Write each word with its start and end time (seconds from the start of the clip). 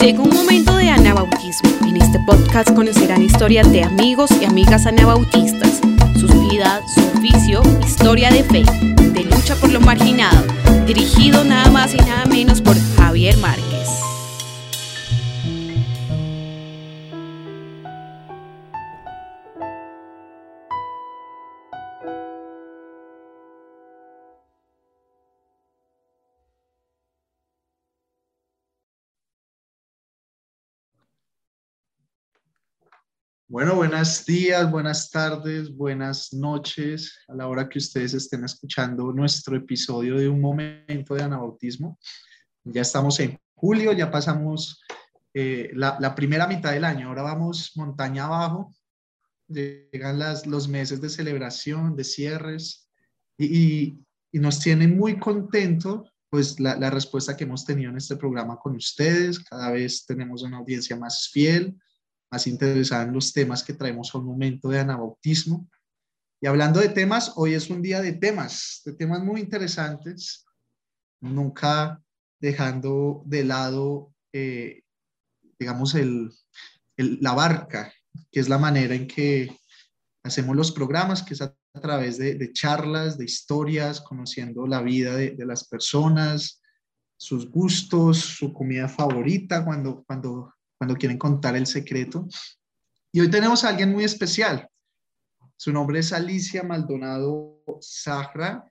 Llega 0.00 0.22
un 0.22 0.30
momento 0.30 0.76
de 0.76 0.90
anabautismo. 0.90 1.70
En 1.82 1.96
este 1.96 2.20
podcast 2.20 2.72
conocerán 2.72 3.20
historias 3.20 3.70
de 3.72 3.82
amigos 3.82 4.30
y 4.40 4.44
amigas 4.44 4.86
anabautistas, 4.86 5.80
sus 6.14 6.32
vidas, 6.48 6.82
su 6.94 7.00
oficio, 7.18 7.62
historia 7.84 8.30
de 8.30 8.44
fe, 8.44 8.62
de 8.62 9.24
lucha 9.24 9.56
por 9.56 9.72
lo 9.72 9.80
marginado, 9.80 10.44
dirigido 10.86 11.42
nada 11.42 11.68
más 11.72 11.94
y 11.94 11.98
nada 11.98 12.26
menos 12.26 12.62
por 12.62 12.76
Javier 12.96 13.36
Márquez. 13.38 13.77
Bueno, 33.50 33.76
buenos 33.76 34.26
días, 34.26 34.70
buenas 34.70 35.08
tardes, 35.10 35.74
buenas 35.74 36.34
noches 36.34 37.18
a 37.28 37.34
la 37.34 37.48
hora 37.48 37.66
que 37.66 37.78
ustedes 37.78 38.12
estén 38.12 38.44
escuchando 38.44 39.10
nuestro 39.10 39.56
episodio 39.56 40.18
de 40.18 40.28
Un 40.28 40.38
Momento 40.38 41.14
de 41.14 41.22
Anabautismo. 41.22 41.98
Ya 42.64 42.82
estamos 42.82 43.18
en 43.20 43.38
julio, 43.54 43.94
ya 43.94 44.10
pasamos 44.10 44.82
eh, 45.32 45.70
la, 45.72 46.14
primera 46.14 46.46
mitad 46.46 46.72
del 46.72 46.84
año, 46.84 47.08
ahora 47.08 47.22
vamos 47.22 47.72
montaña 47.74 48.26
abajo, 48.26 48.74
llegan 49.48 50.18
las, 50.18 50.46
los 50.46 50.68
meses 50.68 51.00
de 51.00 51.08
celebración, 51.08 51.96
de 51.96 52.04
cierres 52.04 52.86
y, 53.38 53.98
nos 54.30 54.60
tienen 54.60 54.94
muy 54.94 55.18
contentos 55.18 56.12
pues 56.28 56.60
la, 56.60 56.76
la 56.76 56.90
respuesta 56.90 57.34
que 57.34 57.44
hemos 57.44 57.64
tenido 57.64 57.90
en 57.90 57.96
este 57.96 58.16
programa 58.16 58.58
con 58.58 58.76
ustedes, 58.76 59.38
cada 59.38 59.70
vez 59.70 60.04
tenemos 60.04 60.42
una 60.42 60.58
audiencia 60.58 60.96
más 60.96 61.30
fiel 61.32 61.74
más 62.30 62.46
interesada 62.46 63.04
en 63.04 63.12
los 63.12 63.32
temas 63.32 63.62
que 63.62 63.72
traemos 63.72 64.14
a 64.14 64.18
un 64.18 64.26
momento 64.26 64.68
de 64.68 64.80
anabautismo. 64.80 65.68
Y 66.40 66.46
hablando 66.46 66.80
de 66.80 66.88
temas, 66.88 67.32
hoy 67.36 67.54
es 67.54 67.70
un 67.70 67.82
día 67.82 68.00
de 68.00 68.12
temas, 68.12 68.82
de 68.84 68.92
temas 68.92 69.22
muy 69.22 69.40
interesantes, 69.40 70.46
nunca 71.20 72.00
dejando 72.40 73.22
de 73.26 73.44
lado, 73.44 74.12
eh, 74.32 74.82
digamos, 75.58 75.94
el, 75.94 76.30
la 76.96 77.32
barca, 77.32 77.92
que 78.30 78.40
es 78.40 78.48
la 78.48 78.58
manera 78.58 78.94
en 78.94 79.08
que 79.08 79.56
hacemos 80.22 80.54
los 80.54 80.70
programas, 80.70 81.22
que 81.22 81.34
es 81.34 81.42
a, 81.42 81.54
través 81.80 82.18
de, 82.18 82.52
charlas, 82.52 83.18
de 83.18 83.24
historias, 83.24 84.00
conociendo 84.00 84.66
la 84.66 84.82
vida 84.82 85.14
de, 85.14 85.30
de, 85.30 85.46
las 85.46 85.68
personas, 85.68 86.60
sus 87.16 87.48
gustos, 87.50 88.18
su 88.18 88.52
comida 88.52 88.88
favorita, 88.88 89.64
cuando, 89.64 90.02
cuando 90.04 90.54
cuando 90.78 90.96
quieren 90.96 91.18
contar 91.18 91.56
el 91.56 91.66
secreto. 91.66 92.26
Y 93.12 93.20
hoy 93.20 93.28
tenemos 93.28 93.64
a 93.64 93.70
alguien 93.70 93.92
muy 93.92 94.04
especial. 94.04 94.68
Su 95.56 95.72
nombre 95.72 95.98
es 95.98 96.12
Alicia 96.12 96.62
Maldonado 96.62 97.64
Zahra. 97.82 98.64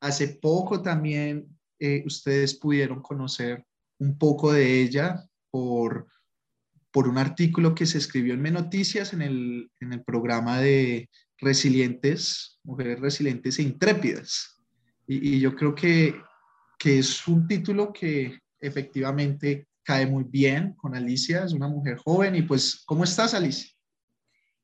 Hace 0.00 0.28
poco 0.40 0.80
también 0.80 1.46
eh, 1.78 2.02
ustedes 2.06 2.54
pudieron 2.54 3.02
conocer 3.02 3.64
un 3.98 4.16
poco 4.16 4.52
de 4.52 4.80
ella 4.80 5.22
por, 5.50 6.08
por 6.90 7.08
un 7.08 7.18
artículo 7.18 7.74
que 7.74 7.84
se 7.84 7.98
escribió 7.98 8.32
en 8.32 8.40
Menoticias 8.40 9.12
en 9.12 9.22
el, 9.22 9.70
en 9.80 9.92
el 9.92 10.02
programa 10.02 10.60
de 10.60 11.10
Resilientes, 11.36 12.58
Mujeres 12.64 13.00
Resilientes 13.00 13.58
e 13.58 13.62
Intrépidas. 13.62 14.56
Y, 15.06 15.36
y 15.36 15.40
yo 15.40 15.54
creo 15.54 15.74
que, 15.74 16.14
que 16.78 17.00
es 17.00 17.28
un 17.28 17.46
título 17.46 17.92
que 17.92 18.38
efectivamente 18.60 19.67
cae 19.88 20.04
muy 20.04 20.24
bien 20.24 20.74
con 20.74 20.94
Alicia, 20.94 21.44
es 21.44 21.54
una 21.54 21.66
mujer 21.66 21.96
joven. 21.96 22.36
Y 22.36 22.42
pues, 22.42 22.82
¿cómo 22.84 23.04
estás, 23.04 23.32
Alicia? 23.32 23.72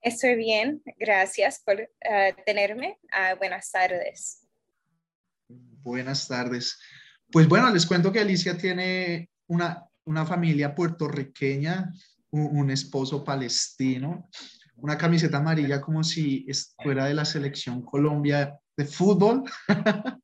Estoy 0.03 0.37
bien, 0.37 0.83
gracias 0.99 1.63
por 1.65 1.81
eh, 1.81 2.35
tenerme. 2.45 2.99
Uh, 3.05 3.39
buenas 3.39 3.71
tardes. 3.73 4.47
Buenas 5.49 6.29
tardes. 6.29 6.79
Pues 7.33 7.49
bueno, 7.49 7.71
les 7.71 7.87
cuento 7.87 8.13
que 8.13 8.21
Alicia 8.21 8.59
tiene 8.59 9.31
una, 9.47 9.89
una 10.05 10.27
familia 10.27 10.75
puertorriqueña, 10.75 11.91
un, 12.29 12.59
un 12.59 12.71
esposo 12.71 13.25
palestino, 13.25 14.29
una 14.77 14.99
camiseta 14.99 15.39
amarilla 15.39 15.81
como 15.81 16.05
si 16.05 16.47
fuera 16.83 17.07
de 17.07 17.15
la 17.15 17.25
selección 17.25 17.81
Colombia 17.81 18.59
de 18.77 18.85
fútbol. 18.85 19.43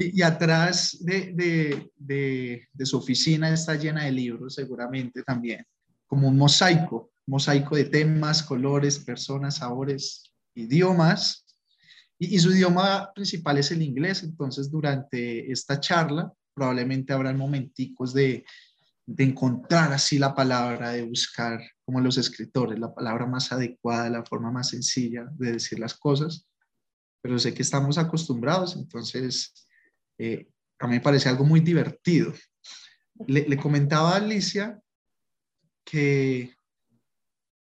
Y, 0.00 0.22
atrás 0.22 0.96
de, 1.00 1.90
su 2.84 2.98
oficina 2.98 3.52
está 3.52 3.74
llena 3.74 4.04
de 4.04 4.12
libros, 4.12 4.54
seguramente 4.54 5.24
también, 5.24 5.66
como 6.06 6.28
un 6.28 6.38
mosaico, 6.38 7.10
mosaico 7.26 7.74
de 7.74 7.86
temas, 7.86 8.44
colores, 8.44 9.00
personas, 9.00 9.56
sabores, 9.56 10.32
idiomas. 10.54 11.44
Y, 12.16 12.38
su 12.38 12.52
idioma 12.52 13.10
principal 13.12 13.58
es 13.58 13.72
el 13.72 13.82
inglés, 13.82 14.22
entonces 14.22 14.70
durante 14.70 15.50
esta 15.50 15.80
charla 15.80 16.32
probablemente 16.54 17.12
habrán 17.12 17.36
momenticos 17.36 18.14
de, 18.14 18.44
de 19.04 19.24
encontrar 19.24 19.92
así 19.92 20.16
la 20.16 20.32
palabra, 20.32 20.90
de 20.90 21.02
buscar, 21.02 21.60
como 21.84 22.00
los 22.00 22.18
escritores, 22.18 22.78
la 22.78 22.94
palabra 22.94 23.26
más 23.26 23.50
adecuada, 23.50 24.10
la 24.10 24.24
forma 24.24 24.52
más 24.52 24.68
sencilla 24.68 25.28
de 25.32 25.52
decir 25.54 25.80
las 25.80 25.94
cosas. 25.94 26.46
Pero 27.20 27.36
sé 27.40 27.52
que 27.52 27.62
estamos 27.62 27.98
acostumbrados, 27.98 28.76
entonces 28.76 29.67
eh, 30.18 30.48
a 30.78 30.86
mí 30.86 30.94
me 30.94 31.00
parece 31.00 31.28
algo 31.28 31.44
muy 31.44 31.60
divertido. 31.60 32.32
Le, 33.26 33.56
comentaba 33.56 34.12
a 34.12 34.16
Alicia 34.16 34.80
que 35.84 36.54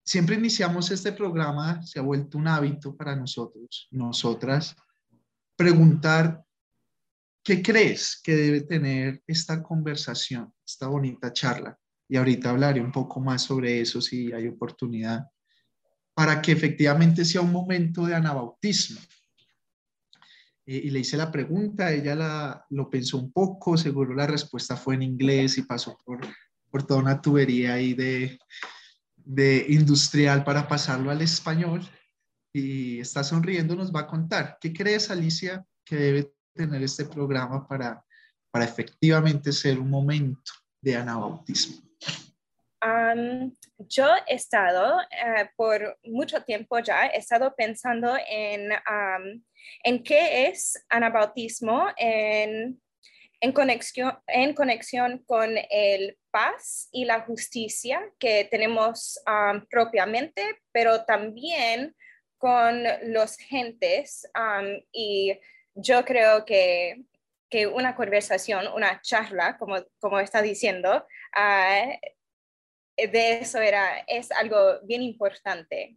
siempre 0.04 0.36
iniciamos 0.36 0.90
este 0.90 1.12
programa, 1.12 1.82
se 1.82 1.98
ha 1.98 2.02
vuelto 2.02 2.38
un 2.38 2.48
hábito 2.48 2.96
para 2.96 3.14
nosotros, 3.14 3.88
nosotras, 3.90 4.76
preguntar, 5.56 6.44
¿qué 7.42 7.62
crees 7.62 8.20
que 8.22 8.34
debe 8.34 8.60
tener 8.62 9.22
esta 9.26 9.62
conversación, 9.62 10.52
esta 10.66 10.88
bonita 10.88 11.32
charla? 11.32 11.78
Y 12.08 12.16
ahorita 12.16 12.50
hablaré 12.50 12.80
un 12.80 12.92
poco 12.92 13.20
más 13.20 13.42
sobre 13.42 13.80
eso 13.80 14.00
si 14.00 14.32
hay 14.32 14.48
oportunidad, 14.48 15.26
para 16.14 16.42
que 16.42 16.52
efectivamente 16.52 17.24
sea 17.24 17.40
un 17.40 17.52
momento 17.52 18.04
de 18.04 18.14
anabautismo, 18.14 19.00
eh, 20.68 20.82
y 20.84 20.90
le 20.90 20.98
hice 20.98 21.16
la 21.16 21.32
pregunta, 21.32 21.90
ella 21.90 22.14
la, 22.14 22.66
lo 22.68 22.90
pensó 22.90 23.16
un 23.16 23.32
poco, 23.32 23.78
seguro 23.78 24.14
la 24.14 24.26
respuesta 24.26 24.76
fue 24.76 24.96
en 24.96 25.02
inglés 25.02 25.56
y 25.56 25.62
pasó 25.62 25.96
por, 26.04 26.20
por 26.70 26.86
toda 26.86 27.00
una 27.00 27.22
tubería 27.22 27.72
ahí 27.72 27.94
de, 27.94 28.38
de 29.16 29.64
industrial 29.70 30.44
para 30.44 30.68
pasarlo 30.68 31.10
al 31.10 31.22
español 31.22 31.80
y 32.52 33.00
está 33.00 33.24
sonriendo, 33.24 33.76
nos 33.76 33.94
va 33.94 34.00
a 34.00 34.06
contar. 34.06 34.58
¿Qué 34.60 34.74
crees, 34.74 35.10
Alicia, 35.10 35.64
que 35.86 35.96
debe 35.96 36.32
tener 36.52 36.82
este 36.82 37.06
programa 37.06 37.66
para, 37.66 38.04
para 38.50 38.66
efectivamente 38.66 39.52
ser 39.52 39.78
un 39.78 39.88
momento 39.88 40.52
de 40.82 40.96
anabautismo? 40.96 41.88
yo 43.78 44.06
he 44.26 44.34
estado 44.34 45.00
eh, 45.00 45.50
por 45.56 45.98
mucho 46.04 46.42
tiempo 46.42 46.78
ya, 46.78 47.06
he 47.06 47.18
estado 47.18 47.54
pensando 47.56 48.16
en, 48.28 48.70
en 49.82 50.02
qué 50.02 50.46
es 50.48 50.84
anabautismo 50.88 51.86
en, 51.96 52.80
en, 53.40 53.52
conexión, 53.52 54.18
en 54.26 54.54
conexión 54.54 55.18
con 55.26 55.50
el 55.70 56.18
paz 56.30 56.88
y 56.92 57.04
la 57.04 57.20
justicia 57.22 58.02
que 58.18 58.44
tenemos 58.50 59.20
propiamente, 59.70 60.60
pero 60.72 61.04
también 61.04 61.94
con 62.38 62.84
los 63.02 63.36
gentes. 63.36 64.26
y 64.92 65.38
yo 65.74 66.04
creo 66.04 66.44
que, 66.44 67.04
que, 67.50 67.66
una 67.66 67.94
conversación, 67.94 68.66
una 68.68 69.00
charla, 69.02 69.56
como, 69.58 69.76
como 70.00 70.18
está 70.18 70.42
diciendo, 70.42 71.06
uh, 71.36 71.90
de 72.96 73.38
eso 73.38 73.60
era, 73.60 74.00
es 74.06 74.32
algo 74.32 74.80
bien 74.82 75.02
importante. 75.02 75.96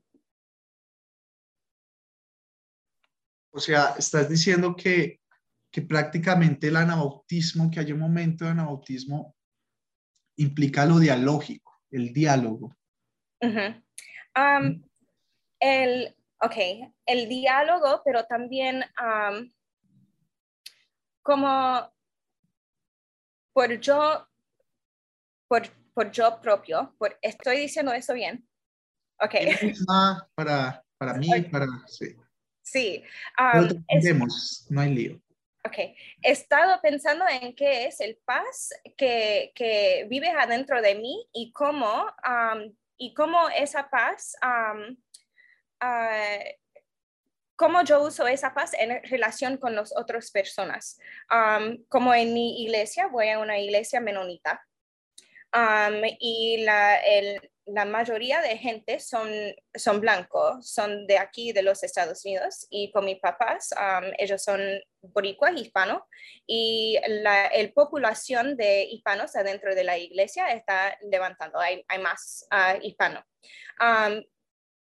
O 3.51 3.59
sea, 3.59 3.95
estás 3.97 4.29
diciendo 4.29 4.75
que, 4.75 5.19
que 5.71 5.81
prácticamente 5.81 6.67
el 6.67 6.75
anabautismo, 6.75 7.69
que 7.69 7.79
hay 7.79 7.91
un 7.91 7.99
momento 7.99 8.45
de 8.45 8.51
anabautismo, 8.51 9.35
implica 10.37 10.85
lo 10.85 10.99
dialógico, 10.99 11.81
el 11.91 12.13
diálogo. 12.13 12.75
Um, 13.41 14.81
el, 15.59 16.15
ok, 16.39 16.55
el 17.05 17.29
diálogo, 17.29 18.01
pero 18.05 18.25
también 18.25 18.83
um, 18.99 19.51
como 21.21 21.91
por 23.53 23.79
yo, 23.79 24.27
por 25.47 25.63
por 25.93 26.11
yo 26.11 26.39
propio, 26.41 26.95
por, 26.97 27.17
estoy 27.21 27.57
diciendo 27.57 27.93
eso 27.93 28.13
bien. 28.13 28.47
Ok. 29.19 29.35
Para, 30.35 30.83
para 30.97 31.13
mí, 31.15 31.29
para, 31.51 31.67
sí. 31.87 32.15
Sí. 32.71 33.03
Um, 33.37 33.83
no 34.69 34.81
hay 34.81 34.93
lío. 34.93 35.21
Ok, 35.63 35.77
he 35.77 35.95
estado 36.31 36.81
pensando 36.81 37.25
en 37.27 37.53
qué 37.53 37.85
es 37.85 37.99
el 37.99 38.17
paz 38.25 38.69
que, 38.97 39.51
que 39.53 40.07
vive 40.09 40.29
adentro 40.29 40.81
de 40.81 40.95
mí 40.95 41.27
y 41.33 41.51
cómo, 41.51 42.07
y 42.97 43.13
cómo 43.13 43.47
esa 43.49 43.87
paz, 43.89 44.35
um, 44.41 44.97
cómo 47.55 47.83
yo 47.83 48.01
uso 48.01 48.25
esa 48.25 48.55
paz 48.55 48.73
en 48.73 49.03
relación 49.03 49.57
con 49.57 49.75
las 49.75 49.95
otras 49.95 50.31
personas. 50.31 50.97
como 51.89 52.13
en 52.13 52.33
mi 52.33 52.63
iglesia, 52.63 53.07
voy 53.07 53.29
a 53.29 53.37
una 53.37 53.59
iglesia 53.59 53.99
menonita 53.99 54.65
y 56.19 56.63
la, 56.63 56.95
el, 56.95 57.50
la 57.65 57.85
mayoría 57.85 58.41
de 58.41 58.57
gente 58.57 58.99
son, 58.99 59.29
son 59.73 60.01
blancos, 60.01 60.69
son 60.69 61.05
de 61.07 61.17
aquí, 61.17 61.51
de 61.51 61.61
los 61.61 61.83
Estados 61.83 62.25
Unidos, 62.25 62.67
y 62.69 62.91
con 62.91 63.05
mis 63.05 63.19
papás, 63.19 63.69
ellos 64.17 64.43
son 64.43 64.61
boricuas, 65.01 65.55
hispanos, 65.55 66.01
y 66.47 66.99
la 67.07 67.47
el 67.47 67.73
población 67.73 68.57
de 68.57 68.83
hispanos 68.83 69.35
adentro 69.35 69.75
de 69.75 69.83
la 69.83 69.97
iglesia 69.97 70.47
está 70.51 70.97
levantando, 71.01 71.59
hay, 71.59 71.83
hay 71.87 71.99
más 71.99 72.47
uh, 72.51 72.79
hispanos. 72.81 73.23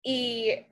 ¿Y 0.03 0.67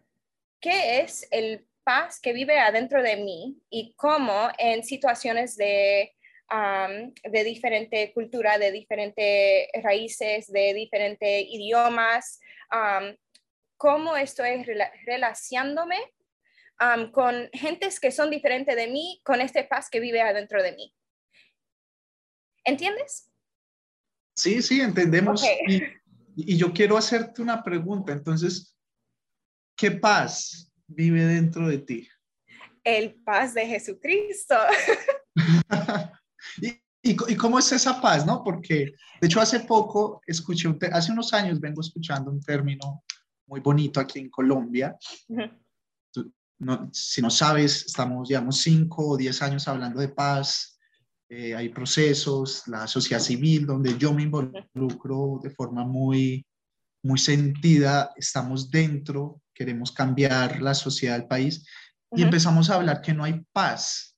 qué 0.61 1.01
es 1.01 1.27
el 1.31 1.67
paz 1.85 2.21
que 2.21 2.33
vive 2.33 2.59
adentro 2.59 3.03
de 3.03 3.17
mí 3.17 3.59
y 3.71 3.95
cómo 3.95 4.51
en 4.59 4.85
situaciones 4.85 5.57
de 5.57 6.15
de 6.53 7.45
diferente 7.45 8.13
cultura, 8.13 8.59
de 8.59 8.73
diferentes 8.73 9.69
raíces, 9.83 10.53
de 10.53 10.75
diferentes 10.75 11.45
idiomas, 11.49 12.41
cómo 13.77 14.17
estoy 14.17 14.65
relacionándome 15.07 15.97
con 17.13 17.49
gentes 17.53 18.01
que 18.01 18.11
son 18.11 18.31
diferentes 18.31 18.77
de 18.77 18.89
mí, 18.89 19.21
con 19.25 19.41
este 19.41 19.65
paz 19.65 19.89
que 19.91 20.01
vive 20.01 20.21
adentro 20.21 20.63
de 20.63 20.73
mí. 20.73 20.95
¿Entiendes? 22.65 23.31
Sí, 24.37 24.63
sí, 24.63 24.81
entendemos. 24.81 25.45
Y, 25.67 25.83
y, 26.37 26.57
yo 26.57 26.73
quiero 26.73 26.97
hacerte 26.97 27.43
una 27.43 27.63
pregunta. 27.63 28.13
Entonces, 28.13 28.77
¿qué 29.77 29.91
paz 29.91 30.73
vive 30.87 31.25
dentro 31.25 31.69
de 31.69 31.79
ti? 31.79 32.09
El 32.85 33.15
paz 33.23 33.55
de 33.55 33.67
Jesucristo. 33.67 34.57
¿Y, 36.61 36.83
y, 37.03 37.37
cómo 37.37 37.59
es 37.59 37.73
esa 37.73 38.01
paz, 38.01 38.25
no? 38.25 38.45
Porque, 38.45 38.93
de 39.21 39.27
hecho, 39.27 39.41
hace 39.41 39.61
poco 39.61 40.23
escuché, 40.27 40.69
hace 40.93 41.11
unos 41.11 41.33
años 41.33 41.61
vengo 41.61 41.81
escuchando 41.81 42.31
un 42.31 42.41
término 42.41 43.03
muy 43.49 43.61
bonito 43.61 43.99
aquí 43.99 44.21
en 44.21 44.31
Colombia. 44.31 44.97
no, 46.59 46.89
si 46.93 47.21
no 47.21 47.29
sabes, 47.29 47.87
estamos, 47.87 48.29
llevamos 48.29 48.59
cinco 48.59 49.09
o 49.09 49.17
diez 49.17 49.43
años 49.43 49.67
hablando 49.67 50.01
de 50.01 50.09
paz. 50.09 50.79
Eh, 51.29 51.57
hay 51.57 51.71
procesos, 51.71 52.63
la 52.69 52.87
sociedad 52.87 53.21
civil, 53.21 53.67
donde 53.67 53.99
yo 53.99 54.13
me 54.13 54.23
involucro 54.23 55.41
de 55.43 55.51
forma 55.51 55.85
muy, 55.85 56.47
muy 57.03 57.19
sentida. 57.19 58.13
Estamos 58.15 58.71
dentro, 58.71 59.41
queremos 59.53 59.91
cambiar 59.91 60.63
la 60.63 60.75
sociedad 60.75 61.19
del 61.19 61.27
país. 61.27 61.67
Y 62.15 62.23
empezamos 62.23 62.71
a 62.71 62.75
hablar 62.75 63.01
que 63.01 63.15
no 63.15 63.25
hay 63.25 63.43
paz 63.53 64.12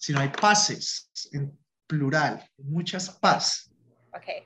sino 0.00 0.18
hay 0.20 0.30
paces 0.30 1.10
en 1.32 1.56
plural, 1.86 2.48
muchas 2.56 3.10
paz. 3.10 3.70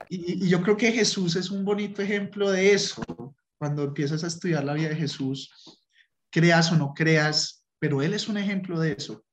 Y, 0.09 0.49
yo 0.49 0.61
creo 0.63 0.77
que 0.77 0.91
Jesús 0.91 1.37
es 1.37 1.51
un 1.51 1.65
bonito 1.65 2.03
ejemplo 2.03 2.51
de 2.51 2.73
eso. 2.73 3.03
Cuando 3.57 3.85
empiezas 3.85 4.25
a 4.25 4.27
estudiar 4.27 4.65
la 4.65 4.75
vida 4.75 4.89
de 4.89 4.97
Jesús, 4.97 5.51
creas 6.31 6.73
o 6.73 6.77
no 6.77 6.93
creas, 6.93 7.65
pero 7.79 8.03
Él 8.03 8.15
es 8.15 8.29
un 8.29 8.37
ejemplo 8.37 8.81
de 8.81 8.93
eso. 8.93 9.25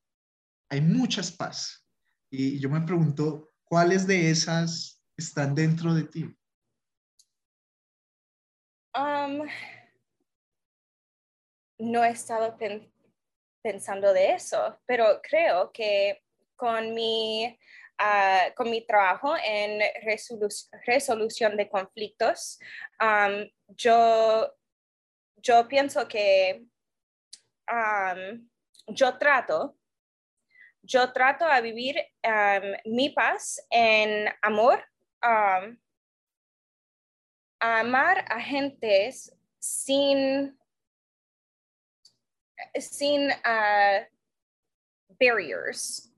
Hay 0.69 0.81
muchas 0.81 1.31
paz. 1.31 1.85
Y 2.29 2.59
yo 2.59 2.69
me 2.69 2.81
pregunto, 2.81 3.51
¿cuáles 3.63 4.05
de 4.05 4.29
esas 4.29 5.01
están 5.17 5.55
dentro 5.55 5.93
de 5.95 6.03
ti? 6.03 6.35
Um, 8.95 9.47
no 11.79 12.03
he 12.03 12.11
estado 12.11 12.55
pensando 13.61 14.13
de 14.13 14.31
eso, 14.33 14.79
pero 14.85 15.21
creo 15.21 15.71
que 15.71 16.23
con 16.55 16.93
mi, 16.93 17.57
ah, 17.97 18.47
con 18.55 18.69
mi 18.69 18.85
trabajo 18.85 19.35
en 19.43 19.81
resolución 20.85 21.57
de 21.57 21.69
conflictos, 21.69 22.59
yo, 23.69 24.53
yo 25.37 25.67
pienso 25.67 26.07
que 26.07 26.65
yo 28.87 29.17
trato, 29.17 29.77
yo 30.83 31.13
trato 31.13 31.45
a 31.45 31.61
vivir 31.61 31.95
mi 32.85 33.09
paz 33.09 33.65
en 33.69 34.27
amor, 34.41 34.83
a 35.21 35.61
amar 37.59 38.25
a 38.27 38.39
gentes 38.39 39.35
sin 39.59 40.57
sin 42.79 43.31
uh, 43.31 44.05
barriers. 45.19 46.11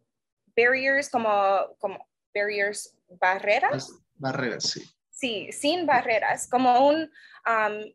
Barriers 0.56 1.10
como, 1.10 1.76
como 1.80 1.98
barriers, 2.34 2.96
barreras. 3.20 3.92
Barreras, 4.16 4.64
sí. 4.72 4.84
Sí, 5.10 5.52
sin 5.52 5.86
barreras, 5.86 6.48
como 6.50 6.88
un, 6.88 7.10
um, 7.48 7.94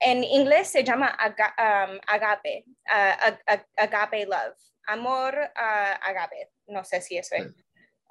en 0.00 0.24
inglés 0.24 0.68
se 0.68 0.82
llama 0.82 1.16
um, 1.20 1.98
agape, 2.06 2.64
uh, 2.88 3.56
agape 3.76 4.26
love, 4.26 4.56
amor 4.86 5.34
uh, 5.34 6.08
agape, 6.08 6.50
no 6.68 6.84
sé 6.84 7.02
si 7.02 7.18
eso 7.18 7.34
es 7.34 7.46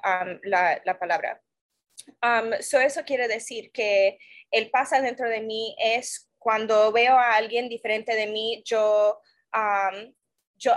um, 0.04 0.40
la, 0.44 0.80
la, 0.86 1.00
palabra. 1.00 1.42
so 2.62 2.80
eso 2.80 3.04
quiere 3.06 3.28
decir 3.28 3.72
que 3.72 4.20
el 4.52 4.70
pasa 4.70 5.02
dentro 5.02 5.28
de 5.30 5.42
mí 5.42 5.76
es 5.80 6.30
cuando 6.38 6.92
veo 6.92 7.18
a 7.18 7.36
alguien 7.36 7.70
diferente 7.70 8.16
de 8.16 8.28
mí, 8.28 8.62
yo 8.66 9.20
yo 10.56 10.74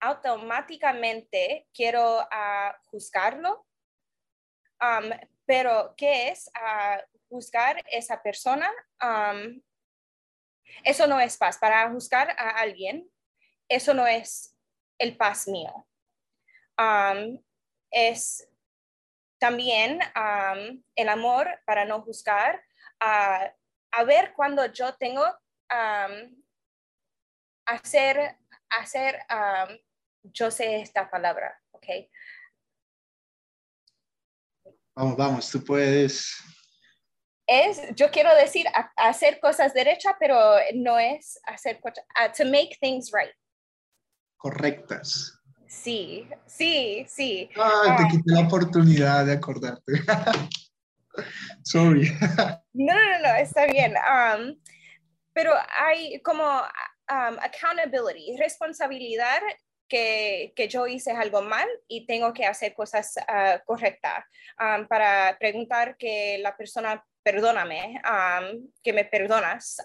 automáticamente 0.00 1.68
quiero 1.74 2.20
uh, 2.20 2.72
juzgarlo, 2.86 3.66
pero 5.44 5.94
¿qué 5.96 6.28
es 6.28 6.48
uh, 6.48 7.00
juzgar 7.28 7.82
esa 7.90 8.22
persona? 8.22 8.70
eso 10.84 11.06
no 11.06 11.20
es 11.20 11.36
paz. 11.36 11.58
Para 11.58 11.90
juzgar 11.90 12.30
a 12.30 12.60
alguien, 12.60 13.10
eso 13.68 13.92
no 13.94 14.06
es 14.06 14.56
el 14.98 15.16
paz 15.16 15.48
mío. 15.48 15.86
es 17.90 18.48
también 19.38 19.98
el 20.94 21.08
amor 21.08 21.60
para 21.66 21.84
no 21.84 22.02
juzgar, 22.02 22.64
a 23.00 24.04
ver 24.06 24.32
cuando 24.34 24.66
yo 24.66 24.94
tengo 24.94 25.24
hacer, 27.66 28.36
hacer, 28.70 29.18
yo 30.22 30.50
sé 30.50 30.80
esta 30.80 31.10
palabra, 31.10 31.60
¿ok? 31.72 31.86
Vamos, 34.94 35.16
vamos, 35.16 35.50
tú 35.50 35.64
puedes. 35.64 36.36
Es, 37.46 37.94
yo 37.94 38.10
quiero 38.10 38.34
decir, 38.36 38.66
hacer 38.96 39.40
cosas 39.40 39.74
derechas, 39.74 40.14
pero 40.20 40.56
no 40.74 40.98
es 40.98 41.40
hacer 41.44 41.80
cosas, 41.80 42.04
to 42.36 42.44
make 42.44 42.76
things 42.80 43.10
right. 43.12 43.34
Correctas. 44.36 45.38
Sí, 45.66 46.28
sí, 46.46 47.06
sí. 47.08 47.48
Ay, 47.56 47.96
te 47.96 48.02
ah. 48.02 48.08
quité 48.10 48.32
la 48.32 48.40
oportunidad 48.40 49.24
de 49.24 49.32
acordarte. 49.32 49.92
Sorry. 51.64 52.10
no, 52.74 52.94
no, 52.94 53.18
no, 53.20 53.34
está 53.36 53.66
bien. 53.66 53.94
pero 55.32 55.54
hay 55.78 56.20
como 56.20 56.44
Um, 57.10 57.36
accountability, 57.40 58.36
responsabilidad 58.38 59.40
que, 59.88 60.52
que, 60.56 60.68
yo 60.68 60.86
hice 60.86 61.10
algo 61.10 61.42
mal 61.42 61.68
y 61.88 62.06
tengo 62.06 62.32
que 62.32 62.46
hacer 62.46 62.72
cosas 62.74 63.16
uh, 63.28 63.58
correctas 63.66 64.24
um, 64.58 64.86
para 64.86 65.36
preguntar 65.38 65.96
que 65.98 66.38
la 66.38 66.56
persona 66.56 67.04
perdóname, 67.22 68.00
um, 68.04 68.68
que 68.82 68.92
me 68.92 69.04
perdonas, 69.04 69.76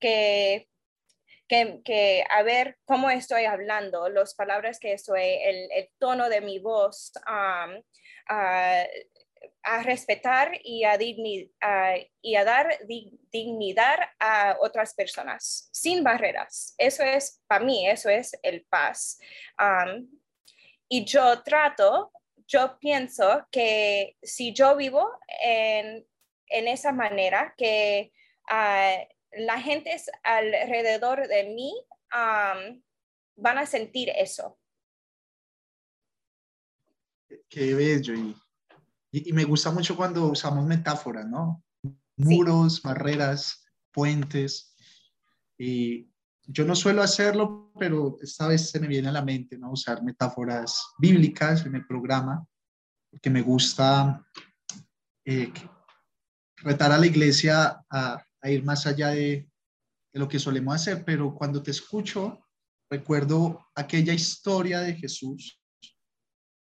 que, 0.00 0.68
que, 1.48 1.80
que, 1.84 2.24
a 2.28 2.42
ver 2.42 2.78
cómo 2.84 3.10
estoy 3.10 3.44
hablando, 3.44 4.08
las 4.08 4.34
palabras 4.34 4.78
que 4.78 4.92
estoy, 4.92 5.22
el, 5.22 5.68
el 5.72 5.88
tono 5.98 6.28
de 6.28 6.40
mi 6.40 6.58
voz, 6.58 7.12
uh, 7.26 7.80
a 9.62 9.82
respetar 9.82 10.58
y 10.62 10.84
a, 10.84 10.98
y 11.00 12.36
a 12.36 12.44
dar 12.44 12.78
dignidad 13.30 13.98
a 14.18 14.56
otras 14.60 14.94
personas 14.94 15.68
sin 15.72 16.02
barreras. 16.02 16.74
Eso 16.78 17.02
es, 17.02 17.42
para 17.46 17.64
mí, 17.64 17.86
eso 17.86 18.08
es 18.08 18.38
el 18.42 18.64
paz. 18.64 19.18
y 20.88 21.04
yo 21.04 21.42
trato, 21.42 22.12
yo 22.46 22.78
pienso 22.80 23.46
que 23.50 24.16
si 24.22 24.52
yo 24.52 24.76
vivo 24.76 25.08
en, 25.42 26.04
esa 26.48 26.92
manera, 26.92 27.54
que 27.56 28.12
ah, 28.48 28.98
la 29.32 29.60
gente 29.60 29.96
alrededor 30.24 31.28
de 31.28 31.44
mí 31.44 31.72
van 32.10 33.58
a 33.58 33.66
sentir 33.66 34.10
eso. 34.10 34.58
qué 37.48 37.74
bello. 37.74 38.14
Y, 39.12 39.32
me 39.32 39.44
gusta 39.44 39.70
mucho 39.70 39.96
cuando 39.96 40.26
usamos 40.28 40.66
metáforas, 40.66 41.26
¿no? 41.26 41.62
Muros, 42.16 42.82
barreras, 42.82 43.64
puentes. 43.92 44.74
Y 45.58 46.08
yo 46.46 46.64
no 46.64 46.74
suelo 46.74 47.02
hacerlo, 47.02 47.72
pero 47.78 48.16
esta 48.22 48.46
vez 48.46 48.70
se 48.70 48.80
me 48.80 48.86
viene 48.86 49.08
a 49.08 49.12
la 49.12 49.24
mente, 49.24 49.58
¿no? 49.58 49.72
Usar 49.72 50.02
metáforas 50.02 50.92
bíblicas 50.98 51.66
en 51.66 51.74
el 51.74 51.86
programa, 51.86 52.46
porque 53.10 53.30
me 53.30 53.42
gusta 53.42 54.24
eh, 55.24 55.52
retar 56.56 56.92
a 56.92 56.98
la 56.98 57.06
iglesia 57.06 57.84
a, 57.90 58.24
ir 58.44 58.64
más 58.64 58.86
allá 58.86 59.08
de, 59.08 59.48
lo 60.12 60.28
que 60.28 60.40
solemos 60.40 60.74
hacer, 60.74 61.04
pero 61.04 61.34
cuando 61.34 61.62
te 61.62 61.70
escucho, 61.70 62.44
recuerdo 62.90 63.64
aquella 63.76 64.12
historia 64.12 64.80
de 64.80 64.94
Jesús 64.94 65.62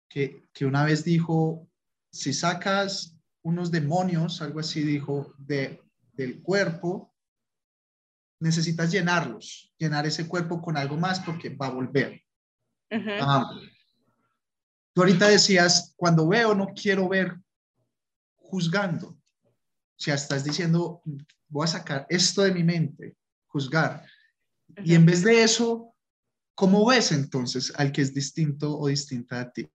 que, 0.10 0.50
que 0.54 0.66
una 0.66 0.84
vez 0.84 1.06
dijo, 1.06 1.67
si 2.12 2.34
sacas 2.34 3.18
unos 3.44 3.72
demonios, 3.72 4.42
algo 4.42 4.60
así 4.60 4.84
dijo, 4.84 5.34
de, 5.38 5.82
del 6.14 6.42
cuerpo, 6.42 7.14
necesitas 8.40 8.92
llenarlos, 8.92 9.74
llenar 9.78 10.06
ese 10.06 10.28
cuerpo 10.28 10.62
con 10.62 10.78
algo 10.78 10.98
más 10.98 11.20
porque 11.20 11.50
va 11.50 11.68
a 11.68 11.72
volver. 11.72 12.22
Ah, 12.92 13.50
tú 14.94 15.02
ahorita 15.02 15.28
decías, 15.28 15.94
cuando 15.96 16.28
veo, 16.28 16.56
no 16.56 16.68
quiero 16.74 17.08
ver 17.10 17.38
juzgando. 18.36 19.10
O 19.10 20.00
sea, 20.00 20.16
estás 20.16 20.44
diciendo, 20.44 21.02
voy 21.48 21.66
a 21.66 21.68
sacar 21.68 22.06
esto 22.10 22.44
de 22.44 22.54
mi 22.54 22.64
mente, 22.64 23.18
juzgar. 23.48 24.06
Y 24.84 24.94
en 24.94 25.06
vez 25.06 25.24
de 25.24 25.44
eso, 25.44 25.96
¿cómo 26.54 26.86
ves 26.86 27.12
entonces 27.12 27.74
al 27.78 27.92
que 27.92 28.02
es 28.02 28.14
distinto 28.14 28.78
o 28.78 28.88
distinta 28.88 29.42
a 29.42 29.52
ti? 29.52 29.70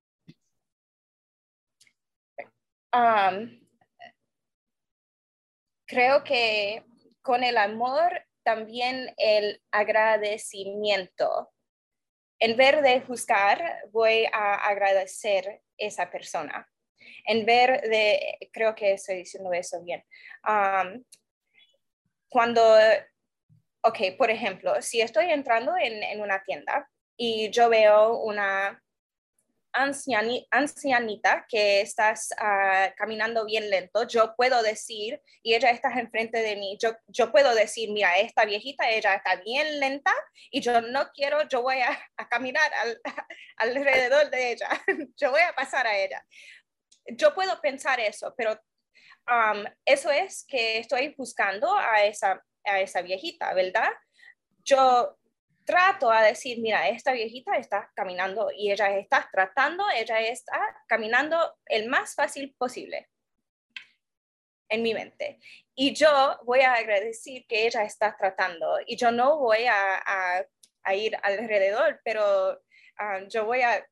Creo 5.87 6.25
que 6.25 6.85
con 7.23 7.45
el 7.45 7.57
amor 7.57 8.25
también 8.43 9.15
el 9.17 9.63
agradecimiento. 9.71 11.53
En 12.39 12.57
vez 12.57 12.83
de 12.83 13.01
juzgar, 13.03 13.85
voy 13.93 14.27
a 14.33 14.55
agradecer 14.55 15.63
esa 15.79 16.11
persona. 16.11 16.69
En 17.25 17.47
vez 17.47 17.83
de, 17.83 18.39
creo 18.53 18.75
que 18.75 18.95
estoy 18.95 19.17
diciendo 19.17 19.53
eso 19.53 19.81
bien. 19.83 20.05
cuando, 22.29 22.63
ok, 23.83 23.99
por 24.19 24.31
ejemplo, 24.31 24.81
si 24.83 25.01
estoy 25.01 25.31
entrando 25.31 25.77
en, 25.77 26.03
en 26.03 26.21
una 26.21 26.43
tienda 26.43 26.89
y 27.17 27.51
yo 27.51 27.69
veo 27.69 28.19
una 28.19 28.82
ancianita 29.73 31.47
que 31.49 31.81
estás 31.81 32.31
ah, 32.39 32.93
caminando 32.97 33.45
bien 33.45 33.71
lento, 33.71 34.07
yo 34.07 34.35
puedo 34.37 34.63
decir, 34.63 35.21
y 35.43 35.55
ella 35.55 35.71
está 35.71 35.89
enfrente 35.99 36.41
de 36.43 36.57
mí, 36.57 36.77
yo, 36.81 36.93
yo 37.07 37.33
puedo 37.33 37.55
decir, 37.55 37.91
mira, 37.91 38.19
esta 38.19 38.45
viejita, 38.45 38.91
ella 38.91 39.15
está 39.15 39.37
bien 39.37 39.81
lenta 39.81 40.13
y 40.51 40.61
yo 40.61 40.81
no 40.81 41.11
quiero, 41.13 41.49
yo 41.49 41.63
voy 41.63 41.79
a, 41.81 41.99
caminar 42.29 42.71
alrededor 43.57 44.31
de 44.31 44.53
ella, 44.53 44.69
yo 45.17 45.31
voy 45.31 45.41
a 45.41 45.55
pasar 45.55 45.87
a 45.87 45.97
ella. 45.97 46.25
Yo 47.07 47.35
puedo 47.35 47.61
pensar 47.61 47.99
eso, 47.99 48.33
pero 48.37 48.61
eso 49.85 50.11
es 50.11 50.45
que 50.47 50.79
estoy 50.79 51.15
buscando 51.17 51.77
a 51.77 52.05
esa, 52.05 52.45
a 52.65 52.81
esa 52.81 53.03
viejita, 53.03 53.53
¿verdad? 53.55 53.91
Yo 54.65 55.19
trato 55.65 56.11
a 56.11 56.23
decir, 56.23 56.59
mira, 56.61 56.89
esta 56.89 57.13
viejita 57.13 57.57
está 57.57 57.91
caminando 57.95 58.51
y 58.57 58.71
ella 58.73 58.97
está 58.97 59.29
tratando, 59.33 59.85
ella 59.91 60.21
está 60.21 60.85
caminando 60.87 61.57
el 61.67 61.89
más 61.89 62.15
fácil 62.15 62.55
posible 62.59 63.09
en 64.69 64.83
mi 64.83 64.95
mente. 64.95 65.39
Y 65.75 65.95
yo 65.95 66.39
voy 66.45 66.61
a 66.61 66.75
agradecer 66.75 67.45
que 67.47 67.67
ella 67.67 67.85
está 67.85 68.17
tratando 68.17 68.79
y 68.87 68.97
yo 68.97 69.11
no 69.11 69.39
voy 69.39 69.67
a, 69.69 70.47
ir 70.95 71.17
alrededor, 71.23 72.01
pero 72.05 72.61
ah, 72.99 73.21
yo 73.29 73.45
voy 73.45 73.63
a, 73.63 73.87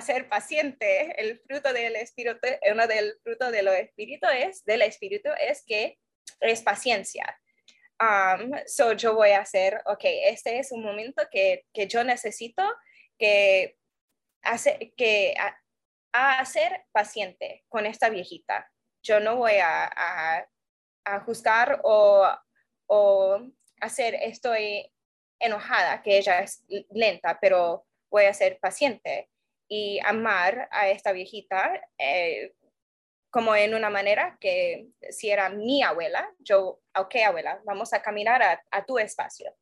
ser 0.00 0.28
paciente. 0.28 1.18
El 1.18 1.38
fruto 1.40 1.72
del 1.72 1.96
espíritu, 1.96 2.38
uno 2.70 2.86
del 2.86 3.14
fruto 3.22 3.50
de 3.50 3.62
los 3.62 3.74
espíritus 3.74 4.28
es, 4.34 4.64
del 4.66 4.82
espíritu 4.82 5.30
es 5.40 5.64
que 5.66 5.98
es 6.40 6.60
paciencia. 6.60 7.40
Um, 7.98 8.52
so 8.66 8.92
yo 8.92 9.14
voy 9.14 9.30
a 9.30 9.40
hacer, 9.40 9.80
ok, 9.86 10.04
este 10.04 10.58
es 10.58 10.70
un 10.70 10.82
momento 10.82 11.22
que, 11.30 11.64
que 11.72 11.86
yo 11.86 12.04
necesito 12.04 12.62
que, 13.18 13.78
hace, 14.42 14.92
que 14.96 15.34
a, 16.12 16.44
ser 16.44 16.84
paciente 16.92 17.64
con 17.68 17.86
esta 17.86 18.08
viejita. 18.08 18.70
Yo 19.02 19.20
no 19.20 19.36
voy 19.36 19.56
a, 19.56 19.84
a, 19.84 20.46
a 21.04 21.20
juzgar 21.20 21.80
o, 21.84 22.26
o, 22.86 23.40
hacer, 23.80 24.14
estoy 24.14 24.92
enojada 25.38 26.02
que 26.02 26.18
ella 26.18 26.40
es 26.40 26.64
lenta, 26.90 27.38
pero 27.40 27.86
voy 28.10 28.24
a 28.24 28.34
ser 28.34 28.58
paciente 28.58 29.30
y 29.68 29.98
amar 30.04 30.68
a 30.70 30.88
esta 30.88 31.12
viejita 31.12 31.80
eh, 31.98 32.54
como 33.36 33.54
en 33.54 33.74
una 33.74 33.90
manera 33.90 34.38
que 34.40 34.88
si 35.10 35.28
era 35.28 35.50
mi 35.50 35.82
abuela, 35.82 36.26
yo, 36.38 36.80
ok 36.98 37.16
abuela, 37.26 37.60
vamos 37.66 37.92
a 37.92 38.00
caminar 38.00 38.40
a, 38.42 38.84
tu 38.86 38.98
espacio, 38.98 39.54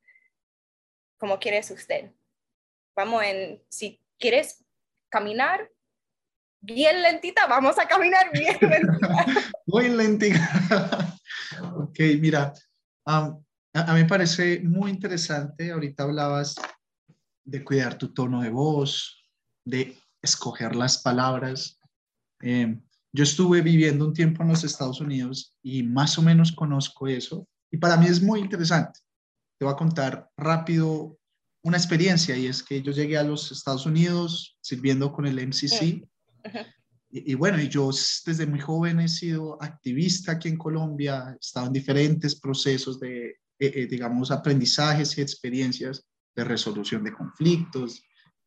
como 1.19 1.41
quieres 1.41 1.73
usted. 1.73 2.13
Vamos 2.95 3.25
en, 3.25 3.61
si 3.69 4.01
quieres 4.17 4.65
caminar 5.09 5.69
bien 6.61 7.03
lentita, 7.03 7.49
vamos 7.49 7.77
a 7.81 7.89
caminar 7.89 8.31
bien 8.31 8.57
lentita. 8.61 9.27
muy 9.67 9.89
lentita. 9.89 11.19
ok, 11.75 11.99
mira, 12.21 12.53
a, 13.05 13.31
mí 13.33 13.93
me 13.93 14.05
parece 14.05 14.61
muy 14.61 14.93
interesante, 14.93 15.73
ahorita 15.73 16.05
hablabas 16.05 16.55
de 17.43 17.65
cuidar 17.65 17.99
tu 17.99 18.15
tono 18.15 18.41
de 18.41 18.51
voz, 18.51 19.21
de 19.65 19.99
escoger 20.23 20.77
las 20.77 21.03
palabras. 21.03 21.81
Eh, 22.41 22.79
yo 23.15 23.23
estuve 23.23 23.63
viviendo 23.63 24.07
un 24.07 24.13
tiempo 24.13 24.43
en 24.43 24.49
los 24.49 24.65
Estados 24.65 25.01
Unidos 25.01 25.55
y 25.63 25.85
más 25.85 26.19
o 26.19 26.23
menos 26.23 26.51
conozco 26.51 27.07
eso 27.07 27.47
y 27.71 27.77
para 27.77 27.97
mí 27.97 28.07
es 28.07 28.21
muy 28.21 28.41
interesante. 28.41 28.99
Te 29.57 29.65
voy 29.65 29.73
a 29.73 29.77
contar 29.77 30.29
rápido 30.37 31.17
una 31.63 31.77
experiencia 31.77 32.37
y 32.37 32.47
es 32.47 32.63
que 32.63 32.83
yo 32.83 32.91
llegué 32.91 33.17
a 33.17 33.23
los 33.23 33.53
Estados 33.53 33.87
Unidos 33.87 34.59
sirviendo 34.61 35.13
con 35.13 35.27
el 35.27 35.39
MCC 35.47 36.05
y, 37.09 37.35
bueno, 37.35 37.63
y 37.63 37.69
yo 37.69 37.89
desde 38.27 38.47
muy 38.47 38.59
joven 38.59 38.99
he 38.99 39.09
sido 39.09 39.63
activista 39.63 40.33
aquí 40.33 40.49
en 40.49 40.59
Colombia, 40.59 41.31
he 41.33 41.39
estado 41.39 41.69
en 41.69 41.73
diferentes 41.73 42.35
procesos 42.35 42.99
de, 42.99 43.29
eh, 43.29 43.37
eh, 43.61 43.87
digamos, 43.87 44.33
aprendizajes 44.33 45.17
y 45.17 45.21
experiencias 45.21 46.05
de 46.35 46.43
resolución 46.43 47.05
de 47.05 47.13
conflictos, 47.13 48.03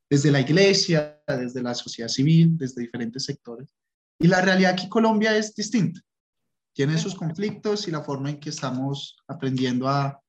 desde 0.10 0.32
la 0.32 0.42
iglesia, 0.42 1.22
desde 1.26 1.64
la 1.64 1.74
sociedad 1.74 2.10
civil, 2.10 2.58
desde 2.58 2.82
diferentes 2.82 3.24
sectores. 3.24 3.74
Y 4.20 4.28
la 4.28 4.42
realidad 4.42 4.74
aquí 4.74 4.84
en 4.84 4.90
Colombia 4.90 5.36
es 5.36 5.54
distinta. 5.54 6.02
Tiene 6.74 6.98
sus 6.98 7.16
conflictos 7.16 7.88
y 7.88 7.92
la 7.92 8.04
forma 8.04 8.30
en 8.30 8.40
que 8.40 8.50
estamos 8.50 9.18
aprendiendo 9.28 9.88
a, 9.88 10.22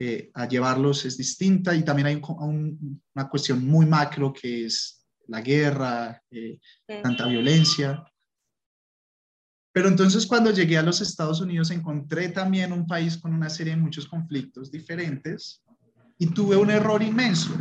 eh, 0.00 0.30
a 0.34 0.48
llevarlos 0.48 1.04
es 1.04 1.16
distinta. 1.16 1.74
Y 1.74 1.84
también 1.84 2.06
hay 2.06 2.22
una 2.24 3.28
cuestión 3.28 3.64
muy 3.64 3.86
macro 3.86 4.32
que 4.32 4.66
es 4.66 5.04
la 5.28 5.40
guerra, 5.40 6.22
eh, 6.30 6.58
tanta 7.02 7.26
violencia. 7.26 8.04
Pero 9.72 9.88
entonces 9.88 10.26
cuando 10.26 10.52
llegué 10.52 10.78
a 10.78 10.82
los 10.82 11.00
Estados 11.00 11.40
Unidos 11.40 11.70
encontré 11.70 12.28
también 12.28 12.72
un 12.72 12.86
país 12.86 13.16
con 13.16 13.34
una 13.34 13.50
serie 13.50 13.74
de 13.74 13.80
muchos 13.80 14.06
conflictos 14.06 14.70
diferentes 14.70 15.62
y 16.16 16.28
tuve 16.28 16.56
un 16.56 16.70
error 16.70 17.02
inmenso 17.02 17.58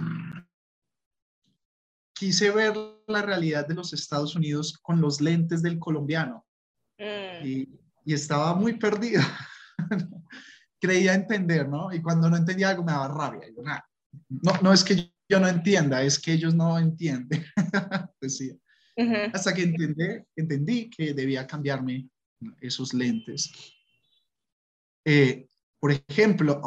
quise 2.24 2.51
ver 2.51 2.74
la 3.08 3.22
realidad 3.22 3.68
de 3.68 3.74
los 3.74 3.92
Estados 3.92 4.34
Unidos 4.34 4.77
con 4.82 5.01
los 5.01 5.20
lentes 5.20 5.62
del 5.62 5.77
colombiano 5.77 6.46
mm. 6.98 7.46
y, 7.46 7.80
estaba 8.06 8.56
muy 8.56 8.77
perdida. 8.77 9.25
Creía 10.82 11.13
entender, 11.13 11.68
¿no? 11.68 11.94
Y 11.94 12.01
cuando 12.01 12.30
no 12.30 12.38
entendía 12.38 12.70
algo 12.70 12.84
me 12.84 12.94
daba 12.94 13.10
rabia. 13.10 13.48
no, 14.30 14.51
no 14.62 14.74
es 14.74 14.84
que 14.84 15.13
yo 15.30 15.39
no 15.39 15.48
entienda, 15.48 16.01
es 16.01 16.18
que 16.20 16.34
ellos 16.34 16.56
no 16.56 16.80
entienden, 16.80 17.46
decía. 18.22 18.56
Hasta 19.34 19.53
que 19.53 19.63
entendí, 19.63 20.03
entendí 20.36 20.89
que 20.89 21.13
debía 21.13 21.48
cambiarme 21.48 22.08
esos 22.62 22.94
lentes. 22.94 23.51
Eh, 25.06 25.48
por 25.80 25.92
ejemplo, 25.92 26.62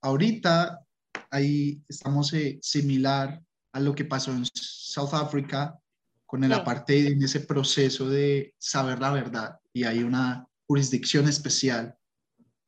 ahorita 0.00 0.86
ahí 1.30 1.82
estamos 1.88 2.32
eh, 2.32 2.58
similar 2.62 3.42
a 3.72 3.80
lo 3.80 3.94
que 3.94 4.04
pasó 4.04 4.32
en 4.32 4.44
South 4.44 5.14
Africa 5.14 5.78
con 6.26 6.44
el 6.44 6.52
apartheid 6.52 7.08
en 7.08 7.22
ese 7.22 7.40
proceso 7.40 8.08
de 8.08 8.54
saber 8.58 9.00
la 9.00 9.10
verdad. 9.10 9.58
Y 9.72 9.84
hay 9.84 10.02
una 10.02 10.46
jurisdicción 10.66 11.28
especial 11.28 11.94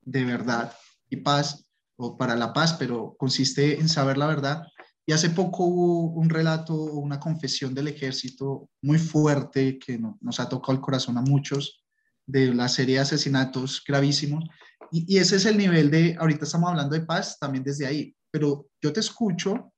de 0.02 0.24
verdad 0.24 0.74
y 1.08 1.16
paz 1.16 1.64
o 1.96 2.16
para 2.16 2.36
la 2.36 2.52
paz, 2.52 2.74
pero 2.74 3.14
consiste 3.18 3.80
en 3.80 3.88
saber 3.88 4.18
la 4.18 4.26
verdad. 4.26 4.62
Y 5.06 5.12
hace 5.12 5.30
poco 5.30 5.64
hubo 5.64 6.12
un 6.12 6.30
relato, 6.30 6.74
una 6.74 7.20
confesión 7.20 7.74
del 7.74 7.88
ejército 7.88 8.68
muy 8.82 8.98
fuerte 8.98 9.78
que 9.78 9.98
nos 9.98 10.40
ha 10.40 10.48
tocado 10.48 10.72
el 10.72 10.80
corazón 10.80 11.18
a 11.18 11.22
muchos, 11.22 11.84
de 12.26 12.54
la 12.54 12.68
serie 12.68 12.96
de 12.96 13.02
asesinatos 13.02 13.82
gravísimos. 13.86 14.44
Y, 14.90 15.14
y, 15.14 15.18
ese 15.18 15.36
es 15.36 15.44
el 15.44 15.58
nivel 15.58 15.90
de, 15.90 16.16
ahorita 16.18 16.44
estamos 16.44 16.70
hablando 16.70 16.94
de 16.94 17.04
paz 17.04 17.38
también 17.38 17.64
desde 17.64 17.86
ahí, 17.86 18.16
pero 18.30 18.66
yo 18.80 18.92
te 18.92 19.00
escucho 19.00 19.73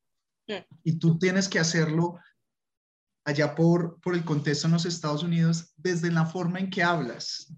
y 0.84 0.98
tú 0.98 1.18
tienes 1.18 1.48
que 1.48 1.58
hacerlo 1.58 2.18
allá 3.24 3.54
por, 3.54 4.00
por 4.00 4.14
el 4.14 4.24
contexto 4.24 4.68
en 4.68 4.74
los 4.74 4.86
Estados 4.86 5.22
Unidos 5.22 5.72
desde 5.76 6.10
la 6.12 6.24
forma 6.24 6.60
en 6.60 6.70
que 6.70 6.82
hablas. 6.82 7.52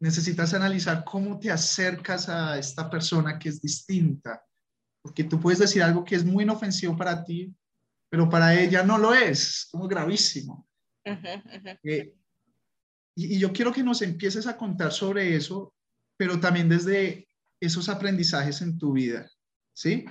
Necesitas 0.00 0.54
analizar 0.54 1.04
cómo 1.04 1.38
te 1.38 1.50
acercas 1.50 2.28
a 2.28 2.58
esta 2.58 2.90
persona 2.90 3.38
que 3.38 3.48
es 3.48 3.60
distinta, 3.60 4.44
porque 5.02 5.24
tú 5.24 5.40
puedes 5.40 5.60
decir 5.60 5.82
algo 5.82 6.04
que 6.04 6.16
es 6.16 6.24
muy 6.24 6.44
inofensivo 6.44 6.96
para 6.96 7.24
ti, 7.24 7.54
pero 8.08 8.28
para 8.28 8.58
ella 8.60 8.82
no 8.82 8.98
lo 8.98 9.14
es, 9.14 9.68
como 9.70 9.86
gravísimo. 9.86 10.68
Eh, 11.84 12.14
y, 13.14 13.36
y, 13.36 13.38
yo 13.38 13.52
quiero 13.52 13.72
que 13.72 13.82
nos 13.82 14.02
empieces 14.02 14.46
a 14.46 14.56
contar 14.56 14.92
sobre 14.92 15.34
eso, 15.34 15.74
pero 16.16 16.38
también 16.38 16.68
desde 16.68 17.28
esos 17.60 17.88
aprendizajes 17.88 18.60
en 18.62 18.78
tu 18.78 18.92
vida, 18.92 19.30
¿sí? 19.72 20.04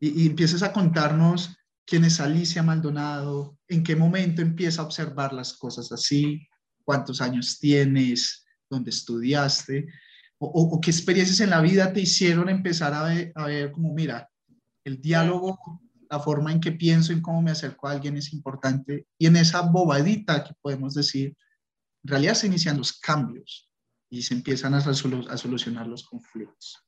Y, 0.00 0.22
y 0.22 0.26
empieces 0.26 0.62
a 0.62 0.72
contarnos 0.72 1.56
quién 1.84 2.04
es 2.04 2.20
Alicia 2.20 2.62
Maldonado, 2.62 3.58
en 3.66 3.82
qué 3.82 3.96
momento 3.96 4.42
empieza 4.42 4.82
a 4.82 4.84
observar 4.84 5.32
las 5.32 5.54
cosas 5.54 5.90
así, 5.90 6.46
cuántos 6.84 7.20
años 7.20 7.58
tienes, 7.58 8.46
dónde 8.68 8.90
estudiaste, 8.90 9.88
o, 10.38 10.80
qué 10.80 10.90
experiencias 10.90 11.40
en 11.40 11.50
la 11.50 11.60
vida 11.60 11.92
te 11.92 12.00
hicieron 12.00 12.48
empezar 12.48 12.94
a 12.94 13.02
ver, 13.02 13.32
a 13.34 13.46
ver 13.46 13.72
como, 13.72 13.92
mira, 13.92 14.30
el 14.84 15.00
diálogo, 15.00 15.58
la 16.08 16.20
forma 16.20 16.52
en 16.52 16.60
que 16.60 16.72
pienso, 16.72 17.12
en 17.12 17.20
cómo 17.20 17.42
me 17.42 17.50
acerco 17.50 17.88
a 17.88 17.92
alguien 17.92 18.16
es 18.16 18.32
importante, 18.32 19.06
y 19.18 19.26
en 19.26 19.36
esa 19.36 19.62
bobadita 19.62 20.44
que 20.44 20.54
podemos 20.60 20.94
decir, 20.94 21.36
en 22.04 22.10
realidad 22.10 22.34
se 22.34 22.46
inician 22.46 22.78
los 22.78 22.98
cambios 22.98 23.68
y 24.08 24.22
se 24.22 24.34
empiezan 24.34 24.74
a, 24.74 24.78
a 24.78 25.36
solucionar 25.36 25.86
los 25.86 26.04
conflictos. 26.04 26.87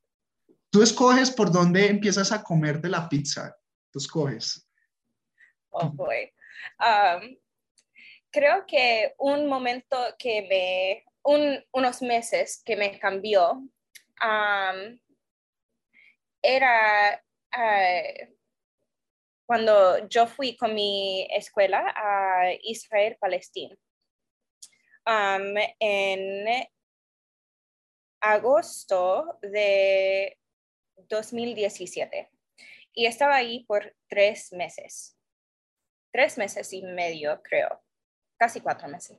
Tú 0.70 0.82
escoges 0.82 1.32
por 1.32 1.50
dónde 1.50 1.88
empiezas 1.88 2.30
a 2.30 2.42
comerte 2.42 2.88
la 2.88 3.08
pizza, 3.08 3.56
tú 3.90 3.98
escoges. 3.98 4.68
Oh 5.70 5.88
boy. 5.90 6.32
Um, 6.78 7.36
creo 8.30 8.64
que 8.66 9.14
un 9.18 9.48
momento 9.48 9.96
que 10.16 10.42
me, 10.42 11.04
unos 11.72 12.02
meses 12.02 12.62
que 12.64 12.76
me 12.76 12.98
cambió, 13.00 13.52
um, 13.52 15.00
era 16.40 17.20
uh, 17.52 18.34
cuando 19.44 20.06
yo 20.08 20.28
fui 20.28 20.56
con 20.56 20.72
mi 20.72 21.26
escuela 21.32 21.92
a 21.96 22.52
Israel, 22.62 23.16
Palestina. 23.20 23.76
Um, 25.04 25.56
en 25.80 26.68
agosto 28.20 29.38
de 29.42 30.39
2017 31.08 32.30
y 32.92 33.06
estaba 33.06 33.36
ahí 33.36 33.64
por 33.64 33.94
tres 34.08 34.52
meses 34.52 35.16
tres 36.12 36.38
meses 36.38 36.72
y 36.72 36.82
medio, 36.82 37.40
creo, 37.42 37.82
casi 38.36 38.60
cuatro 38.60 38.88
meses. 38.88 39.18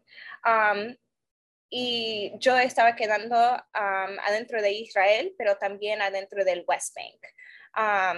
y 1.70 2.34
yo 2.40 2.58
estaba 2.58 2.96
quedando 2.96 3.38
adentro 3.74 4.62
de 4.62 4.72
Israel, 4.74 5.34
pero 5.38 5.58
también 5.58 6.02
adentro 6.02 6.44
del 6.44 6.66
West 6.68 6.96
Bank. 6.96 8.16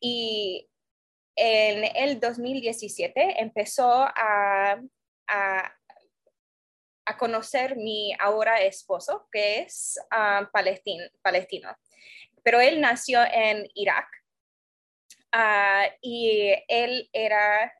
y 0.00 0.66
en 1.36 1.84
el 1.96 2.18
2017 2.18 3.40
empezó 3.40 4.02
a, 4.02 4.80
a, 5.28 5.76
conocer 7.18 7.76
mi 7.76 8.14
ahora 8.20 8.62
esposo, 8.62 9.28
que 9.32 9.60
es 9.60 9.98
palestino, 10.52 11.76
pero 12.42 12.60
él 12.60 12.80
nació 12.80 13.22
en 13.24 13.68
Irak 13.74 14.08
Ah, 15.32 15.86
y 16.00 16.52
él 16.66 17.08
era, 17.12 17.72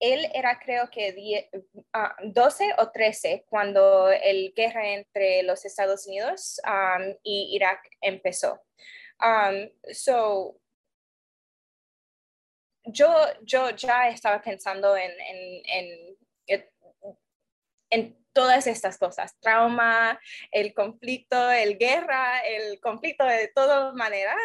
él 0.00 0.30
era 0.34 0.58
creo 0.60 0.90
que 0.90 1.48
12 2.22 2.64
ah, 2.72 2.82
o 2.82 2.90
13 2.90 3.46
cuando 3.48 4.10
el 4.10 4.52
guerra 4.54 4.90
entre 4.90 5.42
los 5.42 5.64
Estados 5.64 6.06
Unidos 6.06 6.60
y 7.22 7.54
Irak 7.54 7.80
empezó. 8.02 8.62
So, 9.92 10.60
yo, 12.84 13.10
yo 13.42 13.70
ya 13.70 14.08
estaba 14.08 14.40
pensando 14.42 14.96
en, 14.96 15.10
en, 15.20 16.16
en, 16.36 16.68
en 17.90 18.26
todas 18.38 18.68
estas 18.68 18.98
cosas, 18.98 19.36
trauma, 19.40 20.16
el 20.52 20.72
conflicto, 20.72 21.50
el 21.50 21.76
guerra, 21.76 22.38
el 22.46 22.78
conflicto 22.78 23.24
de 23.24 23.48
todas 23.48 23.92
maneras, 23.94 24.36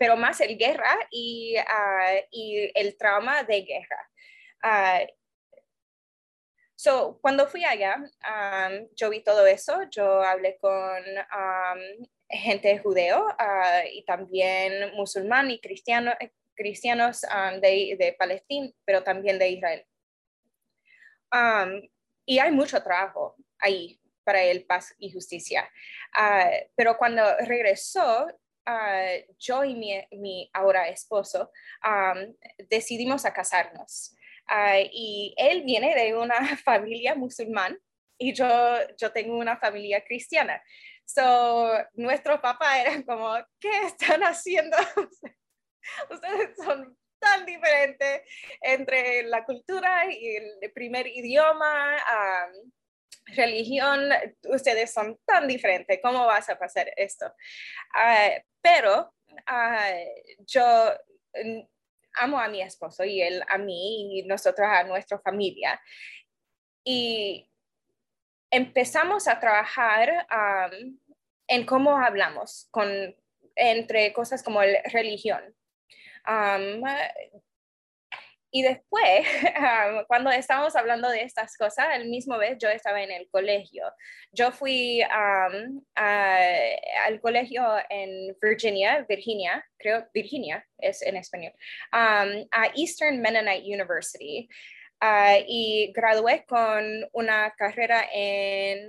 pero 0.00 0.16
más 0.16 0.40
el 0.40 0.58
guerra 0.58 0.98
y, 1.08 1.54
uh, 1.58 2.26
y 2.32 2.72
el 2.74 2.96
trauma 2.96 3.44
de 3.44 3.62
guerra. 3.62 4.10
Uh, 4.64 5.06
so, 6.74 7.20
cuando 7.22 7.46
fui 7.46 7.64
allá, 7.64 8.02
yo 8.96 9.10
vi 9.10 9.22
todo 9.22 9.46
eso, 9.46 9.82
yo 9.92 10.20
hablé 10.20 10.58
con 10.58 11.00
gente 12.28 12.80
judeo 12.80 13.26
uh, 13.26 13.86
y 13.92 14.04
también 14.06 14.92
musulmán 14.96 15.52
y 15.52 15.60
cristiano, 15.60 16.14
cristianos 16.56 17.20
de, 17.62 17.94
de 17.96 18.16
Palestina, 18.18 18.72
pero 18.84 19.04
también 19.04 19.38
de 19.38 19.50
Israel. 19.50 19.86
Y 22.28 22.40
hay 22.40 22.52
mucho 22.52 22.82
trabajo 22.82 23.36
ahí 23.58 23.98
para 24.22 24.42
el 24.42 24.66
paz 24.66 24.94
y 24.98 25.10
justicia. 25.10 25.66
Ah, 26.12 26.50
pero 26.76 26.98
cuando 26.98 27.22
regresó, 27.46 28.26
uh, 28.26 29.34
yo 29.38 29.64
y 29.64 29.74
mi, 29.74 30.06
mi, 30.12 30.50
ahora 30.52 30.88
esposo 30.88 31.50
decidimos 32.68 33.24
a 33.24 33.32
casarnos. 33.32 34.14
Uh, 34.46 34.84
y 34.92 35.34
él 35.38 35.62
viene 35.62 35.94
de 35.94 36.14
una 36.14 36.36
familia 36.64 37.14
musulmán 37.14 37.78
y 38.18 38.34
yo, 38.34 38.46
yo 38.98 39.10
tengo 39.10 39.38
una 39.38 39.56
familia 39.56 40.04
cristiana. 40.04 40.62
So, 41.06 41.72
nuestro 41.94 42.42
papá 42.42 42.82
era 42.82 43.02
como, 43.04 43.34
¿qué 43.58 43.86
están 43.86 44.20
haciendo? 44.20 44.76
Ustedes 46.10 46.54
son 46.62 46.94
tan 47.18 47.44
diferente 47.46 48.24
entre 48.60 49.22
la 49.24 49.44
cultura 49.44 50.12
y 50.12 50.36
el 50.36 50.72
primer 50.72 51.06
idioma, 51.06 51.96
religión, 53.26 54.10
ustedes 54.44 54.92
son 54.92 55.18
tan 55.26 55.46
diferentes, 55.46 56.00
¿cómo 56.02 56.26
vas 56.26 56.48
a 56.48 56.58
pasar 56.58 56.90
esto? 56.96 57.32
Ah, 57.94 58.30
pero 58.60 59.12
ah, 59.46 59.94
yo 60.46 60.64
mm, 61.34 61.60
amo 62.14 62.40
a 62.40 62.48
mi 62.48 62.62
esposo 62.62 63.04
y 63.04 63.20
él 63.20 63.42
a 63.48 63.58
mí 63.58 64.18
y 64.18 64.22
nosotros 64.24 64.66
a 64.70 64.84
nuestra 64.84 65.18
familia. 65.18 65.80
Y 66.84 67.50
empezamos 68.50 69.28
a 69.28 69.38
trabajar 69.38 70.26
en 71.46 71.66
cómo 71.66 71.98
hablamos 71.98 72.68
con, 72.70 73.14
entre 73.54 74.12
cosas 74.12 74.42
como 74.42 74.62
la 74.62 74.80
religión 74.84 75.54
y 78.50 78.62
después, 78.62 79.26
cuando 80.08 80.30
estábamos 80.30 80.74
hablando 80.74 81.08
de 81.10 81.22
estas 81.22 81.56
cosas, 81.56 81.88
el 81.94 82.08
mismo 82.08 82.38
vez 82.38 82.56
yo 82.58 82.68
estaba 82.68 83.02
en 83.02 83.10
el 83.10 83.28
colegio. 83.30 83.84
Yo 84.32 84.52
fui 84.52 85.02
al 85.02 85.82
colegio 87.20 87.62
en 87.90 88.36
Virginia, 88.40 89.04
Virginia, 89.08 89.64
creo 89.78 90.06
Virginia 90.14 90.66
es 90.78 91.02
en 91.02 91.16
español, 91.16 91.52
a 91.92 92.72
Eastern 92.74 93.20
Mennonite 93.20 93.66
University. 93.66 94.48
Ah, 95.00 95.36
y 95.46 95.92
gradué 95.92 96.44
con 96.44 96.84
una 97.12 97.54
carrera 97.56 98.04
en 98.12 98.88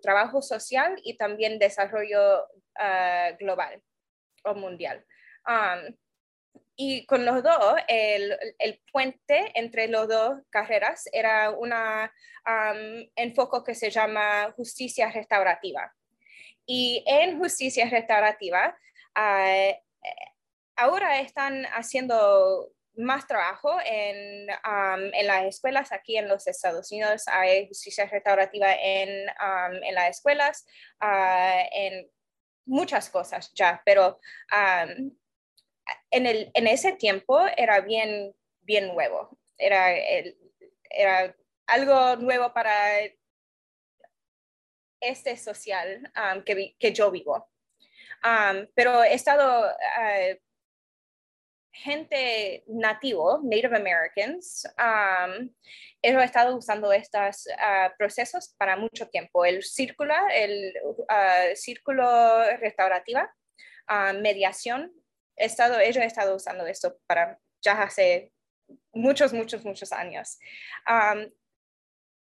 trabajo 0.00 0.40
social 0.40 0.94
y 1.02 1.16
también 1.16 1.58
desarrollo 1.58 2.46
ah, 2.78 3.30
global 3.40 3.82
o 4.44 4.54
mundial. 4.54 5.04
Y 6.74 7.04
con 7.06 7.24
los 7.24 7.42
dos, 7.42 7.74
el, 7.86 8.36
el, 8.58 8.82
puente 8.90 9.52
entre 9.54 9.88
las 9.88 10.08
dos 10.08 10.40
carreras 10.50 11.04
era 11.12 11.50
un 11.50 11.72
enfoque 13.14 13.58
que 13.64 13.74
se 13.74 13.90
llama 13.90 14.52
justicia 14.56 15.10
restaurativa. 15.10 15.92
Y 16.66 17.04
en 17.06 17.38
justicia 17.38 17.88
restaurativa, 17.90 18.76
uh, 19.16 19.72
ahora 20.76 21.20
están 21.20 21.64
haciendo 21.66 22.72
más 22.94 23.26
trabajo 23.26 23.78
en, 23.84 24.48
en, 24.50 25.26
las 25.26 25.44
escuelas 25.44 25.92
aquí 25.92 26.16
en 26.16 26.28
los 26.28 26.46
Estados 26.46 26.90
Unidos. 26.92 27.24
Hay 27.26 27.66
justicia 27.68 28.06
restaurativa 28.06 28.72
en, 28.72 29.26
en 29.82 29.94
las 29.94 30.10
escuelas, 30.10 30.66
uh, 31.02 31.66
en 31.72 32.10
muchas 32.64 33.10
cosas 33.10 33.52
ya, 33.54 33.82
pero 33.84 34.20
en, 36.10 36.26
el, 36.26 36.50
en 36.54 36.66
ese 36.66 36.92
tiempo 36.92 37.40
era 37.56 37.80
bien, 37.80 38.34
bien 38.60 38.88
nuevo. 38.88 39.38
Era, 39.58 39.92
el, 39.92 40.36
era 40.90 41.34
algo 41.66 42.16
nuevo 42.16 42.52
para 42.52 42.74
este 45.00 45.36
social 45.36 46.10
que, 46.44 46.76
que, 46.78 46.92
yo 46.92 47.10
vivo. 47.10 47.50
pero 48.74 49.02
he 49.02 49.14
estado 49.14 49.66
uh, 49.66 50.38
gente 51.72 52.62
nativo, 52.68 53.40
Native 53.42 53.76
Americans, 53.76 54.64
um, 54.78 55.50
he 56.02 56.24
estado 56.24 56.56
usando 56.56 56.92
estos 56.92 57.46
uh, 57.46 57.90
procesos 57.98 58.54
para 58.58 58.76
mucho 58.76 59.08
tiempo. 59.08 59.44
El 59.44 59.62
círculo, 59.62 60.14
el 60.32 60.72
uh, 60.84 61.56
círculo 61.56 62.44
restaurativa, 62.58 63.32
mediación, 64.20 64.92
he 65.42 65.46
estado, 65.46 65.78
ellos 65.80 66.02
he 66.02 66.06
estado 66.06 66.36
usando 66.36 66.66
esto 66.66 66.98
para 67.06 67.38
ya 67.60 67.82
hace 67.82 68.32
muchos, 68.92 69.32
muchos, 69.32 69.64
muchos 69.64 69.92
años. 69.92 70.38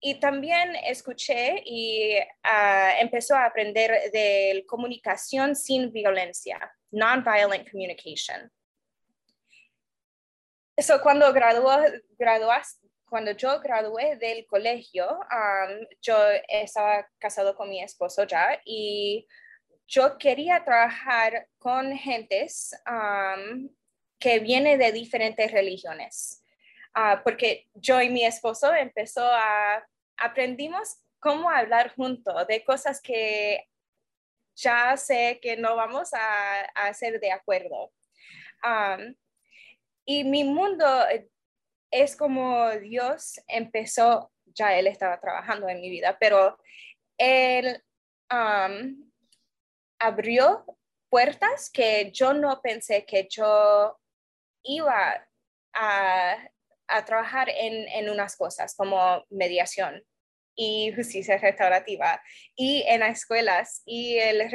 y 0.01 0.21
también 0.21 0.77
escuché 0.85 1.61
y 1.65 2.17
uh, 2.19 3.01
empezó 3.01 3.35
a 3.35 3.47
aprender 3.47 3.91
de 4.13 4.65
comunicación 4.69 5.57
sin 5.57 5.91
violencia, 5.91 6.59
non-violent 6.93 7.69
communication. 7.69 8.51
Eso 10.77 11.01
cuando 11.03 11.33
graduó, 11.33 11.77
graduas, 12.17 12.81
cuando 13.09 13.33
yo 13.33 13.59
gradué 13.61 14.17
del 14.17 14.47
colegio, 14.47 15.19
yo 16.01 16.17
estaba 16.49 17.09
casado 17.19 17.57
con 17.57 17.69
mi 17.69 17.83
esposo 17.83 18.23
ya 18.25 18.61
y 18.65 19.27
yo 19.89 20.19
quería 20.19 20.65
trabajar 20.65 21.49
con 21.59 21.97
gentes 21.97 22.77
que 24.21 24.39
vienen 24.39 24.79
de 24.79 24.93
diferentes 24.93 25.51
religiones, 25.51 26.45
ah, 26.95 27.23
porque 27.25 27.69
yo 27.75 28.01
y 28.03 28.11
mi 28.11 28.25
esposo 28.25 28.73
empezó 28.75 29.25
a, 29.25 29.83
aprendimos 30.19 30.99
cómo 31.21 31.49
hablar 31.49 31.95
juntos 31.95 32.47
de 32.47 32.63
cosas 32.65 33.01
que 33.01 33.67
ya 34.55 34.97
sé 34.97 35.39
que 35.41 35.57
no 35.57 35.75
vamos 35.75 36.13
a, 36.13 36.61
hacer 36.87 37.19
de 37.19 37.33
acuerdo. 37.33 37.91
y 40.05 40.25
mi 40.25 40.45
mundo 40.45 40.87
es 41.91 42.17
como 42.17 42.71
Dios 42.73 43.41
empezó, 43.47 44.31
ya 44.45 44.79
Él 44.79 44.87
estaba 44.87 45.19
trabajando 45.19 45.69
en 45.69 45.81
mi 45.81 45.89
vida, 45.89 46.19
pero 46.21 46.59
Él 47.17 47.83
abrió 49.99 50.65
puertas 51.11 51.71
que 51.71 52.11
yo 52.13 52.35
no 52.35 52.61
pensé 52.63 53.05
que 53.05 53.27
yo 53.31 53.99
iba 54.63 55.27
a, 55.75 56.51
trabajar 57.05 57.49
en, 57.51 58.09
unas 58.09 58.37
cosas 58.37 58.75
como 58.75 59.25
mediación 59.29 60.03
y 60.57 60.91
justicia 60.95 61.37
restaurativa 61.37 62.21
y 62.57 62.83
en 62.89 63.01
las 63.01 63.19
escuelas 63.19 63.83
y 63.85 64.19
la 64.33 64.49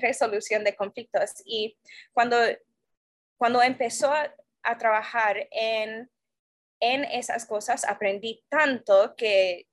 resolución 0.00 0.64
de 0.64 0.74
conflictos. 0.74 1.34
Y 1.44 1.78
cuando, 2.12 2.36
cuando 3.38 3.62
empezó 3.62 4.12
a, 4.12 4.78
trabajar 4.78 5.48
en, 5.50 6.10
en 6.80 7.04
esas 7.04 7.46
cosas, 7.46 7.84
aprendí 7.84 8.44
tanto 8.48 9.14
que, 9.16 9.66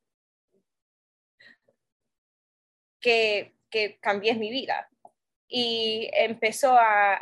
que, 3.00 3.59
que 3.70 4.00
cambié 4.00 4.34
mi 4.36 4.50
vida 4.50 4.90
y 5.48 6.10
empezó 6.14 6.78
a, 6.78 7.20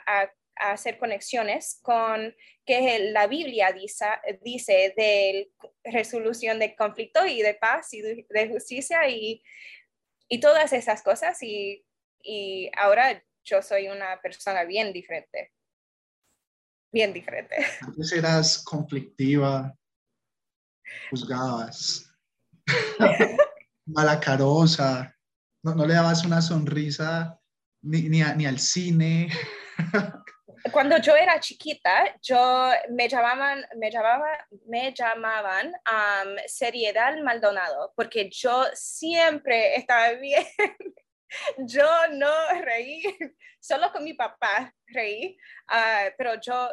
hacer 0.59 0.97
conexiones 0.97 1.79
con 1.83 2.35
que 2.65 3.11
la 3.11 3.27
Biblia 3.27 3.71
dice, 3.71 4.05
dice 4.41 4.91
de 4.97 5.51
resolución 5.83 6.57
de 6.57 6.75
conflicto 6.75 7.27
y 7.27 7.43
de 7.43 7.53
paz 7.53 7.93
y 7.93 8.01
de 8.01 8.49
justicia 8.49 9.07
y, 9.07 9.43
todas 10.41 10.73
esas 10.73 11.03
cosas 11.03 11.37
y, 11.43 11.85
ahora 12.75 13.23
yo 13.43 13.61
soy 13.61 13.87
una 13.87 14.19
persona 14.19 14.63
bien 14.63 14.91
diferente. 14.91 15.53
Bien 16.91 17.13
diferente. 17.13 17.55
Antes 17.81 18.11
eras 18.11 18.63
conflictiva, 18.63 19.77
juzgabas, 21.11 22.11
malacarosa, 23.85 25.16
no, 25.67 25.75
no 25.75 25.85
le 25.85 25.95
dabas 25.95 26.23
una 26.23 26.41
sonrisa 26.41 27.37
ni, 27.81 28.03
ni, 28.03 28.45
al 28.45 28.59
cine. 28.59 29.29
Cuando 30.71 30.97
yo 30.97 31.15
era 31.15 31.39
chiquita, 31.39 32.15
yo 32.21 32.71
me 32.89 33.09
llamaban, 33.09 33.65
me 33.77 33.91
llamaban, 33.91 34.37
me 34.67 34.93
llamaban 34.93 35.73
Seriedad 36.45 37.17
Maldonado, 37.21 37.93
porque 37.95 38.29
yo 38.31 38.65
siempre 38.73 39.75
estaba 39.75 40.11
bien. 40.13 40.45
yo 41.57 41.89
no 42.13 42.33
reí, 42.61 43.03
solo 43.59 43.91
con 43.91 44.03
mi 44.05 44.13
papá 44.13 44.73
reí, 44.87 45.37
ah, 45.67 46.05
pero 46.17 46.39
yo, 46.39 46.69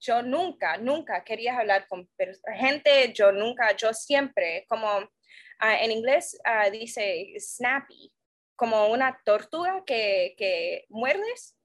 yo 0.00 0.22
nunca, 0.22 0.78
nunca 0.78 1.22
quería 1.24 1.58
hablar 1.58 1.86
con 1.88 2.08
gente, 2.54 3.12
yo 3.12 3.32
nunca, 3.32 3.76
yo 3.76 3.92
siempre, 3.92 4.64
como 4.68 5.08
ah, 5.58 5.82
en 5.82 5.90
inglés 5.90 6.38
ah, 6.44 6.70
dice 6.70 7.34
snappy, 7.38 8.12
como 8.56 8.88
una 8.88 9.18
tortuga 9.24 9.82
que, 9.86 10.34
que 10.36 10.84
muerdes, 10.88 11.56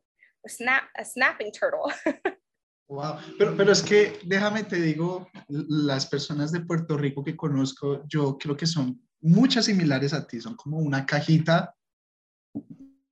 snap, 0.47 0.83
a 0.95 1.03
snapping 1.03 1.51
turtle. 1.51 1.93
Wow, 2.89 3.15
pero, 3.39 3.57
pero 3.57 3.71
es 3.71 3.81
que 3.81 4.19
déjame 4.23 4.65
te 4.65 4.75
digo, 4.75 5.27
las 5.47 6.05
personas 6.05 6.51
de 6.51 6.59
Puerto 6.59 6.95
Rico 6.95 7.23
que 7.23 7.35
conozco, 7.35 8.03
yo 8.07 8.37
creo 8.37 8.55
que 8.55 8.67
son 8.67 9.01
muchas 9.21 9.65
similares 9.65 10.13
a 10.13 10.27
ti, 10.27 10.39
son 10.39 10.55
como 10.55 10.77
una 10.77 11.03
cajita, 11.05 11.73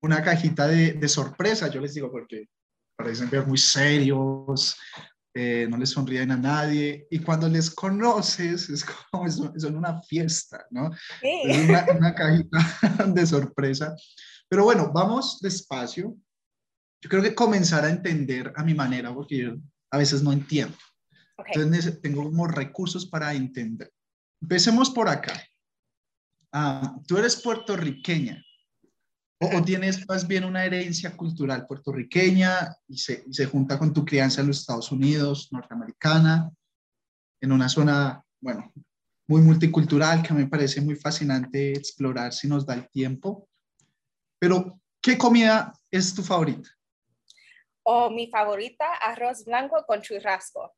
una 0.02 0.22
cajita 0.22 0.68
de, 0.68 0.94
de 0.94 1.08
sorpresa, 1.08 1.70
yo 1.70 1.82
les 1.82 1.96
digo, 1.96 2.12
porque 2.12 2.50
parecen 2.96 3.30
ver 3.30 3.48
muy 3.48 3.58
serios, 3.58 4.78
eh, 5.34 5.66
no 5.70 5.78
les 5.78 5.90
sonríen 5.92 6.32
a 6.32 6.38
nadie 6.38 7.08
y 7.10 7.20
cuando 7.20 7.48
les 7.48 7.70
conoces 7.70 8.70
es 8.70 8.84
como 8.84 9.30
son, 9.30 9.76
una 9.76 10.02
fiesta, 10.02 10.66
¿no? 10.72 10.92
Es 11.22 11.70
una, 11.70 11.86
una, 11.98 12.16
cajita 12.16 12.60
de 13.08 13.26
sorpresa. 13.26 13.96
Pero 14.50 14.66
bueno, 14.66 14.92
vamos 14.94 15.40
despacio. 15.40 16.18
Yo 17.02 17.10
creo 17.10 17.24
que 17.24 17.34
comenzar 17.34 17.86
a 17.86 17.90
entender 17.90 18.52
a 18.56 18.64
mi 18.64 18.74
manera, 18.74 19.14
porque 19.14 19.38
yo 19.38 19.56
a 19.90 19.98
veces 19.98 20.22
no 20.22 20.34
entiendo. 20.34 20.78
Entonces 21.38 22.02
tengo 22.02 22.24
como 22.24 22.48
recursos 22.48 23.06
para 23.06 23.34
entender. 23.34 23.92
Empecemos 24.42 24.90
por 24.90 25.08
acá. 25.08 25.34
Ah, 26.52 26.96
tú 27.08 27.18
eres 27.18 27.42
puertorriqueña. 27.42 28.44
O, 29.44 29.64
tienes 29.64 30.08
más 30.08 30.28
bien 30.28 30.44
una 30.44 30.64
herencia 30.64 31.18
cultural 31.18 31.66
puertorriqueña 31.66 32.78
y 32.88 33.00
se, 33.00 33.26
se, 33.34 33.48
junta 33.48 33.80
con 33.80 33.92
tu 33.92 34.06
crianza 34.06 34.42
en 34.42 34.48
los 34.48 34.60
Estados 34.60 34.92
Unidos, 34.92 35.48
norteamericana, 35.52 36.52
en 37.42 37.52
una 37.52 37.68
zona, 37.68 38.24
bueno, 38.40 38.72
muy 39.28 39.42
multicultural 39.42 40.22
que 40.22 40.32
a 40.32 40.36
mí 40.36 40.44
me 40.44 40.50
parece 40.50 40.80
muy 40.80 40.96
fascinante 40.96 41.72
explorar 41.72 42.34
si 42.34 42.48
nos 42.48 42.68
da 42.68 42.76
el 42.76 42.88
tiempo. 42.92 43.50
Pero, 44.38 44.80
¿qué 45.02 45.18
comida 45.18 45.74
es 45.90 46.14
tu 46.14 46.22
favorita? 46.22 46.70
O 47.82 48.12
mi 48.12 48.28
favorita, 48.28 48.94
arroz 49.02 49.44
blanco 49.44 49.84
con 49.88 50.04
churrasco. 50.04 50.72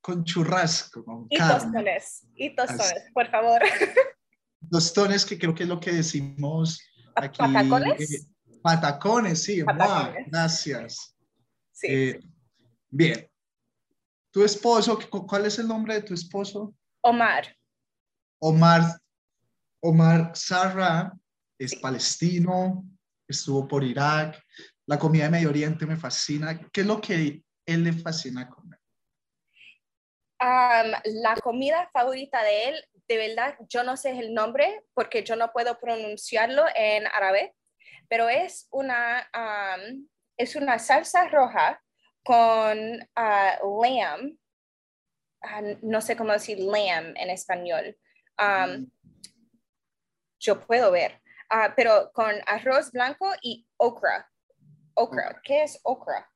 Con 0.00 0.22
churrasco, 0.22 1.04
con 1.04 1.26
y 1.28 1.38
tostones, 1.38 2.24
y 2.36 2.54
tostones, 2.54 3.10
por 3.12 3.28
favor. 3.32 3.62
Tostones, 4.70 5.26
que 5.26 5.36
creo 5.36 5.56
que 5.56 5.64
es 5.64 5.68
lo 5.68 5.80
que 5.80 5.90
decimos 5.90 6.80
Aquí, 7.16 7.38
¿Patacones? 7.38 8.12
Eh, 8.12 8.26
patacones, 8.62 9.42
sí. 9.42 9.64
gracias. 10.28 11.16
Sí, 11.72 11.86
eh, 11.88 12.20
Bien. 12.90 13.28
¿Tu 14.30 14.44
esposo, 14.44 14.98
cuál 15.26 15.46
es 15.46 15.58
el 15.58 15.66
nombre 15.66 15.94
de 15.94 16.02
tu 16.02 16.12
esposo? 16.12 16.74
Omar. 17.02 17.56
Omar, 18.38 19.00
Omar 19.80 20.32
Sarra 20.34 21.12
es 21.58 21.74
palestino, 21.76 22.84
estuvo 23.26 23.66
por 23.66 23.82
Irak. 23.82 24.42
La 24.86 24.98
comida 24.98 25.24
de 25.24 25.30
Medio 25.30 25.48
Oriente 25.48 25.86
me 25.86 25.96
fascina. 25.96 26.58
¿Qué 26.70 26.82
es 26.82 26.86
lo 26.86 27.00
que 27.00 27.42
él 27.64 27.84
le 27.84 27.92
fascina 27.94 28.48
comer? 28.48 28.75
La 31.04 31.34
comida 31.42 31.90
favorita 31.92 32.42
de 32.42 32.68
él 32.68 32.84
de 33.08 33.16
verdad 33.16 33.56
yo 33.68 33.84
no 33.84 33.96
sé 33.96 34.18
el 34.18 34.34
nombre 34.34 34.84
porque 34.94 35.22
yo 35.22 35.36
no 35.36 35.52
puedo 35.52 35.78
pronunciarlo 35.78 36.64
en 36.74 37.06
árabe, 37.06 37.54
pero 38.08 38.28
es 38.28 38.68
una, 38.70 39.28
es 40.36 40.56
una 40.56 40.78
salsa 40.78 41.28
roja 41.28 41.80
con 42.24 42.78
uh, 42.78 43.84
lamb, 43.84 44.36
ah, 45.42 45.62
no 45.82 46.00
sé 46.00 46.16
cómo 46.16 46.32
decir 46.32 46.58
lamb 46.58 47.14
en 47.16 47.30
español. 47.30 47.96
Mm. 48.38 48.86
Yo 50.40 50.60
puedo 50.66 50.90
ver, 50.90 51.22
ah, 51.48 51.72
pero 51.76 52.10
con 52.12 52.34
arroz 52.46 52.90
blanco 52.90 53.30
y 53.40 53.66
okra. 53.76 54.28
Okra. 54.94 55.40
¿Qué 55.44 55.62
es 55.62 55.78
okra? 55.84 56.28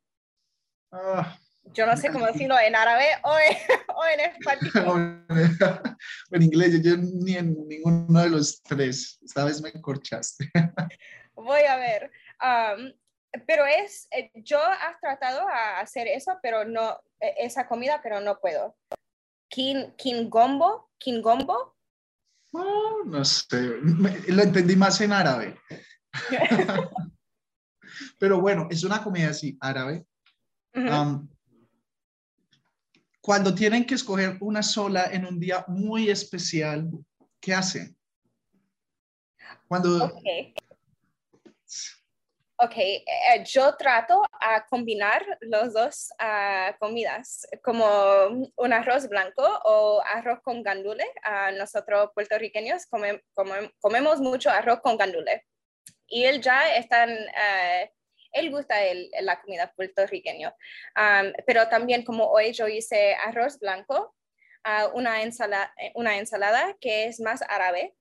Ah, 0.93 1.37
Yo 1.73 1.87
no 1.87 1.97
sé 1.97 2.11
cómo 2.11 2.27
decirlo 2.27 2.59
en 2.59 2.75
árabe 2.75 3.07
o 3.23 3.37
en, 3.39 3.57
o 3.95 4.05
en 4.05 4.21
español. 4.21 5.27
en 6.33 6.43
inglés, 6.43 6.83
yo 6.83 6.97
ni 6.97 7.37
en 7.37 7.57
ninguno 7.69 8.21
de 8.21 8.31
los 8.31 8.63
tres. 8.63 9.19
Esta 9.23 9.45
vez 9.45 9.63
me 9.63 9.73
corchaste. 9.81 10.51
Voy 11.35 11.63
a 11.63 11.77
ver. 11.77 12.11
Um, 12.43 12.93
pero 13.47 13.65
es, 13.65 14.09
eh, 14.11 14.31
yo 14.35 14.59
he 14.59 15.01
tratado 15.01 15.49
a 15.49 15.81
hacer 15.81 16.09
eso, 16.09 16.39
pero 16.43 16.65
no, 16.65 16.99
eh, 17.21 17.35
esa 17.39 17.69
comida, 17.69 18.01
pero 18.03 18.21
no 18.21 18.41
puedo. 18.41 18.77
Kin, 19.49 19.95
kingombo, 19.97 20.91
kingombo. 20.99 21.77
No, 22.53 23.05
no 23.05 23.25
sé, 23.25 23.61
lo 23.61 24.43
entendí 24.43 24.75
más 24.75 25.01
en 25.01 25.13
árabe. 25.13 25.57
Pero 28.19 28.41
bueno, 28.41 28.67
es 28.71 28.83
una 28.83 29.03
comida 29.05 29.31
así, 29.31 29.57
árabe. 29.61 30.05
Ujú. 30.75 30.89
Am, 30.89 31.29
cuando 33.21 33.55
tienen 33.55 33.85
que 33.87 33.95
escoger 33.95 34.37
una 34.41 34.63
sola 34.63 35.07
en 35.13 35.27
un 35.27 35.39
día 35.39 35.65
muy 35.69 36.11
especial, 36.11 36.89
¿qué 37.41 37.55
hacen? 37.55 37.97
Cuando, 39.69 40.05
Ok. 40.05 40.27
Ok, 42.63 42.77
eh, 42.77 43.03
yo 43.47 43.75
trato 43.77 44.23
a 44.39 44.67
combinar 44.67 45.25
los 45.41 45.73
dos 45.73 46.11
ah, 46.19 46.77
comidas, 46.79 47.47
como 47.65 48.27
un 48.57 48.73
arroz 48.75 49.09
blanco 49.09 49.43
o 49.65 50.03
arroz 50.05 50.41
con 50.43 50.63
gandule. 50.63 51.07
Ah, 51.25 51.53
nosotros 51.53 52.11
puertorriqueños 52.15 52.85
come- 52.85 53.23
come- 53.33 53.73
comemos 53.81 54.21
mucho 54.21 54.51
arroz 54.51 54.81
con 54.83 54.99
gandule. 54.99 55.47
Y 56.07 56.25
él 56.25 56.43
ya 56.43 56.77
está, 56.77 57.05
en, 57.05 57.13
eh, 57.13 57.93
él 58.33 58.51
gusta 58.51 58.83
el- 58.85 59.11
la 59.21 59.41
comida 59.41 59.73
puertorriqueña. 59.75 60.55
Pero 61.47 61.69
también 61.69 62.05
como 62.05 62.27
hoy 62.31 62.53
yo 62.53 62.69
hice 62.69 63.15
arroz 63.15 63.59
blanco, 63.59 64.15
una, 64.95 65.23
ensalada, 65.23 65.73
una 65.95 66.19
ensalada 66.19 66.77
que 66.81 67.07
es 67.07 67.21
más 67.21 67.43
árabe. 67.49 67.95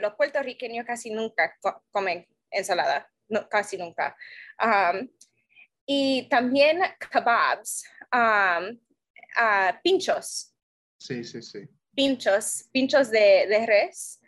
Los 0.00 0.14
puertorriqueños 0.14 0.84
casi 0.84 1.10
nunca 1.10 1.54
co- 1.60 1.82
comen 1.90 2.26
ensalada, 2.50 3.10
no, 3.28 3.48
casi 3.48 3.76
nunca. 3.78 4.16
Um, 4.62 5.08
y 5.86 6.28
también 6.28 6.80
kebabs, 7.10 7.84
um, 8.12 8.78
pinchos, 9.82 10.54
sí, 10.98 11.22
sí, 11.24 11.40
sí. 11.42 11.60
pinchos, 11.94 12.68
pinchos 12.72 13.10
de, 13.10 13.46
de 13.46 13.66
res, 13.66 14.20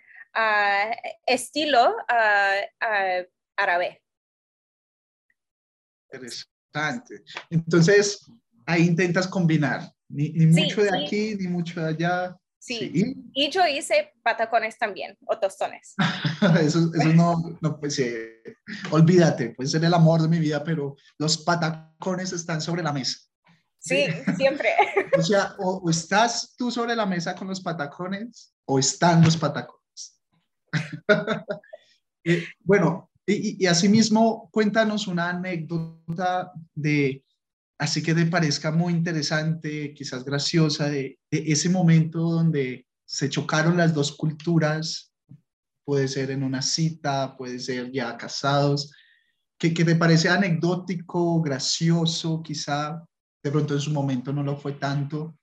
estilo 1.27 1.97
árabe. 3.57 4.03
Interesante. 6.12 7.25
Entonces, 7.51 8.31
ahí 8.66 8.87
intentas 8.87 9.27
combinar, 9.27 9.90
ni, 10.09 10.31
ni 10.31 10.53
Sí, 10.53 10.62
mucho 10.62 10.83
de 10.83 10.90
sí. 10.90 11.05
aquí, 11.05 11.35
ni 11.37 11.49
mucho 11.49 11.81
de 11.81 11.88
allá. 11.88 12.37
Sí. 12.59 12.90
Sí. 12.92 13.16
Y 13.33 13.51
yo 13.51 13.66
hice 13.66 14.12
patacones 14.23 14.77
también, 14.79 15.16
o 15.27 15.38
tostones. 15.38 15.94
Eso, 16.61 16.90
eso 16.94 17.12
no, 17.14 17.59
no, 17.61 17.79
pues 17.79 17.99
eh, 17.99 18.42
olvídate, 18.90 19.51
puede 19.51 19.68
ser 19.68 19.85
el 19.85 19.94
amor 19.94 20.23
de 20.23 20.29
mi 20.29 20.38
vida, 20.38 20.62
pero 20.64 20.96
los 21.18 21.38
patacones 21.38 22.33
están 22.33 22.61
sobre 22.61 22.83
la 22.83 22.92
mesa. 22.92 23.18
Sí, 23.79 24.07
siempre. 24.37 24.70
O 25.18 25.23
sea, 25.23 25.55
o, 25.59 25.79
o 25.85 25.90
estás 25.90 26.55
tú 26.57 26.70
sobre 26.70 26.94
la 26.94 27.05
mesa 27.05 27.35
con 27.35 27.49
los 27.49 27.61
patacones 27.61 28.55
o 28.64 28.79
están 28.79 29.23
los 29.23 29.37
patacones. 29.37 30.20
Eh, 32.23 32.44
bueno, 32.61 33.10
y, 33.31 33.51
y, 33.51 33.57
y 33.61 33.66
asimismo, 33.66 34.49
cuéntanos 34.53 35.07
una 35.07 35.31
anécdota 35.31 36.53
de, 36.75 37.25
así 37.79 38.03
que 38.03 38.14
te 38.14 38.27
parezca 38.27 38.71
muy 38.71 38.93
interesante, 38.93 39.95
quizás 39.95 40.25
graciosa, 40.25 40.90
de, 40.90 41.19
ese 41.31 41.69
momento 41.71 42.21
donde 42.21 42.87
se 43.07 43.31
chocaron 43.31 43.79
las 43.79 43.95
dos 43.95 44.12
culturas, 44.12 45.12
puede 45.85 46.07
ser 46.07 46.31
en 46.31 46.43
una 46.43 46.62
cita, 46.62 47.37
puede 47.37 47.59
ser 47.59 47.90
ya 47.90 48.16
casados, 48.16 48.93
que, 49.59 49.73
que 49.73 49.85
te 49.85 49.97
parece 49.97 50.29
anecdótico, 50.29 51.40
gracioso, 51.40 52.43
quizá 52.43 53.03
de 53.43 53.51
pronto 53.51 53.75
en 53.75 53.81
su 53.81 53.90
momento 53.93 54.33
no 54.33 54.43
lo 54.43 54.57
fue 54.57 54.73
tanto, 54.73 55.37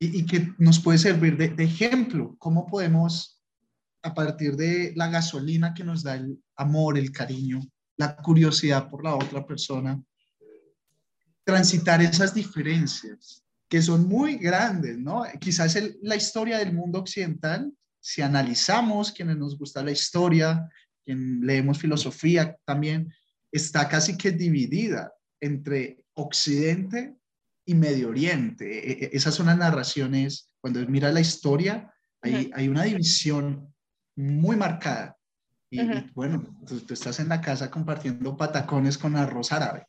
y, 0.00 0.26
que 0.26 0.52
nos 0.58 0.78
puede 0.78 0.98
servir 0.98 1.36
de, 1.36 1.64
ejemplo, 1.64 2.36
cómo 2.38 2.66
podemos, 2.66 3.37
a 4.02 4.14
partir 4.14 4.56
de 4.56 4.92
la 4.96 5.08
gasolina 5.08 5.74
que 5.74 5.84
nos 5.84 6.02
da 6.02 6.14
el 6.14 6.42
amor, 6.56 6.98
el 6.98 7.10
cariño, 7.10 7.60
la 7.96 8.16
curiosidad 8.16 8.88
por 8.88 9.02
la 9.04 9.14
otra 9.14 9.44
persona, 9.44 10.00
transitar 11.44 12.00
esas 12.02 12.34
diferencias 12.34 13.44
que 13.68 13.82
son 13.82 14.08
muy 14.08 14.36
grandes, 14.36 14.98
¿no? 14.98 15.24
Quizás 15.40 15.76
el, 15.76 15.98
la 16.02 16.16
historia 16.16 16.58
del 16.58 16.72
mundo 16.72 17.00
occidental, 17.00 17.72
si 18.00 18.22
analizamos 18.22 19.12
quienes 19.12 19.36
nos 19.36 19.58
gusta 19.58 19.82
la 19.82 19.90
historia, 19.90 20.68
quien 21.04 21.40
leemos 21.40 21.78
filosofía 21.78 22.56
también, 22.64 23.12
está 23.52 23.88
casi 23.88 24.16
que 24.16 24.30
dividida 24.30 25.12
entre 25.40 26.04
Occidente 26.14 27.16
y 27.66 27.74
Medio 27.74 28.08
Oriente. 28.08 29.14
Esas 29.14 29.34
son 29.34 29.46
las 29.46 29.58
narraciones, 29.58 30.50
cuando 30.60 30.80
mira 30.86 31.12
la 31.12 31.20
historia, 31.20 31.92
hay 32.22 32.68
una 32.68 32.84
división 32.84 33.74
muy 34.18 34.56
marcada. 34.56 35.16
Y, 35.70 35.80
uh 35.80 35.84
-huh. 35.84 36.08
y 36.08 36.12
bueno, 36.12 36.44
tú, 36.66 36.80
tú, 36.80 36.94
estás 36.94 37.20
en 37.20 37.28
la 37.28 37.40
casa 37.40 37.70
compartiendo 37.70 38.36
patacones 38.36 38.98
con 38.98 39.16
arroz 39.16 39.52
árabe. 39.52 39.86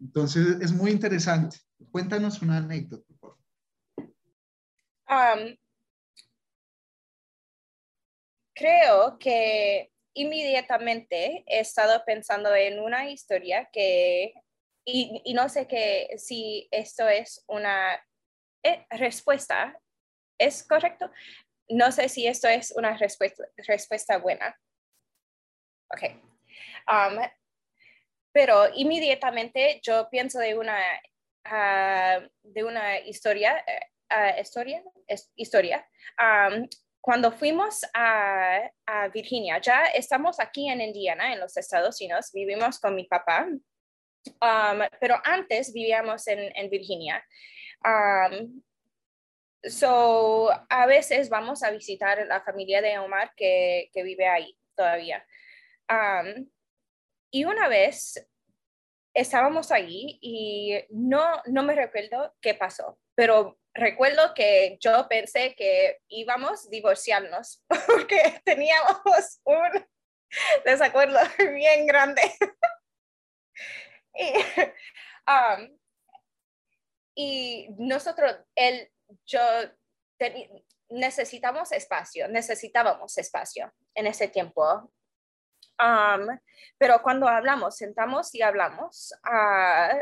Entonces 0.00 0.60
es 0.60 0.72
muy 0.72 0.90
interesante. 0.90 1.58
Cuéntanos 1.90 2.40
una 2.42 2.58
anécdota. 2.58 3.04
Por 3.20 3.38
um, 5.08 5.56
creo 8.54 9.18
que 9.18 9.90
inmediatamente 10.14 11.44
he 11.46 11.60
estado 11.60 12.04
pensando 12.04 12.54
en 12.54 12.78
una 12.78 13.08
historia 13.10 13.68
que, 13.72 14.34
y, 14.84 15.22
y 15.24 15.34
no 15.34 15.48
sé 15.48 15.66
que, 15.66 16.10
si 16.18 16.68
esto 16.70 17.08
es 17.08 17.42
una 17.48 17.94
eh, 18.62 18.86
respuesta, 18.90 19.76
¿es 20.38 20.62
correcto? 20.62 21.10
No 21.72 21.90
sé 21.90 22.08
si 22.08 22.26
esto 22.26 22.48
es 22.48 22.72
una 22.76 22.96
respuesta, 22.98 23.44
respuesta 23.66 24.18
buena. 24.18 24.54
Ok. 25.88 26.02
Um, 26.86 27.18
pero 28.32 28.68
inmediatamente 28.74 29.80
yo 29.82 30.08
pienso 30.10 30.38
de 30.38 30.56
una, 30.56 30.78
uh, 31.46 32.28
de 32.42 32.64
una 32.64 32.98
historia, 33.00 33.64
uh, 34.10 34.40
historia, 34.40 34.82
es, 35.06 35.30
historia. 35.34 35.86
Um, 36.18 36.68
cuando 37.00 37.32
fuimos 37.32 37.80
a, 37.94 38.70
Virginia, 39.12 39.58
ya 39.60 39.86
estamos 39.86 40.38
aquí 40.38 40.68
en 40.68 40.80
Indiana, 40.80 41.32
en 41.32 41.40
los 41.40 41.56
Estados 41.56 42.00
Unidos, 42.00 42.30
vivimos 42.32 42.78
con 42.78 42.94
mi 42.94 43.04
papá, 43.04 43.46
um, 43.46 44.80
pero 45.00 45.16
antes 45.24 45.72
vivíamos 45.72 46.26
en, 46.28 46.70
Virginia. 46.70 47.24
So, 49.64 50.50
a 50.68 50.86
veces 50.86 51.28
vamos 51.28 51.62
a 51.62 51.70
visitar 51.70 52.26
la 52.26 52.40
familia 52.40 52.82
de 52.82 52.98
Omar 52.98 53.32
que, 53.36 53.90
que 53.92 54.02
vive 54.02 54.26
ahí 54.26 54.56
todavía. 54.74 55.24
Um, 55.88 56.48
y 57.30 57.44
una 57.44 57.68
vez 57.68 58.28
estábamos 59.14 59.70
ahí 59.70 60.18
y 60.20 60.84
no, 60.90 61.42
no 61.46 61.62
me 61.62 61.74
recuerdo 61.74 62.34
qué 62.40 62.54
pasó, 62.54 62.98
pero 63.14 63.58
recuerdo 63.74 64.34
que 64.34 64.78
yo 64.80 65.06
pensé 65.08 65.54
que 65.54 65.98
íbamos 66.08 66.66
a 66.66 66.70
divorciarnos 66.70 67.62
porque 67.86 68.40
teníamos 68.44 69.40
un 69.44 69.86
desacuerdo 70.64 71.18
bien 71.54 71.86
grande. 71.86 72.22
y, 74.14 74.32
um, 75.30 75.78
y, 77.14 77.68
nosotros, 77.78 78.36
él, 78.54 78.90
yo, 79.26 79.40
necesitamos 80.88 81.72
espacio, 81.72 82.28
necesitábamos 82.28 83.16
espacio 83.18 83.72
en 83.94 84.06
ese 84.06 84.28
tiempo. 84.28 84.92
Pero 86.78 87.02
cuando 87.02 87.26
hablamos, 87.26 87.76
sentamos 87.76 88.34
y 88.34 88.42
hablamos, 88.42 89.12
uh, 89.24 89.98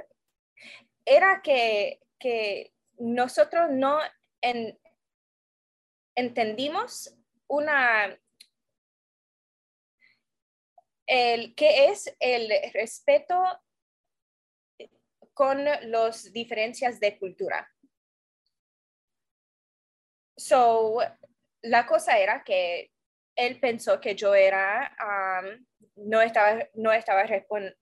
era 1.05 1.41
que, 1.43 2.01
que 2.19 2.75
nosotros 2.99 3.71
no 3.71 3.99
en, 4.43 4.79
entendimos 6.15 7.17
una 7.47 8.19
el 11.07 11.55
que 11.57 11.87
es 11.87 12.15
el 12.21 12.53
respeto 12.73 13.43
con 15.35 15.65
las 15.65 16.33
diferencias 16.33 17.01
de 17.01 17.19
cultura. 17.19 17.69
So, 20.41 21.01
la 21.61 21.85
cosa 21.85 22.19
era 22.19 22.43
que 22.43 22.91
él 23.37 23.61
pensó 23.61 24.01
que 24.01 24.15
yo 24.15 24.35
era, 24.35 24.91
no 25.97 26.23
estaba, 26.23 26.67
no 26.73 26.91
estaba 26.93 27.25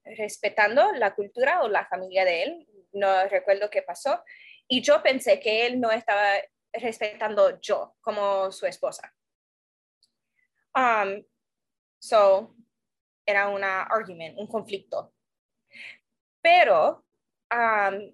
respetando 0.03 0.91
la 0.91 1.15
cultura 1.15 1.61
o 1.61 1.69
la 1.69 1.85
familia 1.85 2.25
de 2.25 2.43
él, 2.43 2.67
no 2.91 3.25
recuerdo 3.29 3.69
qué 3.69 3.81
pasó, 3.81 4.21
y 4.67 4.81
yo 4.81 5.01
pensé 5.01 5.39
que 5.39 5.67
él 5.67 5.79
no 5.79 5.89
estaba 5.89 6.33
respetando 6.73 7.61
yo 7.61 7.95
como 8.01 8.51
su 8.51 8.65
esposa. 8.65 9.15
Um, 10.75 11.23
so, 11.97 12.57
era 13.25 13.47
una 13.47 13.83
argument, 13.83 14.37
un 14.37 14.47
conflicto. 14.47 15.13
Pero 16.41 17.05
um, 17.53 18.11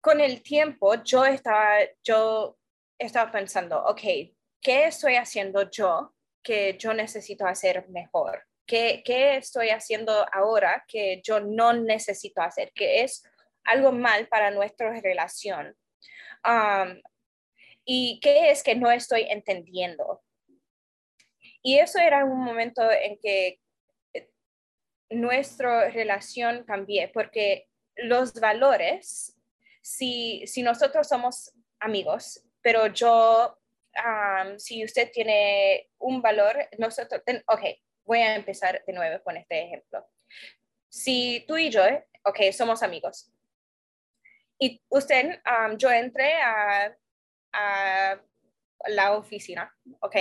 con 0.00 0.20
el 0.20 0.40
tiempo 0.40 1.02
yo 1.02 1.24
estaba, 1.24 1.80
yo 2.04 2.58
estaba 2.98 3.30
pensando, 3.30 3.84
ok, 3.84 4.00
¿qué 4.60 4.86
estoy 4.86 5.16
haciendo 5.16 5.70
yo 5.70 6.14
que 6.42 6.76
yo 6.78 6.94
necesito 6.94 7.46
hacer 7.46 7.88
mejor? 7.88 8.44
¿Qué, 8.66 9.02
¿Qué, 9.04 9.36
estoy 9.36 9.70
haciendo 9.70 10.26
ahora 10.32 10.84
que 10.86 11.20
yo 11.22 11.40
no 11.40 11.72
necesito 11.72 12.40
hacer? 12.42 12.72
Que 12.74 13.02
es 13.02 13.24
algo 13.64 13.92
mal 13.92 14.28
para 14.28 14.50
nuestra 14.50 14.98
relación. 15.00 15.76
Um, 16.44 17.00
¿Y 17.84 18.20
qué 18.20 18.50
es 18.50 18.62
que 18.62 18.74
no 18.74 18.90
estoy 18.90 19.22
entendiendo? 19.28 20.22
Y 21.62 21.78
eso 21.78 21.98
era 21.98 22.24
un 22.24 22.42
momento 22.42 22.82
en 22.90 23.18
que 23.18 23.60
eh, 24.14 24.30
nuestra 25.10 25.88
relación 25.90 26.64
cambió, 26.64 27.10
porque 27.12 27.68
los 27.96 28.34
valores, 28.34 29.36
si, 29.80 30.46
si 30.46 30.62
nosotros 30.62 31.08
somos 31.08 31.52
amigos, 31.80 32.44
pero 32.62 32.86
yo, 32.86 33.58
si 34.56 34.84
usted 34.84 35.10
tiene 35.12 35.88
un 35.98 36.22
valor, 36.22 36.68
nosotros, 36.78 37.22
ok, 37.46 37.60
voy 38.04 38.18
a 38.20 38.36
empezar 38.36 38.82
de 38.86 38.92
nuevo 38.92 39.22
con 39.22 39.36
este 39.36 39.62
ejemplo. 39.64 40.06
Si 40.88 41.44
tú 41.46 41.56
y 41.56 41.70
yo, 41.70 41.82
ok, 42.24 42.52
somos 42.52 42.82
amigos, 42.82 43.30
y 44.58 44.80
usted, 44.90 45.40
yo 45.76 45.90
entré 45.90 46.34
a 46.40 46.96
a 47.52 48.18
la 48.88 49.16
oficina, 49.16 49.72
¿ok? 50.00 50.16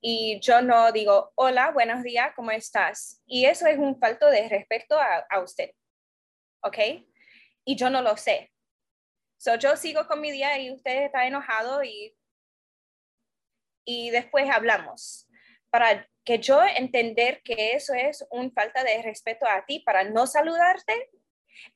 Y 0.00 0.38
yo 0.40 0.62
no 0.62 0.92
digo, 0.92 1.32
hola, 1.34 1.70
buenos 1.72 2.02
días, 2.02 2.32
¿cómo 2.36 2.50
estás? 2.50 3.20
Y 3.26 3.46
eso 3.46 3.66
es 3.66 3.78
un 3.78 3.98
falto 3.98 4.30
de 4.30 4.48
respeto 4.48 4.98
a, 4.98 5.40
usted, 5.40 5.70
¿ok? 6.62 6.78
Y 7.64 7.76
yo 7.76 7.90
no 7.90 8.02
lo 8.02 8.16
sé. 8.16 8.52
So, 9.38 9.56
yo 9.56 9.76
sigo 9.76 10.06
con 10.06 10.20
mi 10.20 10.30
día 10.30 10.58
y 10.58 10.70
usted 10.70 11.04
está 11.04 11.26
enojado 11.26 11.82
y, 11.82 12.16
y 13.84 14.10
después 14.10 14.48
hablamos. 14.50 15.28
Para 15.70 16.08
que 16.24 16.38
yo 16.38 16.62
entender 16.64 17.42
que 17.42 17.74
eso 17.74 17.94
es 17.94 18.26
un 18.30 18.52
falta 18.52 18.82
de 18.82 19.02
respeto 19.02 19.46
a 19.46 19.64
ti, 19.66 19.80
para 19.80 20.04
no 20.04 20.26
saludarte, 20.26 21.10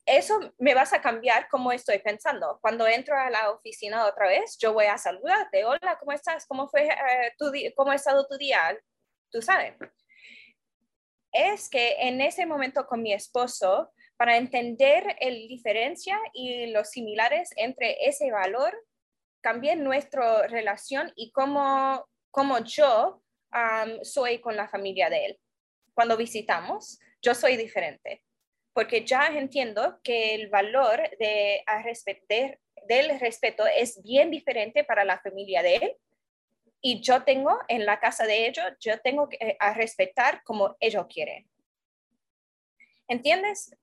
eso 0.07 0.55
me 0.59 0.75
vas 0.75 0.93
a 0.93 1.01
cambiar 1.01 1.49
cómo 1.49 1.73
estoy 1.73 1.99
pensando. 1.99 2.59
Cuando 2.61 2.87
entro 2.87 3.17
a 3.17 3.31
la 3.31 3.51
oficina 3.51 4.07
otra 4.07 4.27
vez, 4.27 4.59
yo 4.59 4.73
voy 4.73 4.87
a 4.87 4.99
saludarte. 4.99 5.65
Hola, 5.65 5.97
¿cómo 5.99 6.13
estás? 6.13 6.47
¿Cómo 6.47 6.69
fue 6.69 6.87
eh, 6.89 7.35
tu 7.39 7.53
cómo 7.77 7.93
ha 7.93 7.95
estado 7.95 8.27
tu 8.27 8.37
día? 8.37 8.77
Tú 9.31 9.41
sabes. 9.43 9.75
Es 11.33 11.69
que 11.69 11.97
en 12.01 12.21
ese 12.21 12.45
momento 12.45 12.87
con 12.87 13.03
mi 13.03 13.13
esposo, 13.13 13.93
para 14.21 14.37
entender 14.37 15.17
la 15.19 15.31
diferencia 15.31 16.21
y 16.35 16.67
los 16.67 16.91
similares 16.91 17.55
entre 17.57 18.07
ese 18.07 18.31
valor, 18.31 18.77
cambié 19.41 19.77
nuestra 19.77 20.47
relación 20.47 21.11
y 21.17 21.33
cómo, 21.33 22.07
cómo 22.31 22.59
yo 22.59 23.23
soy 24.03 24.39
con 24.41 24.57
la 24.57 24.69
familia 24.69 25.09
de 25.09 25.25
él. 25.25 25.41
Cuando 25.95 26.19
visitamos, 26.19 27.01
yo 27.23 27.35
soy 27.35 27.57
diferente 27.57 28.23
porque 28.75 29.07
ya 29.07 29.29
entiendo 29.29 29.99
que 30.05 30.35
el 30.35 30.51
valor 30.51 31.01
de 31.19 31.65
respetar, 31.83 32.59
del 32.89 33.19
respeto 33.21 33.65
es 33.67 34.03
bien 34.03 34.31
diferente 34.31 34.85
para 34.85 35.03
la 35.03 35.19
familia 35.19 35.63
de 35.63 35.77
él 35.77 35.97
y 36.83 37.01
yo 37.01 37.23
tengo 37.25 37.59
en 37.69 37.87
la 37.87 37.99
casa 37.99 38.27
de 38.27 38.49
ellos, 38.49 38.67
yo 38.81 39.01
tengo 39.01 39.31
que 39.31 39.39
eh, 39.41 39.57
respetar 39.75 40.43
como 40.45 40.77
ellos 40.79 41.07
quieren. 41.09 41.49
¿Entiendes? 43.09 43.75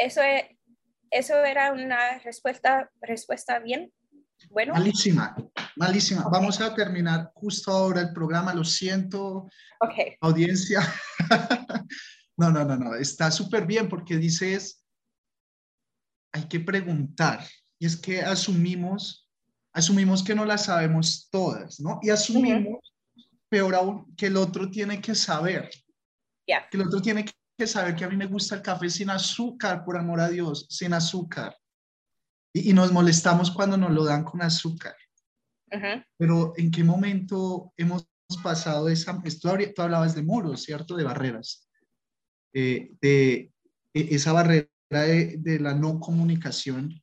Eso, 0.00 0.22
es, 0.22 0.44
eso 1.10 1.34
era 1.44 1.72
una 1.72 2.18
respuesta, 2.20 2.90
respuesta 3.02 3.58
bien. 3.58 3.92
Bueno. 4.48 4.72
Malísima, 4.72 5.36
malísima. 5.76 6.26
Vamos 6.32 6.60
a 6.62 6.74
terminar 6.74 7.30
justo 7.34 7.70
ahora 7.70 8.00
el 8.00 8.12
programa, 8.12 8.54
lo 8.54 8.64
siento. 8.64 9.48
Ok. 9.80 10.16
Audiencia. 10.20 10.80
No, 12.36 12.50
no, 12.50 12.64
no, 12.64 12.74
no, 12.74 12.94
está 12.94 13.30
súper 13.30 13.66
bien 13.66 13.86
porque 13.86 14.16
dices, 14.16 14.82
hay 16.32 16.48
que 16.48 16.58
preguntar. 16.58 17.46
Y 17.78 17.84
es 17.84 17.98
que 17.98 18.22
asumimos, 18.22 19.28
asumimos 19.74 20.24
que 20.24 20.34
no 20.34 20.46
las 20.46 20.64
sabemos 20.64 21.28
todas, 21.30 21.80
¿no? 21.80 22.00
Y 22.00 22.08
asumimos, 22.08 22.94
peor 23.50 23.74
aún, 23.74 24.16
que 24.16 24.28
el 24.28 24.38
otro 24.38 24.70
tiene 24.70 25.02
que 25.02 25.14
saber. 25.14 25.68
Que 26.46 26.78
el 26.78 26.86
otro 26.86 27.02
tiene 27.02 27.26
que 27.26 27.32
saber 27.66 27.94
que 27.94 28.04
a 28.04 28.08
mí 28.08 28.16
me 28.16 28.26
gusta 28.26 28.54
el 28.54 28.62
café 28.62 28.88
sin 28.90 29.10
azúcar, 29.10 29.84
por 29.84 29.96
amor 29.96 30.20
a 30.20 30.28
Dios, 30.28 30.66
sin 30.68 30.92
azúcar. 30.92 31.56
Y, 32.52 32.72
nos 32.72 32.92
molestamos 32.92 33.50
cuando 33.50 33.76
nos 33.76 33.92
lo 33.92 34.04
dan 34.04 34.24
con 34.24 34.42
azúcar. 34.42 34.94
Pero 36.18 36.52
¿en 36.56 36.70
qué 36.70 36.82
momento 36.82 37.72
hemos 37.76 38.08
pasado 38.42 38.88
esa, 38.88 39.20
esto, 39.24 39.56
tú 39.74 39.82
hablabas 39.82 40.14
de 40.14 40.22
muros, 40.22 40.62
¿cierto? 40.62 40.96
De 40.96 41.04
barreras. 41.04 41.68
Eh, 42.52 42.90
de 43.00 43.52
e, 43.94 44.14
esa 44.14 44.32
barrera 44.32 44.68
de, 44.90 45.58
la 45.60 45.74
no 45.74 46.00
comunicación 46.00 47.00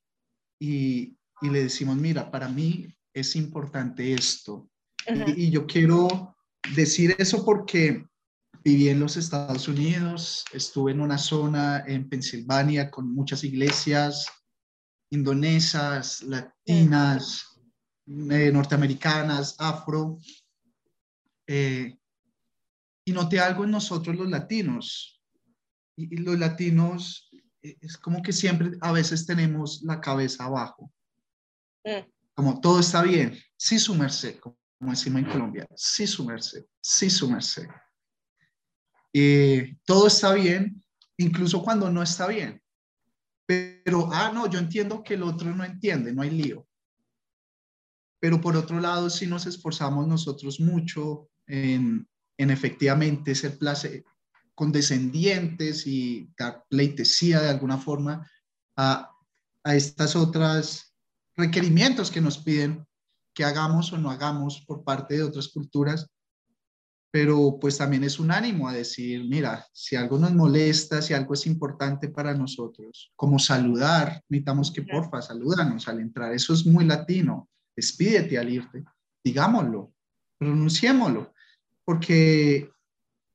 y, 0.59 1.15
le 1.41 1.63
decimos, 1.63 1.95
mira, 1.95 2.31
para 2.31 2.49
mí 2.49 2.93
es 3.13 3.35
importante 3.35 4.13
esto. 4.13 4.69
y, 5.35 5.49
yo 5.49 5.65
quiero 5.65 6.35
decir 6.75 7.15
eso 7.17 7.45
porque 7.45 8.05
viví 8.63 8.89
en 8.89 8.99
los 8.99 9.17
Estados 9.17 9.67
Unidos, 9.67 10.45
estuve 10.51 10.91
en 10.91 11.01
una 11.01 11.17
zona 11.17 11.83
en 11.87 12.09
Pensilvania 12.09 12.91
con 12.91 13.13
muchas 13.13 13.43
iglesias 13.43 14.27
indonesas, 15.09 16.21
latinas, 16.23 17.59
eh, 18.07 18.51
norteamericanas, 18.51 19.55
afro. 19.59 20.17
Eh, 21.47 21.97
y 23.05 23.11
noté 23.13 23.39
algo 23.39 23.63
en 23.63 23.71
nosotros 23.71 24.17
los 24.17 24.29
latinos 24.29 25.21
y, 25.95 26.17
los 26.17 26.37
latinos 26.37 27.29
eh, 27.61 27.77
es 27.79 27.97
como 27.97 28.21
que 28.21 28.33
siempre 28.33 28.71
a 28.81 28.91
veces 28.91 29.25
tenemos 29.25 29.81
la 29.83 30.01
cabeza 30.01 30.43
abajo. 30.43 30.91
Mm. 31.85 32.05
Como 32.33 32.59
todo 32.59 32.81
está 32.81 33.01
bien, 33.01 33.37
sí 33.55 33.79
su 33.79 33.95
merced, 33.95 34.39
como 34.39 34.55
decimos 34.91 35.21
en 35.21 35.31
Colombia, 35.31 35.67
sí 35.75 36.05
su 36.05 36.25
merced, 36.25 36.65
sí 36.81 37.09
su 37.09 37.29
merced. 37.31 37.67
Todo 39.85 40.07
está 40.07 40.33
bien, 40.33 40.83
incluso 41.17 41.61
cuando 41.63 41.89
no 41.89 42.01
está 42.03 42.27
bien. 42.27 42.61
Pero, 43.45 44.09
ah, 44.11 44.31
no, 44.33 44.49
yo 44.49 44.59
entiendo 44.59 45.03
que 45.03 45.13
el 45.13 45.23
otro 45.23 45.55
no 45.55 45.63
entiende, 45.63 46.13
no 46.13 46.21
hay 46.21 46.31
lío. 46.31 46.67
Pero 48.19 48.41
por 48.41 48.57
otro 48.57 48.79
lado, 48.79 49.09
sí 49.09 49.25
nos 49.25 49.45
esforzamos 49.45 50.07
nosotros 50.07 50.59
mucho 50.59 51.29
en, 51.45 52.07
en 52.37 52.49
efectivamente 52.49 53.35
ser 53.35 53.57
placer, 53.57 54.03
condescendientes 54.53 55.87
y 55.87 56.29
dar 56.37 56.65
pleitesía 56.67 57.39
de 57.41 57.49
alguna 57.49 57.77
forma 57.77 58.29
a, 58.75 59.09
a 59.63 59.75
estas 59.75 60.15
otras 60.15 60.93
requerimientos 61.35 62.11
que 62.11 62.21
nos 62.21 62.39
piden 62.39 62.85
que 63.33 63.45
hagamos 63.45 63.93
o 63.93 63.97
no 63.97 64.09
hagamos 64.09 64.63
por 64.65 64.83
parte 64.83 65.15
de 65.15 65.23
otras 65.23 65.49
culturas, 65.49 66.09
pero 67.11 67.57
pues 67.59 67.77
también 67.77 68.03
es 68.03 68.19
un 68.19 68.31
ánimo 68.31 68.67
a 68.67 68.73
decir, 68.73 69.23
mira, 69.23 69.65
si 69.71 69.95
algo 69.95 70.17
nos 70.19 70.33
molesta, 70.33 71.01
si 71.01 71.13
algo 71.13 71.33
es 71.33 71.45
importante 71.47 72.09
para 72.09 72.33
nosotros, 72.33 73.11
como 73.15 73.39
saludar, 73.39 74.21
necesitamos 74.29 74.71
que 74.71 74.83
porfa, 74.83 75.21
salúdanos 75.21 75.87
al 75.87 75.99
entrar, 75.99 76.33
eso 76.33 76.53
es 76.53 76.65
muy 76.65 76.85
latino, 76.85 77.49
despídete 77.75 78.37
al 78.37 78.49
irte, 78.49 78.83
digámoslo, 79.23 79.93
pronunciémoslo, 80.37 81.33
porque 81.85 82.69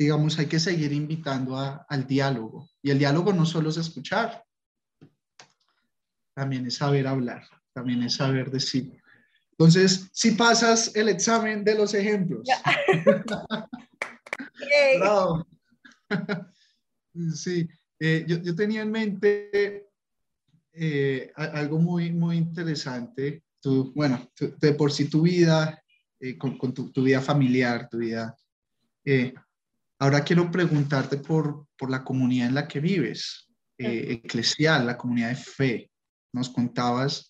digamos, 0.02 0.38
hay 0.38 0.46
que 0.46 0.58
seguir 0.58 0.92
invitando 0.92 1.56
al 1.56 2.06
diálogo. 2.06 2.68
Y 2.82 2.90
el 2.90 2.98
diálogo 2.98 3.32
no 3.32 3.46
solo 3.46 3.70
es 3.70 3.76
escuchar, 3.76 4.44
también 6.34 6.66
es 6.66 6.76
saber 6.76 7.06
hablar, 7.06 7.46
también 7.72 8.02
es 8.02 8.14
saber 8.14 8.50
decir. 8.50 9.01
Entonces, 9.52 10.08
si 10.12 10.32
pasas 10.32 10.94
el 10.94 11.08
examen 11.08 11.64
de 11.64 11.74
los 11.74 11.94
ejemplos. 11.94 12.48
sí, 17.34 17.68
eh, 18.00 18.24
yo, 18.26 18.54
tenía 18.54 18.82
en 18.82 18.90
mente 18.90 19.86
eh, 20.72 21.32
algo 21.36 21.78
muy, 21.78 22.12
muy 22.12 22.36
interesante. 22.36 23.44
Tú, 23.60 23.92
bueno, 23.94 24.30
de 24.38 24.72
por 24.74 24.90
sí 24.92 25.08
tu 25.08 25.22
vida, 25.22 25.82
eh, 26.22 26.38
con, 26.38 26.56
tu, 26.56 26.92
tu, 26.92 27.02
vida 27.02 27.20
familiar, 27.20 27.88
tu 27.88 27.98
vida 27.98 28.36
Eh, 29.04 29.34
ahora 29.98 30.22
quiero 30.22 30.48
preguntarte 30.52 31.16
por, 31.16 31.66
por, 31.76 31.90
la 31.90 32.04
comunidad 32.04 32.46
en 32.46 32.54
la 32.54 32.68
que 32.68 32.78
vives, 32.78 33.48
eh, 33.76 34.20
eclesial, 34.22 34.86
la 34.86 34.96
comunidad 34.96 35.30
de 35.30 35.34
fe. 35.34 35.90
Nos 36.32 36.48
contabas 36.48 37.28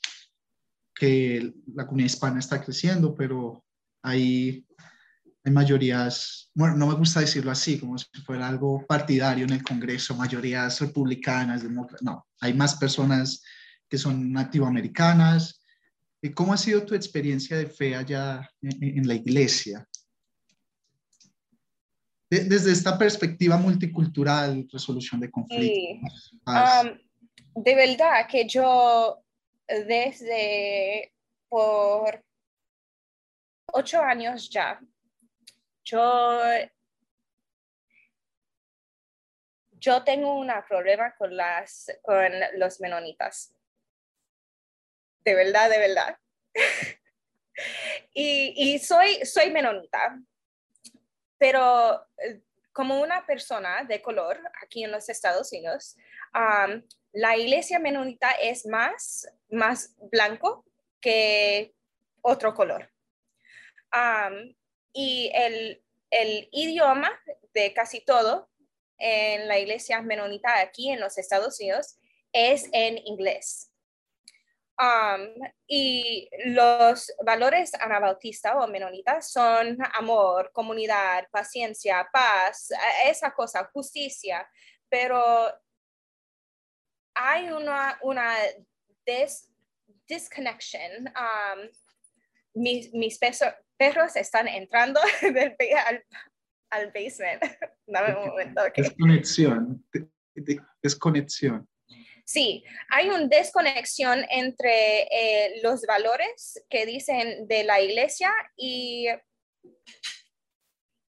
que 1.02 1.52
la 1.74 1.84
comunidad 1.84 2.06
hispana 2.06 2.38
está 2.38 2.62
creciendo, 2.62 3.12
pero 3.12 3.64
hay, 4.02 4.64
hay 5.42 5.52
mayorías, 5.52 6.48
bueno, 6.54 6.76
no 6.76 6.86
me 6.86 6.94
gusta 6.94 7.18
decirlo 7.18 7.50
así, 7.50 7.80
como 7.80 7.98
si 7.98 8.06
fuera 8.24 8.46
algo 8.46 8.86
partidario 8.86 9.44
en 9.44 9.52
el 9.52 9.64
Congreso, 9.64 10.14
mayorías 10.14 10.80
republicanas, 10.80 11.64
demócratas, 11.64 12.04
no, 12.04 12.24
hay 12.40 12.54
más 12.54 12.76
personas 12.76 13.42
que 13.88 13.98
son 13.98 14.30
nativoamericanas. 14.30 15.60
¿Cómo 16.34 16.52
ha 16.52 16.56
sido 16.56 16.86
tu 16.86 16.94
experiencia 16.94 17.56
de 17.56 17.66
fe 17.66 17.96
allá 17.96 18.48
en, 18.60 19.04
la 19.08 19.14
iglesia? 19.14 19.84
desde 22.30 22.70
esta 22.70 22.96
perspectiva 22.96 23.56
multicultural, 23.56 24.68
resolución 24.72 25.20
de 25.20 25.32
conflictos. 25.32 26.32
Um, 26.46 27.62
de 27.62 27.74
verdad 27.74 28.26
que 28.30 28.46
yo 28.46 29.22
desde 29.66 31.12
por 31.48 32.24
ocho 33.72 34.00
años 34.00 34.50
ya, 34.50 34.80
yo, 35.84 36.40
yo 39.72 40.04
tengo 40.04 40.38
un 40.38 40.50
problema 40.68 41.14
con, 41.16 41.36
las, 41.36 41.90
con 42.02 42.30
los 42.56 42.80
menonitas. 42.80 43.54
De 45.24 45.34
verdad, 45.34 45.70
de 45.70 45.78
verdad. 45.78 46.18
y, 48.14 48.78
soy, 48.78 49.24
soy 49.24 49.50
menonita, 49.50 50.18
pero 51.38 52.06
eh, 52.18 52.42
como 52.72 53.00
una 53.00 53.26
persona 53.26 53.84
de 53.84 54.00
color 54.00 54.40
aquí 54.62 54.84
en 54.84 54.92
los 54.92 55.08
Estados 55.08 55.52
Unidos, 55.52 55.96
la 57.12 57.36
iglesia 57.36 57.78
menonita 57.78 58.30
es 58.32 58.66
más, 58.66 59.28
más 59.50 59.94
blanco 60.10 60.64
que 61.00 61.74
otro 62.22 62.54
color. 62.54 62.90
y 64.94 65.30
el, 65.34 65.82
idioma 66.52 67.10
de 67.54 67.72
casi 67.72 68.04
todo 68.04 68.50
en 68.98 69.48
la 69.48 69.58
iglesia 69.58 70.02
menonita 70.02 70.60
aquí 70.60 70.90
en 70.90 71.00
los 71.00 71.16
Estados 71.18 71.58
Unidos 71.60 71.98
es 72.32 72.68
en 72.72 72.98
inglés. 73.06 73.68
y 75.66 76.28
los 76.46 77.12
valores 77.24 77.74
anabautistas 77.74 78.54
o 78.56 78.66
menonitas 78.68 79.30
son 79.30 79.78
amor, 79.94 80.50
comunidad, 80.52 81.28
paciencia, 81.30 82.08
paz, 82.12 82.70
esa 83.06 83.32
cosa, 83.32 83.70
justicia, 83.72 84.48
pero 84.88 85.52
hay 87.14 87.50
una, 87.50 87.98
una 88.02 88.36
disconnection. 90.06 91.08
Um, 91.08 91.68
mis, 92.54 92.92
mis 92.92 93.18
perros 93.76 94.16
están 94.16 94.48
entrando 94.48 95.00
del, 95.22 95.56
al, 95.86 96.04
al 96.70 96.92
basement. 96.92 97.42
Dame 97.86 98.16
un 98.16 98.28
momento. 98.28 98.62
Desconexión. 98.76 99.84
Desconexión. 100.82 101.68
Sí, 102.24 102.64
hay 102.90 103.10
una 103.10 103.26
desconexión 103.26 104.24
entre 104.30 105.02
eh, 105.10 105.60
los 105.62 105.82
valores 105.82 106.62
que 106.70 106.86
dicen 106.86 107.46
de 107.48 107.64
la 107.64 107.80
iglesia 107.80 108.32
y, 108.56 109.08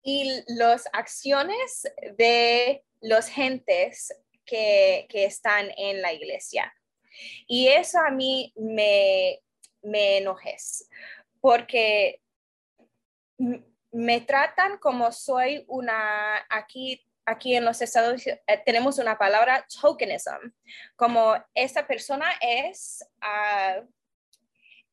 y 0.04 0.44
las 0.48 0.86
acciones 0.92 1.84
de 2.18 2.84
los 3.02 3.28
gentes 3.28 4.12
que, 4.46 5.08
están 5.12 5.72
en 5.78 6.02
la 6.02 6.14
iglesia. 6.14 6.74
Y 7.48 7.68
eso 7.68 8.00
a 8.00 8.10
mí 8.10 8.52
me, 8.56 9.40
me 9.82 10.18
enojes, 10.18 10.90
porque 11.40 12.22
me 13.92 14.22
tratan 14.22 14.78
como 14.80 15.12
soy 15.12 15.64
una, 15.68 16.46
aquí, 16.50 17.06
aquí 17.26 17.56
en 17.56 17.66
los 17.66 17.82
Estados 17.82 18.14
Unidos 18.14 18.40
eh, 18.48 18.62
tenemos 18.66 18.98
una 18.98 19.18
palabra 19.18 19.66
tokenism, 19.82 20.52
como 20.96 21.36
esta 21.54 21.86
persona 21.86 22.28
es, 22.42 23.06
ah, 23.22 23.82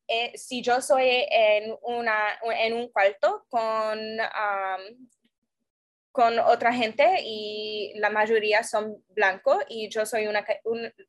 eh, 0.07 0.37
si 0.37 0.61
yo 0.61 0.81
soy 0.81 1.25
en, 1.29 1.75
una, 1.81 2.39
en 2.43 2.73
un 2.73 2.89
cuarto 2.89 3.45
con 3.49 3.97
con 6.11 6.39
otra 6.39 6.73
gente 6.73 7.21
y 7.23 7.93
la 7.95 8.09
mayoría 8.09 8.63
son 8.63 9.03
blancos 9.09 9.63
y 9.69 9.89
yo 9.89 10.05
soy 10.05 10.27
una, 10.27 10.45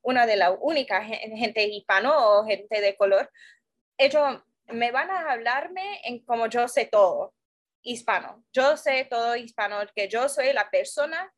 una 0.02 0.26
de 0.26 0.36
las 0.36 0.52
únicas 0.60 1.06
gente 1.06 1.64
hispano 1.64 2.12
o 2.16 2.44
gente 2.44 2.80
de 2.80 2.96
color, 2.96 3.30
ellos 3.98 4.42
me 4.66 4.90
van 4.92 5.10
a 5.10 5.32
hablarme 5.32 6.00
en 6.04 6.24
como 6.24 6.46
yo 6.46 6.68
sé 6.68 6.86
todo 6.86 7.34
hispano. 7.82 8.44
Yo 8.52 8.76
sé 8.76 9.04
todo 9.04 9.36
hispano, 9.36 9.80
que 9.94 10.08
yo 10.08 10.28
soy 10.28 10.52
la 10.52 10.70
persona 10.70 11.32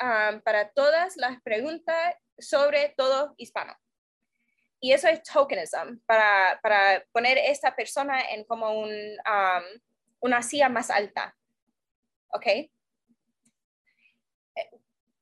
um, 0.00 0.40
para 0.42 0.70
todas 0.70 1.16
las 1.16 1.40
preguntas 1.42 2.14
sobre 2.38 2.94
todo 2.96 3.34
hispano. 3.36 3.74
Y 4.80 4.92
eso 4.92 5.08
es 5.08 5.22
tokenism, 5.22 6.00
para, 6.04 6.60
para 6.62 7.02
poner 7.12 7.38
esta 7.38 7.74
persona 7.74 8.20
en 8.30 8.44
como 8.44 8.78
un, 8.78 8.90
um, 8.90 9.80
una 10.20 10.42
silla 10.42 10.68
más 10.68 10.90
alta. 10.90 11.34
¿Ok? 12.28 12.46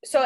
So 0.03 0.19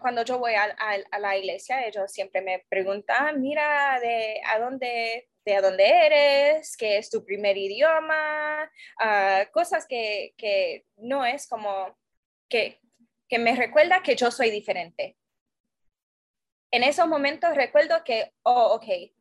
cuando 0.00 0.24
yo 0.24 0.38
voy 0.38 0.54
a, 0.54 1.18
la 1.18 1.36
iglesia, 1.36 1.86
ellos 1.86 2.12
siempre 2.12 2.40
me 2.40 2.64
preguntan, 2.68 3.40
mira, 3.40 3.98
de 4.00 4.40
a 4.46 4.58
dónde, 4.58 5.28
de 5.44 5.60
dónde 5.60 5.84
eres, 5.84 6.76
qué 6.76 6.98
es 6.98 7.10
tu 7.10 7.24
primer 7.24 7.56
idioma, 7.56 8.70
ah, 9.00 9.44
cosas 9.52 9.86
que, 9.86 10.34
que, 10.36 10.84
no 10.96 11.24
es 11.24 11.48
como, 11.48 11.98
que, 12.48 12.80
que 13.28 13.38
me 13.38 13.54
recuerda 13.56 14.02
que 14.02 14.16
yo 14.16 14.30
soy 14.30 14.50
diferente. 14.50 15.16
En 16.70 16.82
esos 16.82 17.06
momentos 17.06 17.54
recuerdo 17.54 18.02
que, 18.04 18.32
oh, 18.42 18.74
ok, 18.74 19.12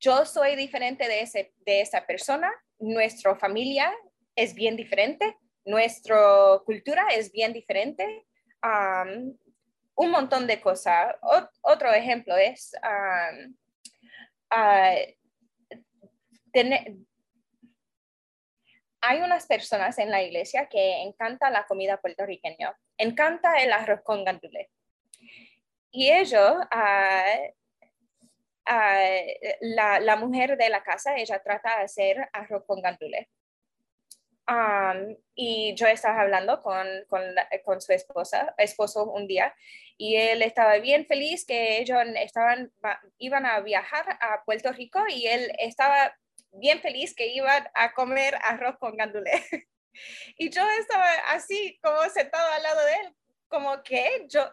yo 0.00 0.24
soy 0.24 0.56
diferente 0.56 1.08
de, 1.08 1.20
ese, 1.20 1.52
de 1.58 1.80
esa 1.80 2.06
persona, 2.06 2.52
nuestra 2.78 3.36
familia 3.36 3.92
es 4.36 4.54
bien 4.54 4.76
diferente, 4.76 5.36
nuestra 5.64 6.60
cultura 6.64 7.08
es 7.12 7.32
bien 7.32 7.52
diferente, 7.52 8.26
un 9.96 10.10
montón 10.10 10.46
de 10.46 10.60
cosas. 10.60 11.14
otro 11.62 11.92
ejemplo 11.92 12.36
es 12.36 12.74
tener, 16.52 16.94
hay 19.00 19.20
unas 19.20 19.46
personas 19.46 19.98
en 19.98 20.10
la 20.10 20.22
iglesia 20.22 20.66
que 20.66 21.02
encanta 21.02 21.50
la 21.50 21.66
comida 21.66 22.00
puertorriqueña, 22.00 22.74
encanta 22.96 23.56
el 23.56 23.72
arroz 23.72 24.00
con 24.02 24.24
gandule. 24.24 24.70
Y 25.90 26.10
ellos, 26.10 26.54
la, 29.60 30.00
la, 30.00 30.16
mujer 30.16 30.56
de 30.56 30.68
la 30.70 30.82
casa, 30.82 31.16
ella 31.16 31.40
trata 31.42 31.76
de 31.76 31.84
hacer 31.84 32.28
arroz 32.32 32.64
con 32.66 32.80
y 35.34 35.74
yo 35.74 35.86
estaba 35.86 36.20
hablando 36.20 36.62
con, 36.62 36.86
con, 37.08 37.80
su 37.80 37.92
esposa, 37.92 38.54
esposo 38.58 39.04
un 39.04 39.26
día 39.26 39.54
y 39.96 40.16
él 40.16 40.42
estaba 40.42 40.78
bien 40.78 41.06
feliz 41.06 41.46
que 41.46 41.78
ellos 41.78 41.98
estaban, 42.16 42.72
iban 43.18 43.46
a 43.46 43.60
viajar 43.60 44.18
a 44.20 44.44
Puerto 44.44 44.72
Rico 44.72 45.00
y 45.08 45.26
él 45.26 45.50
estaba 45.58 46.14
bien 46.52 46.80
feliz 46.80 47.14
que 47.14 47.28
iban 47.28 47.68
a 47.74 47.92
comer 47.94 48.36
arroz 48.42 48.76
con 48.78 48.96
gandulé. 48.96 49.32
y 50.36 50.50
yo 50.50 50.62
estaba 50.80 51.10
así 51.28 51.78
como 51.82 52.02
sentado 52.10 52.52
al 52.52 52.62
lado 52.62 52.84
de 52.84 52.92
él, 52.92 53.16
como 53.48 53.82
que 53.82 54.26
yo, 54.28 54.52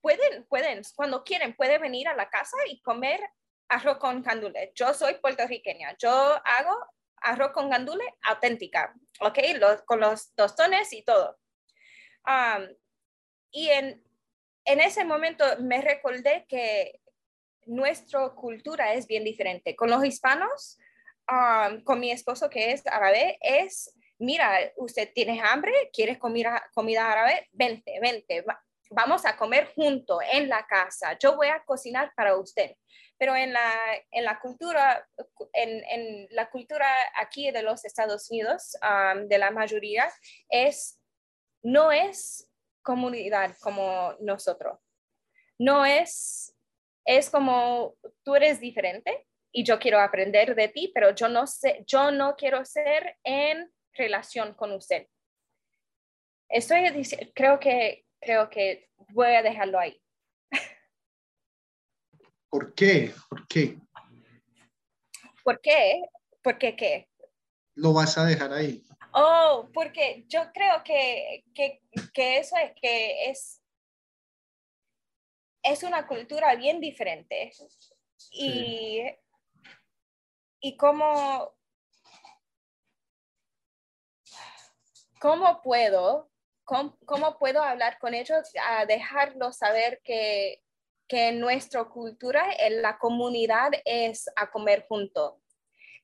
pueden, 0.00 0.44
pueden, 0.46 0.82
cuando 0.94 1.22
quieren, 1.24 1.54
pueden 1.54 1.82
venir 1.82 2.08
a 2.08 2.16
la 2.16 2.28
casa 2.30 2.56
y 2.68 2.80
comer 2.80 3.20
arroz 3.68 3.98
con 3.98 4.22
gandulé. 4.22 4.72
Yo 4.74 4.94
soy 4.94 5.14
puertorriqueña, 5.14 5.96
yo 5.98 6.10
hago 6.44 6.76
arroz 7.22 7.52
con 7.52 7.70
gandule 7.70 8.04
auténtica, 8.22 8.94
¿ok? 9.20 9.38
con 9.84 10.00
los 10.00 10.34
tostones 10.34 10.92
y 10.92 11.02
todo. 11.02 11.38
y 13.50 13.68
en, 13.68 14.02
en 14.64 14.80
ese 14.80 15.04
momento 15.04 15.44
me 15.60 15.80
recordé 15.80 16.46
que 16.48 17.00
nuestra 17.66 18.28
cultura 18.30 18.94
es 18.94 19.06
bien 19.06 19.24
diferente. 19.24 19.76
Con 19.76 19.90
los 19.90 20.04
hispanos, 20.04 20.78
con 21.84 22.00
mi 22.00 22.10
esposo 22.10 22.50
que 22.50 22.72
es 22.72 22.86
árabe, 22.86 23.38
es, 23.40 23.94
mira, 24.18 24.58
usted 24.76 25.10
tiene 25.14 25.40
hambre, 25.40 25.72
quieres 25.92 26.18
comida, 26.18 26.62
comida 26.74 27.10
árabe, 27.10 27.48
vente, 27.52 27.98
vente, 28.00 28.44
vamos 28.90 29.24
a 29.24 29.36
comer 29.36 29.72
junto 29.74 30.18
en 30.32 30.48
la 30.48 30.66
casa, 30.66 31.16
yo 31.18 31.36
voy 31.36 31.48
a 31.48 31.64
cocinar 31.64 32.12
para 32.14 32.36
usted. 32.36 32.76
Pero 33.22 33.36
en 33.36 33.52
la, 33.52 33.72
en 34.10 34.24
la 34.24 34.40
cultura, 34.40 35.08
en, 35.52 35.84
en, 35.84 36.26
la 36.32 36.50
cultura 36.50 36.88
aquí 37.20 37.52
de 37.52 37.62
los 37.62 37.84
Estados 37.84 38.28
Unidos, 38.32 38.76
um, 38.82 39.28
de 39.28 39.38
la 39.38 39.52
mayoría, 39.52 40.10
es, 40.50 41.00
no 41.62 41.92
es 41.92 42.50
comunidad 42.82 43.56
como 43.60 44.16
nosotros. 44.18 44.76
No 45.56 45.86
es, 45.86 46.52
es 47.04 47.30
como 47.30 47.94
tú 48.24 48.34
eres 48.34 48.58
diferente 48.58 49.28
y 49.52 49.62
yo 49.62 49.78
quiero 49.78 50.00
aprender 50.00 50.56
de 50.56 50.66
ti, 50.66 50.90
pero 50.92 51.14
yo 51.14 51.28
no 51.28 51.46
sé, 51.46 51.84
yo 51.86 52.10
no 52.10 52.34
quiero 52.34 52.64
ser 52.64 53.18
en 53.22 53.72
relación 53.92 54.52
con 54.54 54.72
usted. 54.72 55.06
Estoy 56.48 56.90
creo 57.36 57.60
que, 57.60 58.04
creo 58.20 58.50
que 58.50 58.90
voy 59.12 59.28
a 59.28 59.42
dejarlo 59.42 59.78
ahí. 59.78 60.02
¿Por 62.52 62.74
qué? 62.74 63.14
¿Por 63.30 63.48
qué? 63.48 63.78
¿Por 65.42 65.58
qué? 65.62 66.02
¿Por 66.42 66.58
qué 66.58 66.76
qué? 66.76 67.08
Lo 67.76 67.94
vas 67.94 68.18
a 68.18 68.26
dejar 68.26 68.52
ahí. 68.52 68.84
Oh, 69.14 69.70
porque 69.72 70.26
yo 70.28 70.52
creo 70.52 70.84
que, 70.84 71.46
que, 71.54 71.80
que 72.12 72.36
eso 72.36 72.54
es 72.58 72.72
que 72.78 73.30
es, 73.30 73.62
es 75.62 75.82
una 75.82 76.06
cultura 76.06 76.54
bien 76.54 76.78
diferente. 76.78 77.54
Y, 78.32 79.00
y 80.60 80.76
cómo, 80.76 81.54
cómo 85.18 85.62
puedo, 85.62 86.30
cómo, 86.64 86.98
cómo, 87.06 87.38
puedo 87.38 87.62
hablar 87.62 87.98
con 87.98 88.12
ellos 88.12 88.46
a 88.62 88.84
dejarlos 88.84 89.56
saber 89.56 90.02
que 90.04 90.61
que 91.12 91.28
en 91.28 91.40
nuestra 91.40 91.84
cultura 91.84 92.42
en 92.58 92.80
la 92.80 92.96
comunidad 92.96 93.70
es 93.84 94.30
a 94.34 94.50
comer 94.50 94.86
junto. 94.88 95.42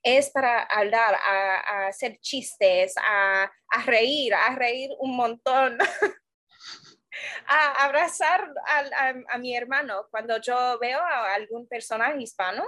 Es 0.02 0.28
para 0.28 0.64
hablar, 0.64 1.14
a, 1.14 1.86
hacer 1.86 2.18
chistes, 2.20 2.94
a, 3.02 3.50
reír, 3.86 4.34
a 4.34 4.54
reír 4.54 4.90
un 4.98 5.16
montón. 5.16 5.78
a 7.46 7.86
abrazar 7.86 8.52
a, 9.30 9.38
mi 9.38 9.56
hermano. 9.56 10.06
Cuando 10.11 10.38
yo 10.42 10.78
veo 10.78 11.00
a 11.00 11.32
algún 11.32 11.66
personaje 11.66 12.20
hispano, 12.20 12.62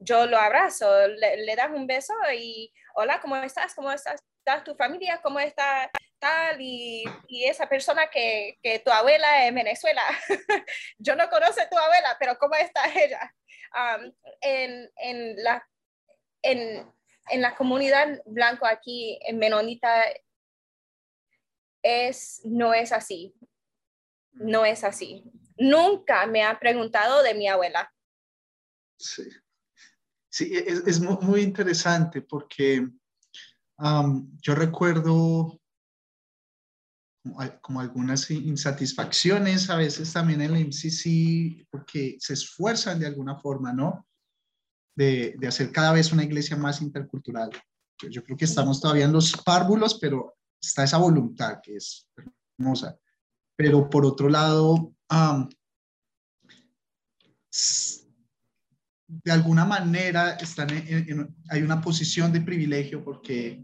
yo 0.00 0.26
lo 0.26 0.38
abrazo, 0.38 1.06
le, 1.06 1.36
le 1.36 1.54
das 1.54 1.70
un 1.70 1.86
beso 1.86 2.14
y 2.34 2.74
hola, 2.96 3.20
¿cómo 3.20 3.36
estás? 3.36 3.76
¿Cómo 3.76 3.92
estás? 3.92 4.20
tu 4.64 4.74
familia? 4.74 5.20
¿Cómo 5.22 5.38
está? 5.38 5.88
Tal 6.20 6.60
y, 6.60 7.04
esa 7.28 7.68
persona 7.68 8.08
que, 8.10 8.58
tu 8.84 8.90
abuela 8.92 9.46
en 9.46 9.54
Venezuela, 9.54 10.02
yo 10.98 11.16
no 11.16 11.28
conozco 11.28 11.60
a 11.60 11.68
tu 11.68 11.76
abuela, 11.76 12.16
pero 12.20 12.38
¿cómo 12.38 12.54
está 12.54 12.82
ella? 12.94 13.34
Um, 13.72 14.12
en, 14.40 15.42
la, 15.42 15.66
en, 16.42 16.92
la 17.36 17.54
comunidad 17.56 18.20
blanco 18.26 18.66
aquí, 18.66 19.18
en 19.22 19.38
Menonita, 19.38 20.04
es, 21.82 22.42
no 22.44 22.74
es 22.74 22.92
así. 22.92 23.34
No 24.32 24.64
es 24.64 24.84
así. 24.84 25.24
Nunca 25.56 26.26
me 26.26 26.42
ha 26.42 26.58
preguntado 26.58 27.22
de 27.22 27.34
mi 27.34 27.48
abuela. 27.48 27.92
Sí, 28.98 29.28
sí 30.28 30.52
es, 30.54 31.00
muy, 31.00 31.40
interesante 31.40 32.20
porque 32.22 32.86
um, 33.78 34.30
yo 34.40 34.54
recuerdo 34.54 35.59
como 37.60 37.80
algunas 37.80 38.30
insatisfacciones 38.30 39.68
a 39.68 39.76
veces 39.76 40.12
también 40.12 40.40
en 40.40 40.54
el 40.54 40.66
MCC 40.66 41.66
porque 41.70 42.16
se 42.18 42.32
esfuerzan 42.32 42.98
de 42.98 43.06
alguna 43.06 43.36
forma, 43.36 43.72
¿no? 43.72 44.06
De, 44.96 45.34
de, 45.38 45.46
hacer 45.46 45.70
cada 45.70 45.92
vez 45.92 46.12
una 46.12 46.24
iglesia 46.24 46.56
más 46.56 46.80
intercultural. 46.82 47.50
Yo, 48.08 48.24
creo 48.24 48.36
que 48.36 48.44
estamos 48.44 48.80
todavía 48.80 49.04
en 49.04 49.12
los 49.12 49.36
párvulos, 49.36 49.98
pero 50.00 50.36
está 50.60 50.84
esa 50.84 50.98
voluntad 50.98 51.60
que 51.62 51.76
es 51.76 52.08
hermosa. 52.58 52.98
Pero 53.56 53.88
por 53.90 54.06
otro 54.06 54.28
lado, 54.28 54.94
de 59.06 59.32
alguna 59.32 59.64
manera 59.64 60.32
están 60.34 60.68
hay 60.70 61.62
una 61.62 61.80
posición 61.80 62.32
de 62.32 62.40
privilegio 62.40 63.04
porque 63.04 63.62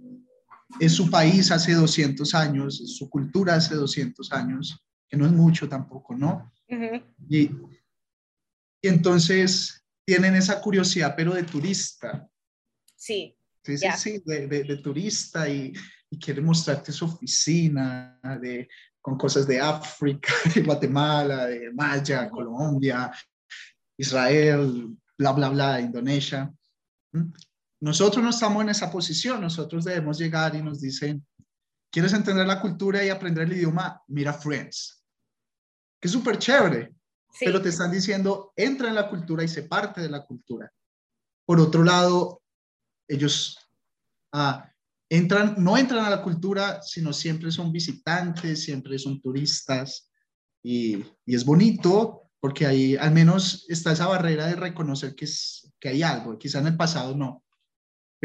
es 0.80 0.92
su 0.92 1.10
país 1.10 1.50
hace 1.50 1.74
200 1.74 2.34
años, 2.34 2.80
es 2.80 2.96
su 2.96 3.08
cultura 3.08 3.54
hace 3.54 3.74
200 3.74 4.32
años, 4.32 4.84
que 5.08 5.16
no 5.16 5.26
es 5.26 5.32
mucho 5.32 5.68
tampoco, 5.68 6.14
¿no? 6.14 6.52
y, 7.28 7.50
entonces 8.82 9.84
tienen 10.04 10.36
esa 10.36 10.60
curiosidad, 10.60 11.14
pero 11.16 11.34
de 11.34 11.42
turista. 11.42 12.28
Sí. 12.94 13.36
Sí, 13.64 13.78
sí, 13.78 13.88
sí, 13.96 14.22
de, 14.24 14.76
turista 14.76 15.48
y, 15.48 15.72
y, 16.08 16.18
quiere 16.20 16.40
mostrarte 16.40 16.92
su 16.92 17.06
oficina 17.06 18.20
de, 18.40 18.68
con 19.00 19.18
cosas 19.18 19.44
de 19.46 19.60
África, 19.60 20.32
de 20.54 20.62
Guatemala, 20.62 21.46
de 21.46 21.72
Maya, 21.72 22.30
Colombia, 22.30 23.12
Israel, 23.96 24.96
bla, 25.18 25.32
bla, 25.32 25.48
bla, 25.48 25.80
Indonesia. 25.80 26.52
Nosotros 27.86 28.20
no 28.20 28.30
estamos 28.30 28.64
en 28.64 28.70
esa 28.70 28.90
posición, 28.90 29.40
nosotros 29.40 29.84
debemos 29.84 30.18
llegar 30.18 30.56
y 30.56 30.60
nos 30.60 30.80
dicen, 30.80 31.24
¿quieres 31.88 32.12
entender 32.14 32.44
la 32.44 32.60
cultura 32.60 33.04
y 33.04 33.10
aprender 33.10 33.44
el 33.44 33.52
idioma? 33.52 34.02
Mira 34.08 34.32
Friends, 34.32 35.04
que 36.00 36.08
es 36.08 36.12
súper 36.12 36.36
chévere, 36.36 36.96
pero 37.38 37.62
te 37.62 37.68
están 37.68 37.92
diciendo, 37.92 38.52
entra 38.56 38.88
en 38.88 38.96
la 38.96 39.08
cultura 39.08 39.44
y 39.44 39.48
sé 39.48 39.62
parte 39.62 40.00
de 40.00 40.08
la 40.08 40.26
cultura. 40.26 40.68
Por 41.44 41.60
otro 41.60 41.84
lado, 41.84 42.42
ellos 43.06 43.56
ah, 44.32 44.68
entran, 45.08 45.54
no 45.56 45.78
entran 45.78 46.06
a 46.06 46.10
la 46.10 46.22
cultura, 46.22 46.82
sino 46.82 47.12
siempre 47.12 47.52
son 47.52 47.70
visitantes, 47.70 48.64
siempre 48.64 48.98
son 48.98 49.20
turistas, 49.20 50.10
y, 50.60 51.04
y 51.24 51.36
es 51.36 51.44
bonito 51.44 52.32
porque 52.40 52.66
ahí 52.66 52.96
al 52.96 53.12
menos 53.12 53.64
está 53.68 53.92
esa 53.92 54.08
barrera 54.08 54.48
de 54.48 54.56
reconocer 54.56 55.14
que, 55.14 55.26
es, 55.26 55.72
que 55.78 55.90
hay 55.90 56.02
algo, 56.02 56.36
quizá 56.36 56.58
en 56.58 56.66
el 56.66 56.76
pasado 56.76 57.14
no 57.14 57.45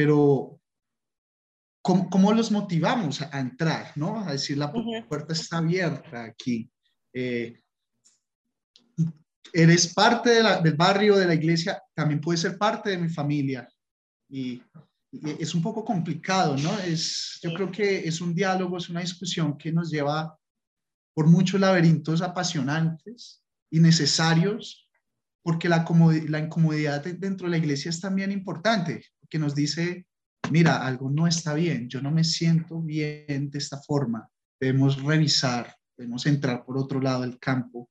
pero 0.02 0.60
¿cómo, 1.84 2.34
los 2.34 2.49
motivamos 2.52 3.22
a, 3.22 3.39
entrar, 3.39 3.91
¿no? 3.95 4.20
A 4.22 4.32
decir, 4.32 4.58
la 4.58 4.72
puerta 4.72 5.34
está 5.34 5.60
abierta 5.60 6.24
aquí. 6.24 6.72
Eh, 7.14 7.62
eres 9.54 9.93
parte 9.93 10.41
del 10.64 10.76
barrio, 10.76 11.18
de 11.18 11.28
la 11.28 11.36
iglesia, 11.36 11.80
también 11.93 12.20
puedes 12.20 12.41
ser 12.41 12.58
parte 12.58 12.89
de 12.89 12.97
mi 12.97 13.10
familia. 13.10 13.70
Y, 14.28 14.64
es 15.12 15.54
un 15.54 15.62
poco 15.62 15.86
complicado, 15.86 16.58
¿no? 16.58 16.80
Es, 16.80 17.38
yo 17.43 17.54
creo 17.54 17.72
que 17.72 18.08
es 18.08 18.22
un 18.22 18.34
diálogo, 18.34 18.78
es 18.78 18.89
una 18.89 19.02
discusión 19.02 19.56
que 19.56 19.72
nos 19.72 19.91
lleva 19.91 20.36
por 21.14 21.28
muchos 21.28 21.60
laberintos 21.60 22.24
apasionantes 22.24 23.43
y 23.70 23.80
necesarios, 23.80 24.89
porque 25.43 25.70
la, 25.70 25.86
la 26.28 26.39
incomodidad 26.39 27.04
dentro 27.04 27.45
de 27.45 27.52
la 27.52 27.58
iglesia 27.58 27.89
es 27.89 28.02
también 28.02 28.32
importante 28.32 29.06
que 29.32 29.39
nos 29.39 29.55
dice, 29.55 30.05
mira, 30.51 30.86
algo 30.86 31.09
no 31.09 31.25
está 31.25 31.53
bien, 31.55 31.89
yo 31.89 32.01
no 32.01 32.11
me 32.11 32.23
siento 32.23 32.79
bien 32.82 33.49
de 33.49 33.57
esta 33.57 33.82
forma, 33.82 34.29
debemos 34.59 35.01
revisar, 35.01 35.75
debemos 35.97 36.25
entrar 36.25 36.63
por 36.65 36.77
otro 36.77 36.99
lado 36.99 37.21
del 37.21 37.39
campo. 37.39 37.89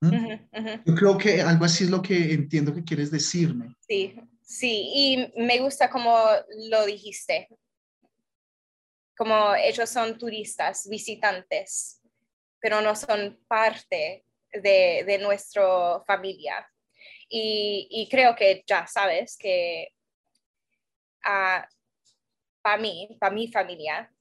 Yo 0.00 0.94
creo 0.94 1.18
que 1.18 1.42
algo 1.42 1.64
así 1.64 1.84
es 1.84 1.90
lo 1.90 2.00
que 2.00 2.32
entiendo 2.32 2.74
que 2.74 2.84
quieres 2.84 3.10
decirme. 3.10 3.74
Sí, 3.80 4.16
sí, 4.42 4.90
y 4.94 5.32
me 5.36 5.58
gusta 5.58 5.90
como 5.90 6.16
lo 6.70 6.86
dijiste, 6.86 7.48
como 9.16 9.54
ellos 9.56 9.90
son 9.90 10.16
turistas, 10.16 10.88
visitantes, 10.88 12.00
pero 12.60 12.80
no 12.80 12.94
son 12.94 13.38
parte 13.48 14.24
de, 14.52 15.04
de 15.04 15.18
nuestra 15.18 16.00
familia. 16.06 16.66
Y, 17.28 17.88
y, 17.90 18.08
creo 18.08 18.34
que 18.34 18.64
ya 18.66 18.86
sabes 18.86 19.36
que 19.38 19.88
para 21.22 22.76
mí, 22.78 23.16
para 23.20 23.34
mi 23.34 23.50
familia, 23.50 24.12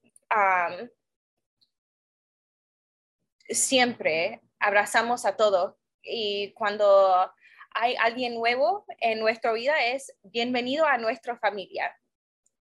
siempre 3.50 4.42
abrazamos 4.60 5.26
a 5.26 5.36
todos 5.36 5.76
y 6.02 6.52
cuando 6.54 7.32
hay 7.72 7.96
alguien 7.96 8.36
nuevo 8.36 8.86
en 9.00 9.20
nuestra 9.20 9.54
vida 9.54 9.86
es 9.86 10.16
bienvenido 10.24 10.86
a 10.86 10.98
nuestra 10.98 11.38
familia, 11.38 11.96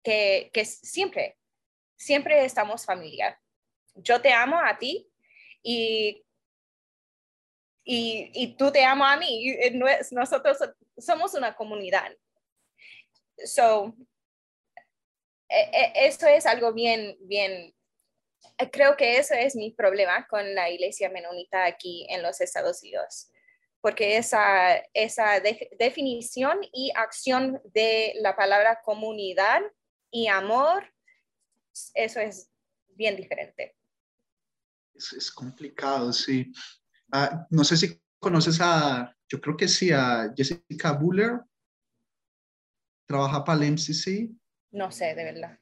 que, 0.02 0.50
que 0.52 0.64
siempre, 0.64 1.38
siempre 1.96 2.44
estamos 2.44 2.84
familia. 2.84 3.40
Yo 3.94 4.20
te 4.20 4.32
amo 4.32 4.58
a 4.58 4.76
ti 4.78 5.08
y 5.62 6.22
y, 7.88 8.32
y, 8.34 8.56
tú 8.56 8.72
te 8.72 8.84
amo 8.84 9.04
a 9.04 9.16
mí. 9.16 9.54
Nosotros 10.10 10.58
somos 10.98 11.34
una 11.34 11.54
comunidad. 11.54 12.10
So, 13.44 13.94
eso 15.48 16.26
es 16.26 16.46
algo 16.46 16.72
bien, 16.72 17.16
bien, 17.20 17.74
creo 18.72 18.96
que 18.96 19.18
eso 19.18 19.34
es 19.34 19.54
mi 19.54 19.70
problema 19.70 20.26
con 20.28 20.54
la 20.54 20.70
iglesia 20.70 21.10
menonita 21.10 21.66
aquí 21.66 22.06
en 22.10 22.22
los 22.22 22.40
Estados 22.40 22.82
Unidos, 22.82 23.30
porque 23.80 24.16
esa, 24.16 24.76
esa 24.94 25.40
definición 25.78 26.58
y 26.72 26.92
acción 26.94 27.60
de 27.72 28.14
la 28.20 28.34
palabra 28.34 28.80
comunidad 28.84 29.60
y 30.10 30.28
amor, 30.28 30.92
eso 31.94 32.20
es 32.20 32.50
bien 32.88 33.16
diferente. 33.16 33.76
Es, 34.94 35.30
complicado, 35.30 36.12
sí. 36.12 36.52
Ah, 37.12 37.46
no 37.50 37.64
sé 37.64 37.76
si 37.76 38.00
conoces 38.18 38.58
a, 38.60 39.14
yo 39.28 39.40
creo 39.40 39.56
que 39.56 39.68
sí, 39.68 39.90
a 39.92 40.32
Jessica 40.34 40.92
Buller. 40.92 41.40
Trabaja 43.06 43.44
para 43.44 43.64
el 43.64 43.72
MCC. 43.72 44.30
No 44.72 44.90
sé, 44.90 45.14
de 45.14 45.24
verdad. 45.24 45.58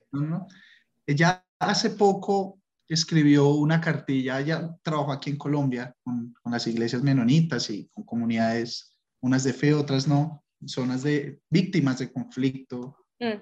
Ella 1.06 1.44
hace 1.58 1.90
poco 1.90 2.60
escribió 2.88 3.48
una 3.48 3.80
cartilla, 3.80 4.40
ella 4.40 4.76
trabajó 4.82 5.12
aquí 5.12 5.30
en 5.30 5.38
Colombia 5.38 5.94
con, 6.02 6.34
las 6.44 6.66
iglesias 6.66 7.02
menonitas 7.02 7.70
y 7.70 7.88
con 7.92 8.04
comunidades, 8.04 8.96
unas 9.20 9.44
de 9.44 9.52
fe, 9.52 9.74
otras 9.74 10.06
no, 10.06 10.44
zonas 10.66 11.02
de 11.02 11.40
víctimas 11.50 11.98
de 11.98 12.12
conflicto. 12.12 12.96
Mm. 13.18 13.40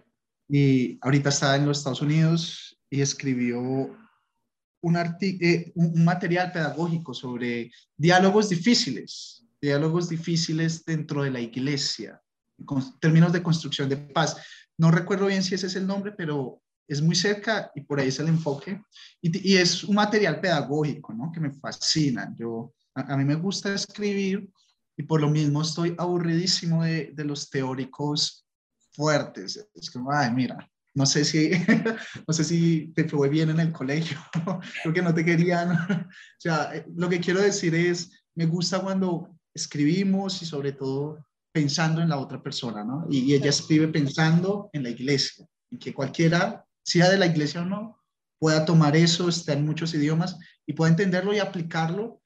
Y 0.48 0.98
ahorita 1.00 1.30
está 1.30 1.56
en 1.56 1.66
los 1.66 1.78
Estados 1.78 2.02
Unidos 2.02 2.78
y 2.90 3.00
escribió 3.00 3.60
un, 3.60 4.96
eh, 4.96 5.72
un 5.74 6.04
material 6.04 6.52
pedagógico 6.52 7.14
sobre 7.14 7.70
diálogos 7.96 8.48
difíciles, 8.48 9.46
diálogos 9.60 10.08
difíciles 10.08 10.84
dentro 10.84 11.22
de 11.22 11.30
la 11.30 11.40
iglesia, 11.40 12.20
en 12.58 12.66
términos 13.00 13.32
de 13.32 13.42
construcción 13.42 13.88
de 13.88 13.96
paz. 13.96 14.36
No 14.78 14.90
recuerdo 14.90 15.26
bien 15.26 15.42
si 15.42 15.54
ese 15.54 15.66
es 15.66 15.76
el 15.76 15.86
nombre, 15.86 16.12
pero 16.12 16.60
es 16.88 17.00
muy 17.00 17.14
cerca 17.14 17.70
y 17.74 17.82
por 17.82 18.00
ahí 18.00 18.08
es 18.08 18.18
el 18.20 18.28
enfoque. 18.28 18.82
Y, 19.20 19.56
es 19.56 19.84
un 19.84 19.94
material 19.94 20.40
pedagógico, 20.40 21.12
¿no? 21.12 21.30
Que 21.32 21.40
me 21.40 21.52
fascina. 21.52 22.34
Yo, 22.36 22.74
a, 22.94 23.16
mí 23.16 23.24
me 23.24 23.36
gusta 23.36 23.74
escribir 23.74 24.48
y 24.96 25.02
por 25.04 25.20
lo 25.20 25.30
mismo 25.30 25.62
estoy 25.62 25.94
aburridísimo 25.96 26.84
de, 26.84 27.12
de 27.14 27.24
los 27.24 27.48
teóricos 27.48 28.46
fuertes. 28.92 29.68
Es 29.74 29.90
como, 29.90 30.12
ay, 30.12 30.32
mira, 30.32 30.68
no 30.94 31.06
sé 31.06 31.24
si, 31.24 31.50
no 32.26 32.34
sé 32.34 32.44
si 32.44 32.92
te 32.94 33.08
fue 33.08 33.28
bien 33.28 33.50
en 33.50 33.60
el 33.60 33.72
colegio, 33.72 34.18
creo 34.82 34.94
que 34.94 35.02
no 35.02 35.14
te 35.14 35.24
querían. 35.24 35.72
o 35.90 36.10
sea, 36.38 36.74
eh, 36.74 36.84
lo 36.94 37.08
que 37.08 37.20
quiero 37.20 37.40
decir 37.40 37.74
es, 37.74 38.10
me 38.34 38.46
gusta 38.46 38.80
cuando 38.80 39.34
escribimos 39.54 40.40
y 40.42 40.46
sobre 40.46 40.72
todo 40.72 41.24
pensando 41.52 42.00
en 42.00 42.08
la 42.08 42.18
otra 42.18 42.42
persona, 42.42 42.82
¿no? 42.82 43.06
Y, 43.10 43.20
y 43.20 43.34
ella 43.34 43.50
escribe 43.50 43.88
pensando 43.88 44.70
en 44.72 44.82
la 44.82 44.90
iglesia, 44.90 45.46
en 45.70 45.78
que 45.78 45.92
cualquiera 45.92 46.66
sea 46.82 47.10
de 47.10 47.18
la 47.18 47.26
iglesia 47.26 47.62
o 47.62 47.64
no, 47.64 48.00
pueda 48.38 48.64
tomar 48.64 48.96
eso, 48.96 49.28
está 49.28 49.52
en 49.52 49.64
muchos 49.64 49.94
idiomas 49.94 50.36
y 50.66 50.72
pueda 50.72 50.90
entenderlo 50.90 51.32
y 51.32 51.38
aplicarlo 51.38 52.22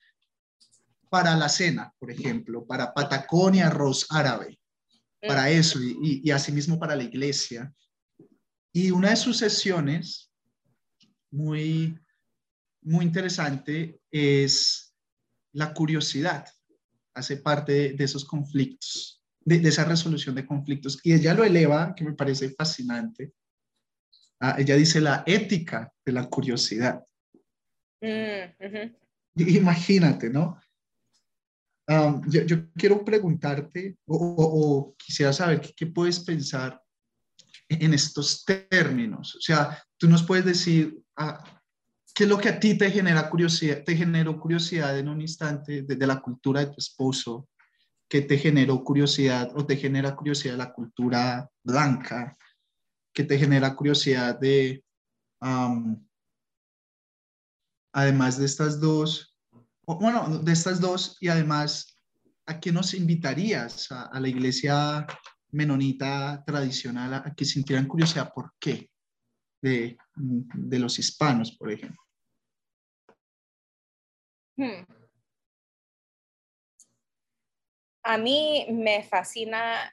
para 1.11 1.37
la 1.37 1.49
cena, 1.49 1.93
por 1.99 2.11
ejemplo, 2.11 2.67
para 2.67 2.95
patacón 2.95 3.55
y 3.55 3.61
arroz 3.61 4.07
árabe, 4.11 4.59
para 5.21 5.45
mm. 5.45 5.49
eso 5.49 5.81
y, 5.83 6.23
y, 6.25 6.31
asimismo 6.31 6.79
para 6.79 6.97
la 6.97 7.05
iglesia. 7.05 7.73
Y 8.73 8.91
una 8.91 9.11
de 9.11 9.17
sus 9.17 9.39
sesiones 9.39 10.31
muy, 11.31 11.99
muy 12.83 13.05
interesante 13.05 14.01
es 14.11 14.95
la 15.53 15.73
curiosidad, 15.73 16.47
hace 17.15 17.39
parte 17.39 17.95
de, 17.95 18.05
esos 18.05 18.25
conflictos, 18.25 19.16
de, 19.47 19.61
de, 19.61 19.69
esa 19.71 19.85
resolución 19.85 20.35
de 20.35 20.45
conflictos. 20.45 21.01
Y 21.03 21.15
ella 21.15 21.33
lo 21.33 21.45
eleva, 21.45 21.95
que 21.95 22.05
me 22.05 22.13
parece 22.13 22.51
fascinante, 22.51 23.33
Ah, 24.41 24.57
ella 24.59 24.77
dice 24.77 25.01
la 25.01 25.23
ética 25.27 25.93
de 26.05 26.13
la 26.13 26.29
curiosidad. 26.29 27.03
Mm, 28.01 28.91
imagínate, 29.37 30.31
¿no? 30.31 30.61
yo, 32.27 32.73
quiero 32.75 33.05
preguntarte 33.05 33.97
o, 34.07 34.97
quisiera 34.99 35.33
saber 35.33 35.73
qué, 35.77 35.87
puedes 35.87 36.19
pensar 36.19 36.83
en 37.69 37.95
estos 37.95 38.45
términos. 38.45 39.37
O 39.37 39.41
sea, 39.41 39.83
tú 39.97 40.09
nos 40.09 40.25
puedes 40.25 40.45
decir 40.45 41.01
ah, 41.17 41.61
qué 42.13 42.25
es 42.25 42.29
lo 42.29 42.39
que 42.39 42.49
a 42.49 42.59
ti 42.59 42.77
te 42.77 42.91
genera 42.91 43.31
curiosidad, 43.31 43.85
te 43.85 43.97
generó 43.97 44.39
curiosidad 44.39 44.99
en 44.99 45.09
un 45.09 45.21
instante 45.21 45.83
desde 45.83 46.07
la 46.07 46.21
cultura 46.21 46.61
de 46.61 46.67
tu 46.67 46.79
esposo, 46.79 47.49
que 48.09 48.23
te 48.23 48.39
generó 48.39 48.85
curiosidad 48.85 49.51
o 49.55 49.67
te 49.67 49.77
genera 49.77 50.15
curiosidad 50.15 50.57
la 50.57 50.73
cultura 50.73 51.51
blanca, 51.63 52.37
que 53.13 53.25
te 53.25 53.39
genera 53.39 53.75
curiosidad 53.75 54.39
de, 54.39 54.85
además 57.93 58.39
de 58.39 58.47
estas 58.47 58.81
dos, 58.81 59.37
bueno, 59.87 60.39
de 60.39 60.53
estas 60.53 60.81
dos 60.81 61.17
y 61.21 61.29
además, 61.29 61.99
¿a 62.47 62.61
qué 62.61 62.71
nos 62.71 62.95
invitarías 62.95 63.91
a, 63.91 64.21
la 64.21 64.29
iglesia 64.29 65.07
menonita 65.51 66.45
tradicional 66.47 67.15
a, 67.15 67.35
que 67.35 67.45
sintieran 67.45 67.89
curiosidad? 67.89 68.33
¿Por 68.33 68.53
qué? 68.61 68.91
De, 69.63 69.97
de 70.15 70.79
los 70.79 70.99
hispanos, 70.99 71.57
por 71.57 71.73
ejemplo. 71.73 72.01
Hmm. 74.57 74.96
A 78.09 78.19
mí 78.19 78.67
me 78.71 79.03
fascina 79.03 79.93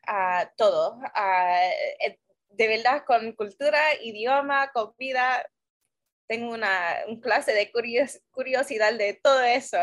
todo. 0.56 0.98
Uh, 0.98 2.14
de 2.50 2.68
verdad 2.68 3.04
con 3.08 3.32
cultura, 3.32 3.80
idioma, 4.04 4.72
comida, 4.72 5.44
tengo 6.28 6.54
una 6.54 6.96
clase 7.24 7.54
de 7.54 7.72
curiosidad 8.32 8.94
de 8.94 9.16
todo 9.16 9.42
eso. 9.42 9.80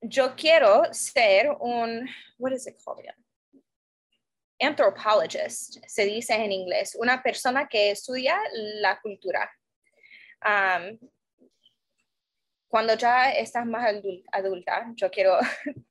yo 0.00 0.34
quiero 0.34 0.82
ser 0.94 1.50
un, 1.60 2.08
what 2.38 2.52
is 2.52 2.66
it 2.66 2.76
called 2.82 3.04
Anthropologist, 4.58 5.76
se 5.86 6.06
dice 6.06 6.34
en 6.34 6.52
inglés, 6.52 6.96
una 6.98 7.22
persona 7.22 7.68
que 7.68 7.90
estudia 7.90 8.38
la 8.80 8.98
cultura. 8.98 9.50
Cuando 12.72 12.94
ya 12.94 13.30
estás 13.32 13.66
más 13.66 13.84
adulta, 14.32 14.90
yo 14.96 15.10
quiero... 15.10 15.38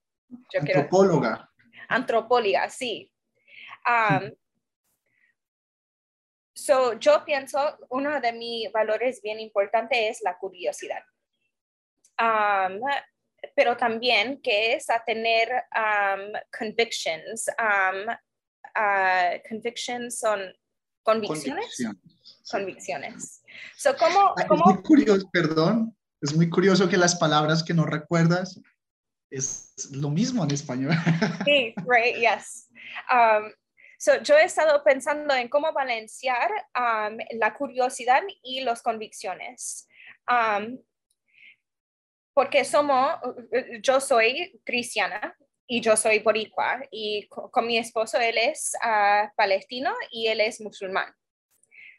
Yo 0.53 0.61
Antropóloga 0.61 1.51
antropóloga, 1.91 2.69
sí. 2.69 3.11
Um, 3.85 4.31
so, 6.55 6.93
yo 6.93 7.23
pienso, 7.25 7.59
uno 7.89 8.19
de 8.21 8.31
mis 8.31 8.71
valores 8.71 9.21
bien 9.21 9.39
importantes 9.39 9.97
es 9.99 10.21
la 10.21 10.37
curiosidad. 10.37 11.03
Um, 12.19 12.79
pero 13.55 13.75
también 13.75 14.41
que 14.41 14.73
es 14.75 14.89
a 14.89 15.03
tener 15.03 15.49
um, 15.75 16.31
convictions. 16.57 17.49
Uh, 17.57 18.15
convictions 19.47 20.19
son 20.19 20.53
convicciones. 21.03 21.65
Convicciones. 22.49 23.43
So, 23.75 23.95
¿cómo, 23.97 24.35
muy 24.63 24.81
curioso, 24.83 25.27
perdón, 25.31 25.95
es 26.21 26.35
muy 26.35 26.49
curioso 26.49 26.87
que 26.87 26.97
las 26.97 27.15
palabras 27.15 27.63
que 27.63 27.73
no 27.73 27.85
recuerdas 27.85 28.59
es 29.31 29.73
lo 29.91 30.09
mismo 30.09 30.43
en 30.43 30.51
español. 30.51 30.93
Sí, 31.45 31.73
right, 31.85 32.15
yes. 32.17 32.69
Um, 33.11 33.51
so, 33.97 34.21
yo 34.21 34.37
he 34.37 34.43
estado 34.43 34.83
pensando 34.83 35.33
en 35.33 35.49
cómo 35.49 35.71
balancear 35.73 36.51
um, 36.75 37.17
la 37.39 37.53
curiosidad 37.53 38.21
y 38.43 38.61
las 38.61 38.81
convicciones. 38.81 39.87
Um, 40.29 40.77
porque 42.33 42.63
somos, 42.63 43.19
yo 43.81 43.99
soy 43.99 44.59
cristiana 44.63 45.35
y 45.67 45.81
yo 45.81 45.97
soy 45.97 46.19
boricua 46.19 46.81
y 46.91 47.27
con, 47.27 47.65
mi 47.65 47.77
esposo 47.77 48.19
él 48.19 48.37
es 48.37 48.73
uh, 48.85 49.27
palestino 49.35 49.91
y 50.11 50.27
él 50.27 50.41
es 50.41 50.61
musulmán. 50.61 51.13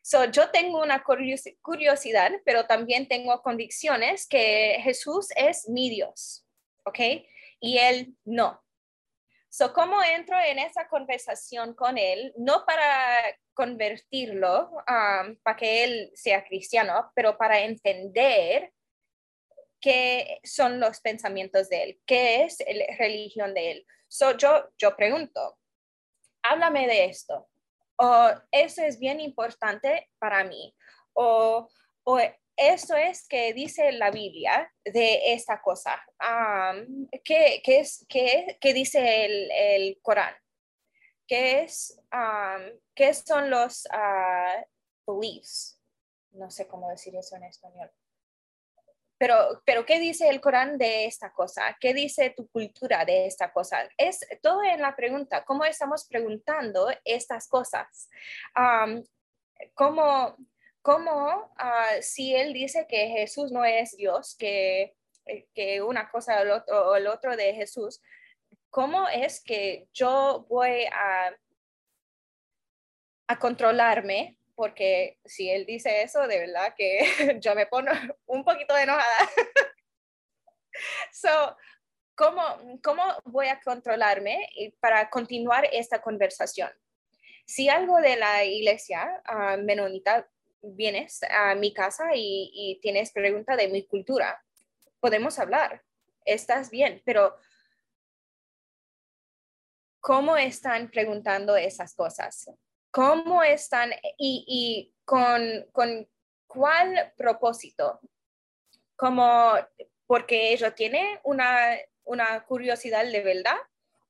So, 0.03 0.25
yo 0.27 0.51
tengo 0.51 0.83
una 0.83 1.03
curiosidad, 1.05 2.33
pero 2.45 2.67
también 2.67 3.09
tengo 3.09 3.41
convicciones 3.41 4.27
que 4.27 4.79
Jesús 4.83 5.29
es 5.37 5.69
mi 5.69 5.89
Dios. 5.91 6.45
¿ok? 6.85 6.99
Y 7.61 7.79
él 7.79 8.17
no. 8.25 8.63
So, 9.49 9.73
¿cómo 9.73 10.03
entro 10.03 10.39
en 10.41 10.59
esa 10.59 10.89
conversación 10.89 11.75
con 11.75 11.99
él? 11.99 12.33
No 12.37 12.65
para 12.65 13.19
convertirlo, 13.55 14.71
um, 14.71 15.37
para 15.43 15.57
que 15.57 15.85
él 15.85 16.11
sea 16.15 16.45
cristiano, 16.45 17.13
pero 17.15 17.37
para 17.37 17.61
entender 17.61 18.73
qué 19.81 20.41
son 20.43 20.81
los 20.81 21.01
pensamientos 21.01 21.69
de 21.69 21.83
él, 21.83 22.01
qué 22.07 22.45
es 22.45 22.59
la 22.61 22.97
religión 22.97 23.53
de 23.53 23.73
él. 23.73 23.87
So, 24.09 24.37
yo, 24.37 24.71
yo 24.79 24.97
pregunto, 24.97 25.59
háblame 26.43 26.87
de 26.87 27.05
esto. 27.05 27.49
O 27.97 28.31
eso 28.51 28.83
es 28.83 28.99
bien 28.99 29.21
importante 29.21 30.11
para 30.19 30.45
mí. 30.45 30.75
O, 31.13 31.69
o 32.05 32.19
eso 32.57 32.97
es 32.97 33.27
que 33.27 33.53
dice 33.53 33.93
la 33.93 34.11
Biblia 34.11 34.73
de 34.85 35.33
esta 35.33 35.61
cosa. 35.61 36.03
¿qué, 37.25 37.63
es, 37.65 38.07
qué, 38.09 38.75
dice 38.75 39.25
el, 39.25 39.99
Corán? 40.03 40.35
¿Qué, 41.27 41.63
es, 41.63 42.01
¿Qué 42.95 43.15
son 43.15 43.51
los 43.51 43.87
uh, 43.87 45.13
beliefs? 45.13 45.81
No 46.33 46.51
sé 46.51 46.67
cómo 46.67 46.89
decir 46.91 47.17
eso 47.17 47.37
en 47.37 47.45
español. 47.45 47.91
Pero, 49.23 49.63
pero 49.65 49.87
¿qué 49.87 50.01
dice 50.01 50.29
el 50.29 50.41
Corán 50.41 50.79
de 50.79 51.05
esta 51.05 51.33
cosa? 51.33 51.77
¿Qué 51.79 51.95
dice 51.95 52.35
tu 52.37 52.49
cultura 52.49 53.05
de 53.05 53.27
esta 53.27 53.53
cosa? 53.53 53.89
Es 53.97 54.27
todo 54.43 54.65
en 54.65 54.83
la 54.83 54.97
pregunta, 54.97 55.45
¿cómo 55.45 55.65
estamos 55.65 56.09
preguntando 56.09 56.89
estas 57.05 57.47
cosas? 57.47 58.11
¿Cómo, 59.75 60.37
cómo 60.83 61.53
ah, 61.57 61.93
si 62.01 62.35
él 62.35 62.53
dice 62.53 62.89
que 62.89 63.11
Jesús 63.11 63.53
no 63.53 63.65
es 63.65 63.97
Dios, 63.97 64.35
que, 64.37 64.97
eh, 65.27 65.47
que 65.55 65.81
una 65.83 66.11
cosa 66.11 66.41
o 66.41 66.43
el 66.43 66.51
otro, 66.51 66.97
el 66.97 67.07
otro 67.07 67.37
de 67.37 67.55
Jesús, 67.55 68.03
¿cómo 68.71 69.09
es 69.09 69.41
que 69.41 69.87
yo 69.93 70.47
voy 70.49 70.83
a, 70.93 71.31
a 73.29 73.39
controlarme 73.39 74.37
porque 74.55 75.19
si 75.25 75.51
él 75.51 75.67
dice 75.67 76.03
eso, 76.03 76.27
de 76.27 76.39
verdad 76.39 76.75
que 76.77 77.01
yo 77.41 77.55
me 77.55 77.67
pongo 77.67 77.91
un 78.27 78.45
poquito 78.45 78.77
enojada. 78.77 79.31
so, 81.13 81.57
¿cómo, 82.15 82.43
¿cómo 82.83 83.03
voy 83.25 83.49
a 83.49 83.61
controlarme 83.61 84.49
para 84.81 85.09
continuar 85.11 85.69
esta 85.73 86.01
conversación? 86.01 86.71
Si 87.45 87.69
algo 87.69 88.01
de 88.01 88.17
la 88.17 88.45
iglesia 88.45 89.23
uh, 89.29 89.61
menonita 89.63 90.29
vienes 90.63 91.23
a 91.25 91.55
mi 91.55 91.75
casa 91.75 92.15
y, 92.15 92.51
y 92.55 92.81
tienes 92.81 93.13
pregunta 93.13 93.57
de 93.57 93.69
mi 93.69 93.85
cultura, 93.85 94.43
podemos 95.01 95.39
hablar, 95.41 95.83
estás 96.25 96.71
bien, 96.71 97.03
pero 97.05 97.37
¿cómo 99.99 100.37
están 100.37 100.89
preguntando 100.89 101.57
esas 101.57 101.95
cosas? 101.95 102.49
¿Cómo 102.93 103.43
están 103.43 103.91
y, 104.19 104.93
con, 105.07 105.67
cuál 106.47 107.13
propósito? 107.17 107.99
¿Como 108.97 109.55
porque 110.07 110.53
ellos 110.53 110.75
tienen 110.75 111.19
una, 111.25 111.79
curiosidad 112.47 113.07
de 113.07 113.23
verdad? 113.23 113.57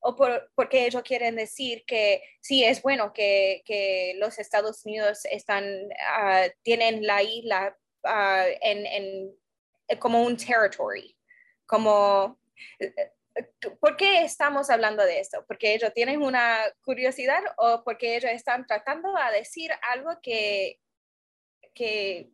¿O 0.01 0.16
porque 0.16 0.85
ellos 0.87 1.03
quieren 1.05 1.37
decir 1.37 1.85
que 1.87 2.24
sí 2.41 2.64
es 2.64 2.83
bueno 2.83 3.12
que, 3.12 4.16
los 4.18 4.41
Estados 4.41 4.85
Unidos 4.85 5.26
están, 5.26 5.64
ah, 6.09 6.47
tienen 6.62 7.07
la 7.07 7.22
isla 7.22 7.78
ah, 8.03 8.47
en, 8.61 9.33
como 10.01 10.24
un 10.24 10.37
territory? 10.37 11.16
Como 11.66 12.37
¿Por 13.80 13.97
qué 13.97 14.24
estamos 14.24 14.70
hablando 14.70 15.03
de 15.05 15.20
esto? 15.20 15.45
¿Porque 15.47 15.74
ellos 15.74 15.93
tienen 15.95 16.22
una 16.22 16.59
curiosidad 16.83 17.43
o 17.57 17.83
porque 17.85 18.16
ellos 18.16 18.30
están 18.33 18.66
tratando 18.66 19.12
de 19.14 19.39
decir 19.39 19.70
algo 19.91 20.18
que, 20.22 20.80
que 21.74 22.30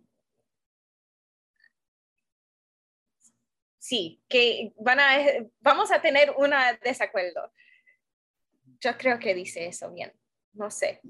sí, 3.79 4.21
que 4.29 4.73
van 4.79 5.01
a, 5.01 5.19
vamos 5.61 5.91
a 5.93 6.03
tener 6.03 6.35
un 6.37 6.53
desacuerdo? 6.83 7.53
Yo 8.81 8.97
creo 8.97 9.19
que 9.19 9.35
dice 9.35 9.67
eso 9.67 9.91
bien, 9.93 10.13
no 10.53 10.71
sé. 10.71 11.01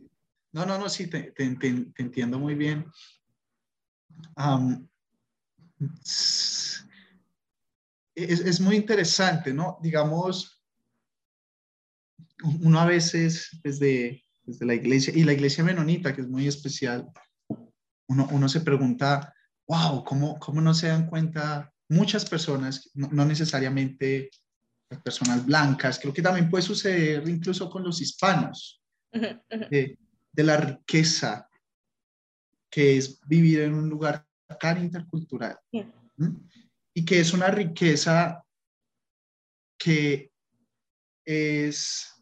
No, 0.53 0.65
no, 0.65 0.79
no, 0.79 0.89
sí, 0.89 1.09
te, 1.09 1.33
entiendo 1.39 2.39
muy 2.39 2.55
bien 2.55 2.87
es, 8.25 8.61
muy 8.61 8.77
interesante, 8.77 9.53
¿no? 9.53 9.79
Digamos, 9.83 10.63
uno 12.63 12.81
a 12.81 12.87
veces 12.87 13.51
desde, 13.63 14.25
desde 14.43 14.67
la 14.67 14.75
iglesia, 14.75 15.13
y 15.15 15.25
la 15.25 15.33
iglesia 15.33 15.65
menonita, 15.65 16.15
que 16.15 16.23
es 16.23 16.29
muy 16.29 16.47
especial, 16.47 17.09
uno, 18.09 18.29
uno 18.31 18.49
se 18.49 18.61
pregunta, 18.61 19.35
wow, 19.67 20.05
¿cómo, 20.05 20.39
¿cómo 20.39 20.61
no 20.61 20.75
se 20.75 20.89
dan 20.89 21.09
cuenta 21.09 21.73
muchas 21.89 22.25
personas, 22.25 22.91
no, 22.95 23.25
necesariamente 23.25 24.31
las 24.91 25.03
personas 25.03 25.45
blancas, 25.45 25.99
creo 25.99 26.13
que 26.13 26.23
también 26.23 26.49
puede 26.49 26.63
suceder 26.63 27.29
incluso 27.29 27.69
con 27.71 27.83
los 27.83 28.01
hispanos, 28.01 28.83
De, 29.71 29.97
la 30.45 30.57
riqueza 30.57 31.49
que 32.71 32.97
es 32.97 33.19
vivir 33.27 33.61
en 33.61 33.75
un 33.75 33.89
lugar 33.89 34.25
tan 34.61 34.79
intercultural 34.79 35.59
y 36.99 37.05
que 37.05 37.21
es 37.21 37.33
una 37.33 37.47
riqueza 37.47 38.45
que 39.79 40.33
es, 41.25 42.13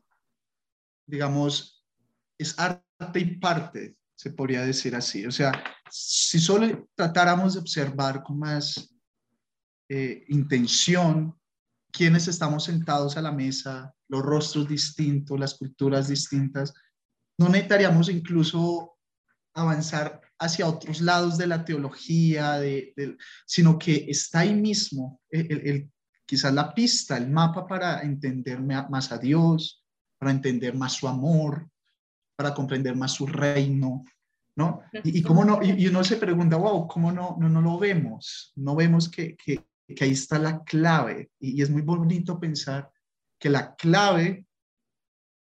digamos, 1.06 1.82
es 2.36 2.58
arte 2.58 3.20
y 3.20 3.36
parte, 3.38 3.96
se 4.14 4.32
podría 4.32 4.66
decir 4.66 4.94
así. 4.94 5.24
O 5.24 5.30
sea, 5.30 5.64
si 5.90 6.38
solo 6.38 6.90
tratáramos 6.94 7.54
de 7.54 7.60
observar 7.60 8.22
con 8.22 8.38
más 8.38 8.94
eh, 9.88 10.26
intención 10.28 11.34
quiénes 11.90 12.28
estamos 12.28 12.64
sentados 12.64 13.16
a 13.16 13.22
la 13.22 13.32
mesa, 13.32 13.94
los 14.08 14.20
rostros 14.20 14.68
distintos, 14.68 15.40
las 15.40 15.54
culturas 15.54 16.08
distintas, 16.08 16.74
no 17.38 17.48
necesitaríamos 17.48 18.10
incluso 18.10 18.98
avanzar 19.54 20.20
hacia 20.38 20.66
otros 20.66 21.00
lados 21.00 21.38
de 21.38 21.46
la 21.46 21.64
teología, 21.64 22.58
de, 22.58 22.94
sino 23.46 23.78
que 23.78 24.06
está 24.08 24.40
ahí 24.40 24.54
mismo, 24.54 25.20
el, 25.30 25.90
quizás 26.24 26.52
la 26.52 26.74
pista, 26.74 27.16
el 27.16 27.30
mapa 27.30 27.66
para 27.66 28.02
entender 28.02 28.60
más 28.60 29.12
a 29.12 29.18
Dios, 29.18 29.84
para 30.18 30.30
entender 30.30 30.74
más 30.74 30.92
su 30.92 31.08
amor, 31.08 31.68
para 32.36 32.52
comprender 32.52 32.94
más 32.96 33.12
su 33.12 33.26
reino, 33.26 34.04
¿no? 34.56 34.82
Y, 35.04 35.22
cómo 35.22 35.44
no, 35.44 35.60
y, 35.62 35.86
uno 35.86 36.02
se 36.04 36.16
pregunta, 36.16 36.56
wow, 36.56 36.86
¿cómo 36.86 37.12
no, 37.12 37.36
no, 37.38 37.48
no 37.48 37.60
lo 37.60 37.78
vemos? 37.78 38.52
No 38.56 38.74
vemos 38.74 39.08
que, 39.08 39.36
que 39.36 40.04
ahí 40.04 40.10
está 40.10 40.38
la 40.38 40.62
clave. 40.64 41.30
Y, 41.38 41.62
es 41.62 41.70
muy 41.70 41.82
bonito 41.82 42.40
pensar 42.40 42.90
que 43.38 43.50
la 43.50 43.74
clave 43.74 44.46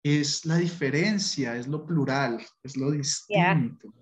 es 0.03 0.45
la 0.45 0.57
diferencia, 0.57 1.57
es 1.57 1.67
lo 1.67 1.85
plural, 1.85 2.45
es 2.63 2.77
lo 2.77 2.91
distinto. 2.91 3.93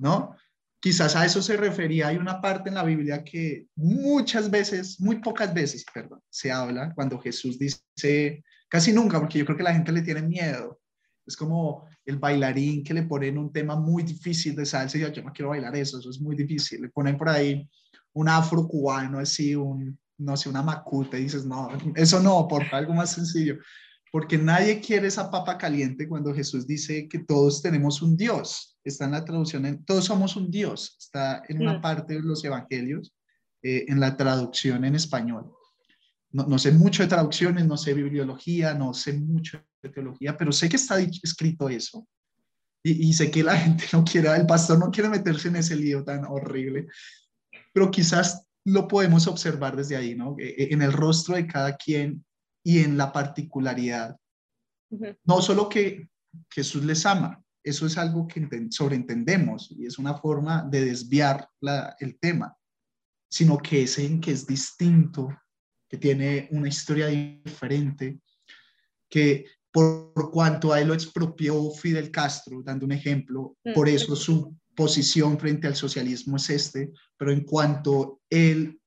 ¿No? 0.00 0.34
Quizás 0.80 1.14
a 1.14 1.26
eso 1.26 1.42
se 1.42 1.56
refería. 1.56 2.08
Hay 2.08 2.16
una 2.16 2.40
parte 2.40 2.70
en 2.70 2.74
la 2.74 2.84
Biblia 2.84 3.22
que 3.22 3.66
muchas 3.76 4.50
veces, 4.50 4.98
muy 5.00 5.20
pocas 5.20 5.52
veces, 5.52 5.84
perdón, 5.92 6.20
se 6.30 6.50
habla 6.50 6.92
cuando 6.94 7.18
Jesús 7.20 7.58
dice, 7.58 8.42
casi 8.68 8.92
nunca, 8.92 9.20
porque 9.20 9.38
yo 9.38 9.44
creo 9.44 9.58
que 9.58 9.62
la 9.62 9.74
gente 9.74 9.92
le 9.92 10.02
tiene 10.02 10.22
miedo. 10.22 10.80
Es 11.26 11.36
como 11.36 11.86
el 12.04 12.18
bailarín 12.18 12.82
que 12.82 12.94
le 12.94 13.02
ponen 13.02 13.36
un 13.36 13.52
tema 13.52 13.76
muy 13.76 14.02
difícil 14.02 14.56
de 14.56 14.64
salsa 14.64 14.96
y 14.96 15.02
yo, 15.02 15.08
yo 15.08 15.22
no 15.22 15.32
quiero 15.32 15.50
bailar 15.50 15.76
eso, 15.76 15.98
eso 15.98 16.10
es 16.10 16.20
muy 16.20 16.34
difícil. 16.34 16.80
Le 16.80 16.88
ponen 16.88 17.18
por 17.18 17.28
ahí 17.28 17.68
un 18.14 18.28
afro 18.28 18.66
cubano, 18.66 19.18
así, 19.18 19.54
un, 19.54 19.98
no 20.18 20.36
sé, 20.36 20.48
una 20.48 20.62
macuta 20.62 21.18
y 21.18 21.24
dices, 21.24 21.44
no, 21.44 21.68
eso 21.94 22.20
no, 22.20 22.48
por 22.48 22.64
algo 22.72 22.94
más 22.94 23.12
sencillo 23.12 23.58
porque 24.10 24.36
nadie 24.36 24.80
quiere 24.80 25.06
esa 25.06 25.30
papa 25.30 25.56
caliente 25.56 26.08
cuando 26.08 26.34
Jesús 26.34 26.66
dice 26.66 27.08
que 27.08 27.20
todos 27.20 27.62
tenemos 27.62 28.02
un 28.02 28.16
Dios. 28.16 28.76
Está 28.82 29.04
en 29.04 29.12
la 29.12 29.24
traducción, 29.24 29.66
en, 29.66 29.84
todos 29.84 30.06
somos 30.06 30.34
un 30.36 30.50
Dios. 30.50 30.96
Está 30.98 31.42
en 31.48 31.62
una 31.62 31.80
parte 31.80 32.14
de 32.14 32.22
los 32.22 32.44
evangelios, 32.44 33.14
eh, 33.62 33.84
en 33.88 34.00
la 34.00 34.16
traducción 34.16 34.84
en 34.84 34.96
español. 34.96 35.52
No, 36.32 36.58
sé 36.58 36.70
mucho 36.70 37.02
de 37.02 37.08
traducciones, 37.08 37.66
no 37.66 37.76
sé 37.76 37.92
bibliología, 37.92 38.72
no 38.72 38.94
sé 38.94 39.14
mucho 39.14 39.64
de 39.82 39.88
teología, 39.88 40.36
pero 40.36 40.52
sé 40.52 40.68
que 40.68 40.76
está 40.76 41.00
escrito 41.00 41.68
eso. 41.68 42.06
Y, 42.84 43.08
y 43.08 43.12
sé 43.12 43.30
que 43.30 43.42
la 43.42 43.56
gente 43.58 43.84
no 43.92 44.04
quiere, 44.04 44.34
el 44.36 44.46
pastor 44.46 44.78
no 44.78 44.90
quiere 44.90 45.08
meterse 45.08 45.48
en 45.48 45.56
ese 45.56 45.74
lío 45.74 46.04
tan 46.04 46.24
horrible, 46.24 46.86
pero 47.72 47.90
quizás 47.90 48.46
lo 48.64 48.86
podemos 48.86 49.26
observar 49.26 49.76
desde 49.76 49.96
ahí, 49.96 50.14
¿no? 50.14 50.36
E, 50.38 50.48
e, 50.50 50.74
en 50.74 50.82
el 50.82 50.92
rostro 50.92 51.34
de 51.34 51.46
cada 51.46 51.76
quien 51.76 52.24
y 52.62 52.80
en 52.80 52.96
la 52.96 53.12
particularidad. 53.12 54.16
No 55.24 55.40
solo 55.40 55.68
que 55.68 56.08
Jesús 56.50 56.84
les 56.84 57.06
ama, 57.06 57.42
eso 57.62 57.86
es 57.86 57.98
algo 57.98 58.26
que 58.26 58.48
sobreentendemos 58.70 59.70
y 59.70 59.86
es 59.86 59.98
una 59.98 60.14
forma 60.14 60.66
de 60.68 60.84
desviar 60.86 61.48
el 61.98 62.18
tema, 62.18 62.56
sino 63.28 63.58
que 63.58 63.82
es 63.82 63.98
en 63.98 64.20
que 64.20 64.32
es 64.32 64.46
distinto, 64.46 65.28
que 65.88 65.98
tiene 65.98 66.48
una 66.52 66.68
historia 66.68 67.06
diferente, 67.06 68.20
que 69.08 69.44
por, 69.70 70.30
cuanto 70.30 70.72
a 70.72 70.80
él 70.80 70.88
lo 70.88 70.94
expropió 70.94 71.70
Fidel 71.70 72.10
Castro, 72.10 72.62
dando 72.62 72.86
un 72.86 72.92
ejemplo, 72.92 73.56
por 73.74 73.88
eso 73.88 74.16
su 74.16 74.56
posición 74.74 75.38
frente 75.38 75.66
al 75.66 75.76
socialismo 75.76 76.36
es 76.36 76.50
este, 76.50 76.92
pero 77.16 77.32
en 77.32 77.44
cuanto 77.44 78.20
él 78.30 78.79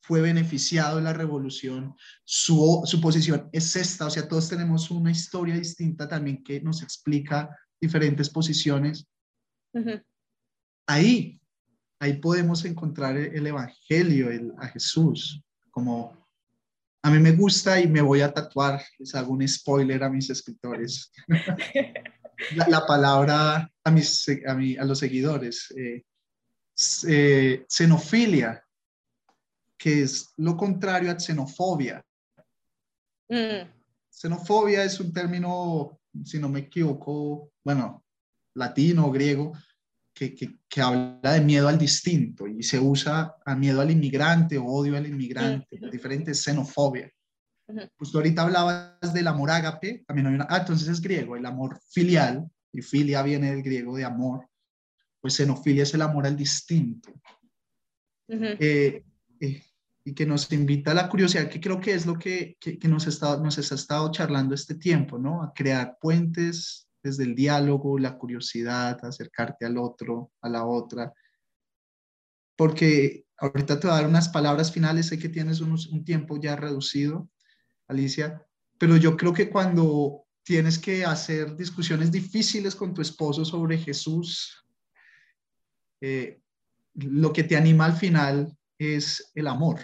fue 0.00 0.20
beneficiado 0.20 0.96
de 0.96 1.02
la 1.02 1.12
revolución, 1.12 1.94
su, 2.24 2.82
su 2.84 3.00
posición 3.00 3.48
es 3.52 3.76
esta, 3.76 4.06
o 4.06 4.10
sea, 4.10 4.28
todos 4.28 4.48
tenemos 4.48 4.90
una 4.90 5.10
historia 5.10 5.54
distinta 5.54 6.08
también 6.08 6.42
que 6.42 6.60
nos 6.60 6.82
explica 6.82 7.54
diferentes 7.80 8.30
posiciones. 8.30 9.06
Ahí, 10.86 11.40
ahí 12.00 12.14
podemos 12.14 12.64
encontrar 12.64 13.16
el, 13.16 13.46
Evangelio, 13.46 14.30
el, 14.30 14.52
a 14.58 14.68
Jesús, 14.68 15.42
como 15.70 16.26
a 17.02 17.10
mí 17.10 17.18
me 17.18 17.32
gusta 17.32 17.80
y 17.80 17.86
me 17.86 18.00
voy 18.00 18.22
a 18.22 18.32
tatuar, 18.32 18.82
les 18.98 19.14
hago 19.14 19.32
un 19.32 19.46
spoiler 19.46 20.02
a 20.02 20.10
mis 20.10 20.30
escritores. 20.30 21.12
la, 22.56 22.86
palabra 22.86 23.70
a, 23.84 23.90
mis, 23.90 24.28
a, 24.46 24.52
a 24.52 24.84
los 24.84 24.98
seguidores, 24.98 25.72
eh, 25.76 26.04
eh, 27.08 27.64
xenofilia, 27.68 28.64
que 29.78 30.02
es 30.02 30.32
lo 30.36 30.56
contrario 30.56 31.10
a 31.10 31.18
xenofobia. 31.18 32.02
Mm, 33.28 33.68
Xenofobia 34.10 34.82
es 34.84 34.98
un 35.00 35.12
término, 35.12 36.00
si 36.24 36.38
no 36.38 36.48
me 36.48 36.60
equivoco, 36.60 37.52
bueno, 37.64 38.04
latino 38.54 39.06
o 39.06 39.12
griego, 39.12 39.52
que, 40.12 40.34
que- 40.34 40.58
que 40.68 40.80
habla 40.80 41.32
de 41.34 41.40
miedo 41.40 41.68
al 41.68 41.78
distinto 41.78 42.46
y 42.48 42.62
se 42.64 42.80
usa 42.80 43.36
a 43.46 43.54
miedo 43.54 43.80
al 43.80 43.90
inmigrante 43.92 44.58
o 44.58 44.64
odio 44.64 44.96
al 44.96 45.06
inmigrante, 45.06 45.78
diferente 45.92 46.34
xenofobia. 46.34 47.08
Ujú. 47.68 47.80
Pues 47.96 48.10
tú 48.10 48.18
ahorita 48.18 48.42
hablabas 48.42 49.12
del 49.14 49.26
amor 49.28 49.50
ágape, 49.50 50.02
también 50.06 50.26
hay 50.26 50.34
una, 50.34 50.46
ah, 50.50 50.58
entonces 50.58 50.88
es 50.88 51.00
griego, 51.00 51.36
el 51.36 51.46
amor 51.46 51.78
filial, 51.90 52.50
y 52.72 52.82
filia 52.82 53.22
viene 53.22 53.50
del 53.52 53.62
griego 53.62 53.96
de 53.96 54.04
amor, 54.04 54.48
pues 55.20 55.34
xenofilia 55.36 55.84
es 55.84 55.94
el 55.94 56.02
amor 56.02 56.26
al 56.26 56.36
distinto. 56.36 57.12
ujú. 58.28 58.44
eh, 58.58 59.04
eh, 59.40 59.62
y 60.04 60.14
que 60.14 60.26
nos 60.26 60.50
invita 60.52 60.92
a 60.92 60.94
la 60.94 61.08
curiosidad, 61.08 61.48
que 61.48 61.60
creo 61.60 61.80
que 61.80 61.92
es 61.92 62.06
lo 62.06 62.18
que, 62.18 62.56
que, 62.60 62.78
que 62.78 62.88
nos, 62.88 63.06
está, 63.06 63.36
nos 63.38 63.58
ha 63.58 63.74
estado 63.74 64.10
charlando 64.10 64.54
este 64.54 64.74
tiempo, 64.74 65.18
¿no? 65.18 65.42
A 65.42 65.52
crear 65.52 65.98
puentes 66.00 66.88
desde 67.02 67.24
el 67.24 67.34
diálogo, 67.34 67.98
la 67.98 68.16
curiosidad, 68.16 68.98
acercarte 69.04 69.66
al 69.66 69.78
otro, 69.78 70.32
a 70.40 70.48
la 70.48 70.64
otra. 70.64 71.12
Porque 72.56 73.24
ahorita 73.36 73.78
te 73.78 73.86
voy 73.86 73.96
a 73.96 74.00
dar 74.00 74.08
unas 74.08 74.28
palabras 74.28 74.72
finales, 74.72 75.06
sé 75.06 75.18
que 75.18 75.28
tienes 75.28 75.60
un 75.60 76.04
tiempo 76.04 76.40
ya 76.40 76.56
reducido, 76.56 77.28
Alicia, 77.86 78.44
pero 78.78 78.96
yo 78.96 79.16
creo 79.16 79.32
que 79.32 79.50
cuando 79.50 80.24
tienes 80.42 80.78
que 80.78 81.04
hacer 81.04 81.56
discusiones 81.56 82.10
difíciles 82.10 82.74
con 82.74 82.94
tu 82.94 83.02
esposo 83.02 83.44
sobre 83.44 83.76
Jesús, 83.76 84.64
eh, 86.00 86.40
lo 86.94 87.32
que 87.32 87.44
te 87.44 87.56
anima 87.56 87.84
al 87.84 87.94
final 87.94 88.56
es 88.78 89.30
el 89.34 89.46
amor. 89.46 89.80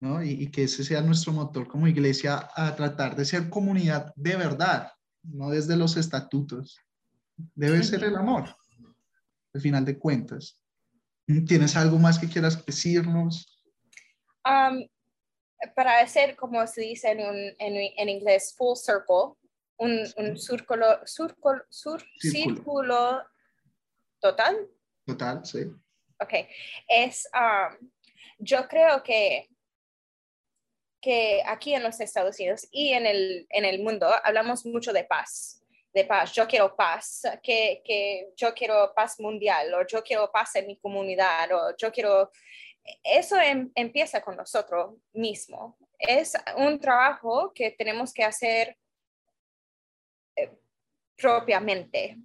¿no? 0.00 0.22
Y, 0.22 0.30
y 0.30 0.50
que 0.50 0.64
ese 0.64 0.84
sea 0.84 1.00
nuestro 1.00 1.32
motor 1.32 1.66
como 1.68 1.88
iglesia 1.88 2.48
a 2.54 2.74
tratar 2.76 3.16
de 3.16 3.24
ser 3.24 3.48
comunidad 3.48 4.12
de 4.16 4.36
verdad, 4.36 4.92
no 5.22 5.50
desde 5.50 5.76
los 5.76 5.96
estatutos. 5.96 6.78
Debe 7.54 7.82
ser 7.82 8.04
el 8.04 8.16
amor, 8.16 8.54
al 9.54 9.60
final 9.60 9.84
de 9.84 9.98
cuentas. 9.98 10.60
¿Tienes 11.46 11.76
algo 11.76 11.98
más 11.98 12.18
que 12.18 12.28
quieras 12.28 12.64
decirnos? 12.64 13.62
Um, 14.44 14.86
para 15.74 16.00
hacer, 16.00 16.36
como 16.36 16.64
se 16.66 16.82
dice 16.82 17.10
en, 17.10 17.18
un- 17.20 17.54
en, 17.58 17.92
en 17.96 18.08
inglés, 18.08 18.54
full 18.56 18.76
circle, 18.76 19.34
un, 19.78 20.00
un 20.18 20.36
círculo, 20.38 20.86
círculo, 21.04 21.62
Círculo. 21.70 22.20
círculo 22.20 23.22
total, 24.20 24.68
Total, 25.04 25.44
sí. 25.44 25.60
Ok, 26.20 26.32
es, 26.88 27.28
um, 27.34 27.90
yo 28.38 28.66
creo 28.68 29.02
que, 29.02 29.48
que 31.00 31.42
aquí 31.46 31.74
en 31.74 31.82
los 31.82 32.00
Estados 32.00 32.38
Unidos 32.38 32.66
y 32.70 32.92
en 32.92 33.06
el, 33.06 33.46
en 33.50 33.64
el 33.64 33.82
mundo 33.82 34.08
hablamos 34.24 34.66
mucho 34.66 34.92
de 34.92 35.04
paz, 35.04 35.62
de 35.92 36.04
paz, 36.04 36.32
yo 36.32 36.46
quiero 36.46 36.76
paz, 36.76 37.22
que, 37.42 37.82
que 37.84 38.28
yo 38.36 38.52
quiero 38.54 38.92
paz 38.94 39.18
mundial, 39.18 39.72
o 39.74 39.86
yo 39.86 40.02
quiero 40.02 40.30
paz 40.30 40.56
en 40.56 40.66
mi 40.66 40.76
comunidad, 40.76 41.50
o 41.52 41.76
yo 41.76 41.90
quiero 41.90 42.30
eso 43.02 43.40
em- 43.40 43.70
empieza 43.74 44.20
con 44.20 44.36
nosotros 44.36 44.94
mismos. 45.12 45.74
Es 45.98 46.34
un 46.56 46.78
trabajo 46.78 47.52
que 47.52 47.70
tenemos 47.70 48.12
que 48.12 48.24
hacer 48.24 48.76
eh, 50.36 50.52
propiamente. 51.16 52.16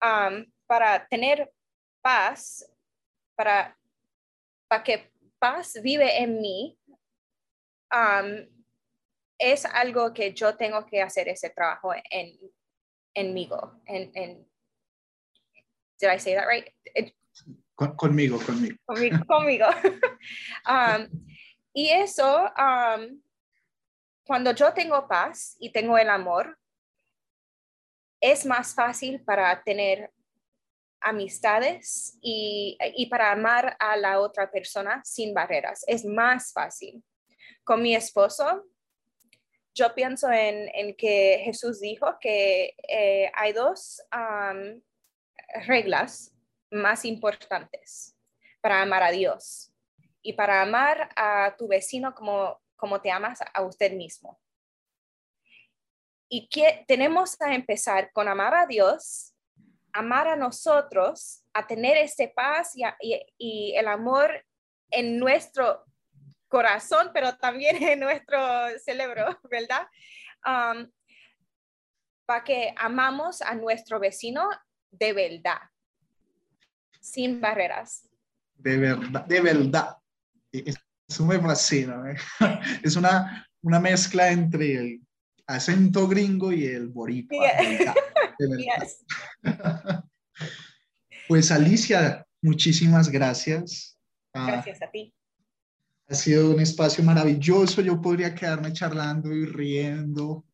Am, 0.00 0.50
para 0.66 1.06
tener 1.08 1.52
paz, 2.02 2.68
para, 3.36 3.76
para 4.68 4.82
que 4.82 5.12
paz 5.38 5.74
vive 5.82 6.18
en 6.22 6.40
mí, 6.40 6.78
am, 7.90 8.48
es 9.38 9.64
algo 9.64 10.12
que 10.12 10.32
yo 10.34 10.56
tengo 10.56 10.84
que 10.84 11.00
hacer 11.00 11.28
ese 11.28 11.50
trabajo 11.50 11.92
en, 12.10 12.38
en 13.14 13.34
mí. 13.34 13.48
En, 13.86 14.10
en, 14.14 14.48
did 16.00 16.10
I 16.12 16.18
say 16.18 16.34
that 16.34 16.46
right? 16.46 16.68
It- 16.94 17.14
Con- 17.76 17.94
conmigo, 17.94 18.40
conmigo. 18.40 18.76
conmigo. 18.86 19.24
conmigo. 19.26 19.66
Um, 20.66 21.08
y 21.72 21.90
eso, 21.90 22.50
um, 22.58 23.22
cuando 24.26 24.52
yo 24.52 24.74
tengo 24.74 25.06
paz 25.06 25.56
y 25.60 25.70
tengo 25.72 25.96
el 25.96 26.10
amor, 26.10 26.58
es 28.20 28.44
más 28.44 28.74
fácil 28.74 29.22
para 29.24 29.62
tener 29.62 30.12
amistades 31.00 32.18
y, 32.20 32.76
y 32.96 33.06
para 33.06 33.32
amar 33.32 33.76
a 33.78 33.96
la 33.96 34.20
otra 34.20 34.50
persona 34.50 35.02
sin 35.04 35.34
barreras. 35.34 35.84
Es 35.86 36.04
más 36.04 36.52
fácil. 36.52 37.02
Con 37.64 37.82
mi 37.82 37.94
esposo, 37.94 38.64
yo 39.74 39.94
pienso 39.94 40.30
en, 40.30 40.68
en 40.74 40.94
que 40.96 41.40
Jesús 41.44 41.80
dijo 41.80 42.18
que 42.20 42.74
eh, 42.88 43.30
hay 43.34 43.52
dos 43.52 44.02
reglas 45.66 46.34
más 46.70 47.04
importantes 47.04 48.16
para 48.60 48.82
amar 48.82 49.02
a 49.02 49.10
Dios 49.10 49.72
y 50.20 50.32
para 50.32 50.62
amar 50.62 51.10
a 51.16 51.54
tu 51.56 51.68
vecino 51.68 52.14
como, 52.14 52.60
como 52.76 53.00
te 53.00 53.10
amas 53.10 53.38
a 53.54 53.62
usted 53.62 53.92
mismo. 53.92 54.40
Y 56.28 56.48
que 56.48 56.84
tenemos 56.86 57.36
que 57.36 57.46
empezar 57.54 58.12
con 58.12 58.28
amar 58.28 58.54
a 58.54 58.66
Dios, 58.66 59.34
amar 59.98 60.28
a 60.28 60.36
nosotros, 60.36 61.44
a 61.52 61.66
tener 61.66 61.96
este 61.96 62.28
paz 62.28 62.72
y, 63.38 63.74
el 63.76 63.88
amor 63.88 64.44
en 64.90 65.18
nuestro 65.18 65.84
corazón, 66.46 67.10
pero 67.12 67.36
también 67.36 67.76
en 67.82 68.00
nuestro 68.00 68.38
cerebro, 68.84 69.38
¿verdad? 69.50 69.86
Um, 70.46 70.88
para 72.26 72.44
que 72.44 72.74
amamos 72.76 73.42
a 73.42 73.54
nuestro 73.54 73.98
vecino 73.98 74.48
de 74.90 75.12
verdad, 75.12 75.60
sin 77.00 77.40
barreras. 77.40 78.08
De 78.54 78.76
verdad, 78.76 79.24
de 79.24 79.40
verdad. 79.40 79.96
E- 80.52 80.74
Eso 81.08 81.24
me 81.24 81.40
fascina. 81.40 82.12
¿eh? 82.12 82.16
Es 82.84 82.96
una, 82.96 83.46
una 83.62 83.80
mezcla 83.80 84.30
entre 84.30 84.74
el 84.74 85.00
acento 85.48 86.06
gringo 86.06 86.52
y 86.52 86.64
el 86.66 86.88
boricua. 86.88 87.44
Yeah. 87.58 87.94
Yes. 88.40 89.04
Pues 91.26 91.50
Alicia, 91.50 92.24
muchísimas 92.40 93.08
gracias. 93.10 93.98
Ah, 94.32 94.46
Gracias 94.52 94.80
a 94.80 94.88
ti. 94.92 95.12
Ha 96.06 96.14
sido 96.14 96.52
un 96.52 96.60
espacio 96.60 97.02
maravilloso. 97.02 97.82
Yo 97.82 98.00
podría 98.00 98.36
quedarme 98.36 98.72
charlando 98.72 99.34
y 99.34 99.44
riendo, 99.44 100.46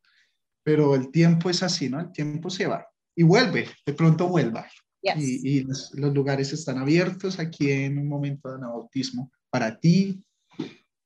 pero 0.63 0.95
el 0.95 1.11
tiempo 1.11 1.51
es 1.51 1.63
así, 1.63 1.91
¿no? 1.91 2.01
El 2.01 2.11
tiempo 2.11 2.49
se 2.49 2.67
va 2.67 2.89
y 3.15 3.23
vuelve, 3.23 3.69
de 3.85 3.93
pronto 3.93 4.29
vuelva. 4.29 4.67
Yes. 5.03 5.17
Y, 5.19 5.59
y 5.59 5.61
los, 5.65 5.93
los 5.93 6.15
lugares 6.15 6.55
están 6.55 6.79
abiertos 6.79 7.39
aquí 7.39 7.71
en 7.71 7.99
un 7.99 8.09
momento 8.09 8.49
de 8.49 8.55
anabautismo 8.55 9.31
para 9.51 9.79
ti. 9.79 10.25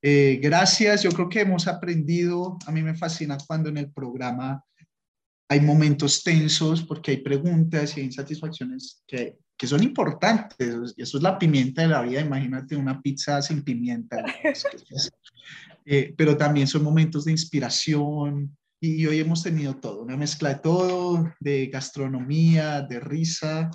Eh, 0.00 0.38
gracias, 0.40 1.02
yo 1.02 1.10
creo 1.10 1.28
que 1.28 1.40
hemos 1.40 1.66
aprendido, 1.66 2.56
a 2.66 2.72
mí 2.72 2.82
me 2.82 2.94
fascina 2.94 3.36
cuando 3.46 3.68
en 3.68 3.78
el 3.78 3.90
programa 3.90 4.64
hay 5.48 5.60
momentos 5.60 6.22
tensos 6.22 6.82
porque 6.82 7.12
hay 7.12 7.16
preguntas 7.18 7.96
y 7.96 8.00
hay 8.00 8.06
insatisfacciones 8.06 9.02
que, 9.06 9.38
que 9.56 9.66
son 9.66 9.82
importantes. 9.82 10.94
Y 10.96 11.02
eso 11.02 11.16
es 11.16 11.22
la 11.22 11.38
pimienta 11.38 11.82
de 11.82 11.88
la 11.88 12.02
vida. 12.02 12.20
Imagínate 12.20 12.76
una 12.76 13.00
pizza 13.00 13.42
sin 13.42 13.62
pimienta. 13.62 14.24
Eh, 15.90 16.12
pero 16.14 16.36
también 16.36 16.66
son 16.66 16.82
momentos 16.84 17.24
de 17.24 17.32
inspiración. 17.32 18.54
Y, 18.78 18.96
y 18.96 19.06
hoy 19.06 19.20
hemos 19.20 19.42
tenido 19.42 19.74
todo, 19.76 20.02
una 20.02 20.18
mezcla 20.18 20.50
de 20.50 20.56
todo, 20.56 21.32
de 21.40 21.68
gastronomía, 21.68 22.82
de 22.82 23.00
risa, 23.00 23.70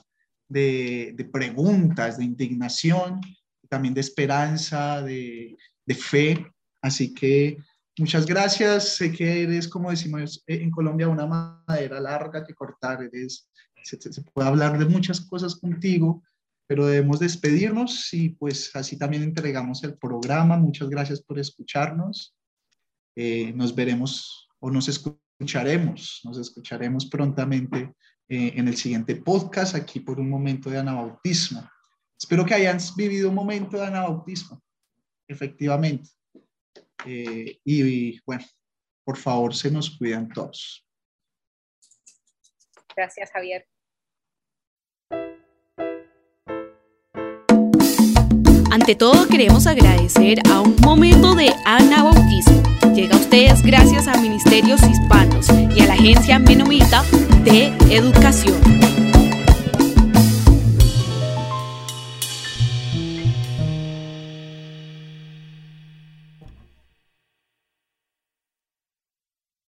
de, 0.47 1.13
de 1.15 1.25
preguntas, 1.25 2.19
de 2.19 2.25
indignación, 2.25 3.19
también 3.67 3.95
de 3.95 4.01
esperanza, 4.01 5.01
de, 5.01 5.57
de 5.85 5.95
fe. 5.95 6.51
Así 6.81 7.13
que 7.13 7.57
muchas 7.97 8.25
gracias. 8.25 8.95
Sé 8.95 9.11
que 9.11 9.43
eres, 9.43 9.67
como 9.67 9.89
decimos 9.89 10.43
eh, 10.47 10.61
en 10.61 10.71
Colombia, 10.71 11.07
una 11.07 11.25
madera 11.67 11.99
larga 11.99 12.43
que 12.43 12.53
cortar. 12.53 13.03
Eres, 13.03 13.49
se, 13.83 13.97
puede 14.33 14.47
hablar 14.47 14.77
de 14.77 14.85
muchas 14.85 15.21
cosas 15.21 15.55
contigo, 15.55 16.23
pero 16.67 16.85
debemos 16.85 17.19
despedirnos 17.19 18.13
y 18.13 18.29
pues 18.29 18.75
así 18.75 18.97
también 18.97 19.23
entregamos 19.23 19.83
el 19.83 19.97
programa. 19.97 20.57
Muchas 20.57 20.89
gracias 20.89 21.21
por 21.21 21.39
escucharnos. 21.39 22.35
Eh, 23.15 23.53
nos 23.53 23.75
veremos 23.75 24.47
o 24.59 24.71
nos 24.71 24.87
escucharemos, 24.87 26.21
nos 26.23 26.37
escucharemos 26.37 27.05
prontamente 27.05 27.93
eh, 28.29 28.53
en 28.55 28.67
el 28.67 28.77
siguiente 28.77 29.15
podcast 29.17 29.75
aquí 29.75 29.99
por 29.99 30.19
un 30.19 30.29
momento 30.29 30.69
de 30.69 30.79
anabautismo. 30.79 31.69
Espero 32.17 32.45
que 32.45 32.53
hayan 32.53 32.77
vivido 32.95 33.29
un 33.29 33.35
momento 33.35 33.77
de 33.77 33.85
anabautismo, 33.85 34.63
efectivamente. 35.33 36.09
Eh, 37.05 37.59
y, 37.63 37.83
y, 37.83 38.21
bueno, 38.25 38.45
por 39.03 39.17
favor, 39.17 39.53
se 39.53 39.69
nos 39.69 39.89
cuidan 39.97 40.29
todos. 40.29 40.85
Gracias, 42.95 43.31
Javier. 43.31 43.67
Ante 48.71 48.95
todo 48.95 49.27
queremos 49.27 49.67
agradecer 49.67 50.39
a 50.49 50.61
un 50.61 50.75
momento 50.81 51.35
de 51.35 51.53
anabautismo. 51.63 52.63
Llega 52.95 53.15
a 53.15 53.19
ustedes 53.19 53.61
gracias 53.61 54.07
a 54.07 54.19
Ministerios 54.19 54.81
Hispanos 54.81 55.47
y 55.75 55.81
a 55.81 55.87
la 55.87 55.93
Agencia 55.93 56.39
Menomita 56.39 57.03
de 57.43 57.67
Educación. 57.95 59.12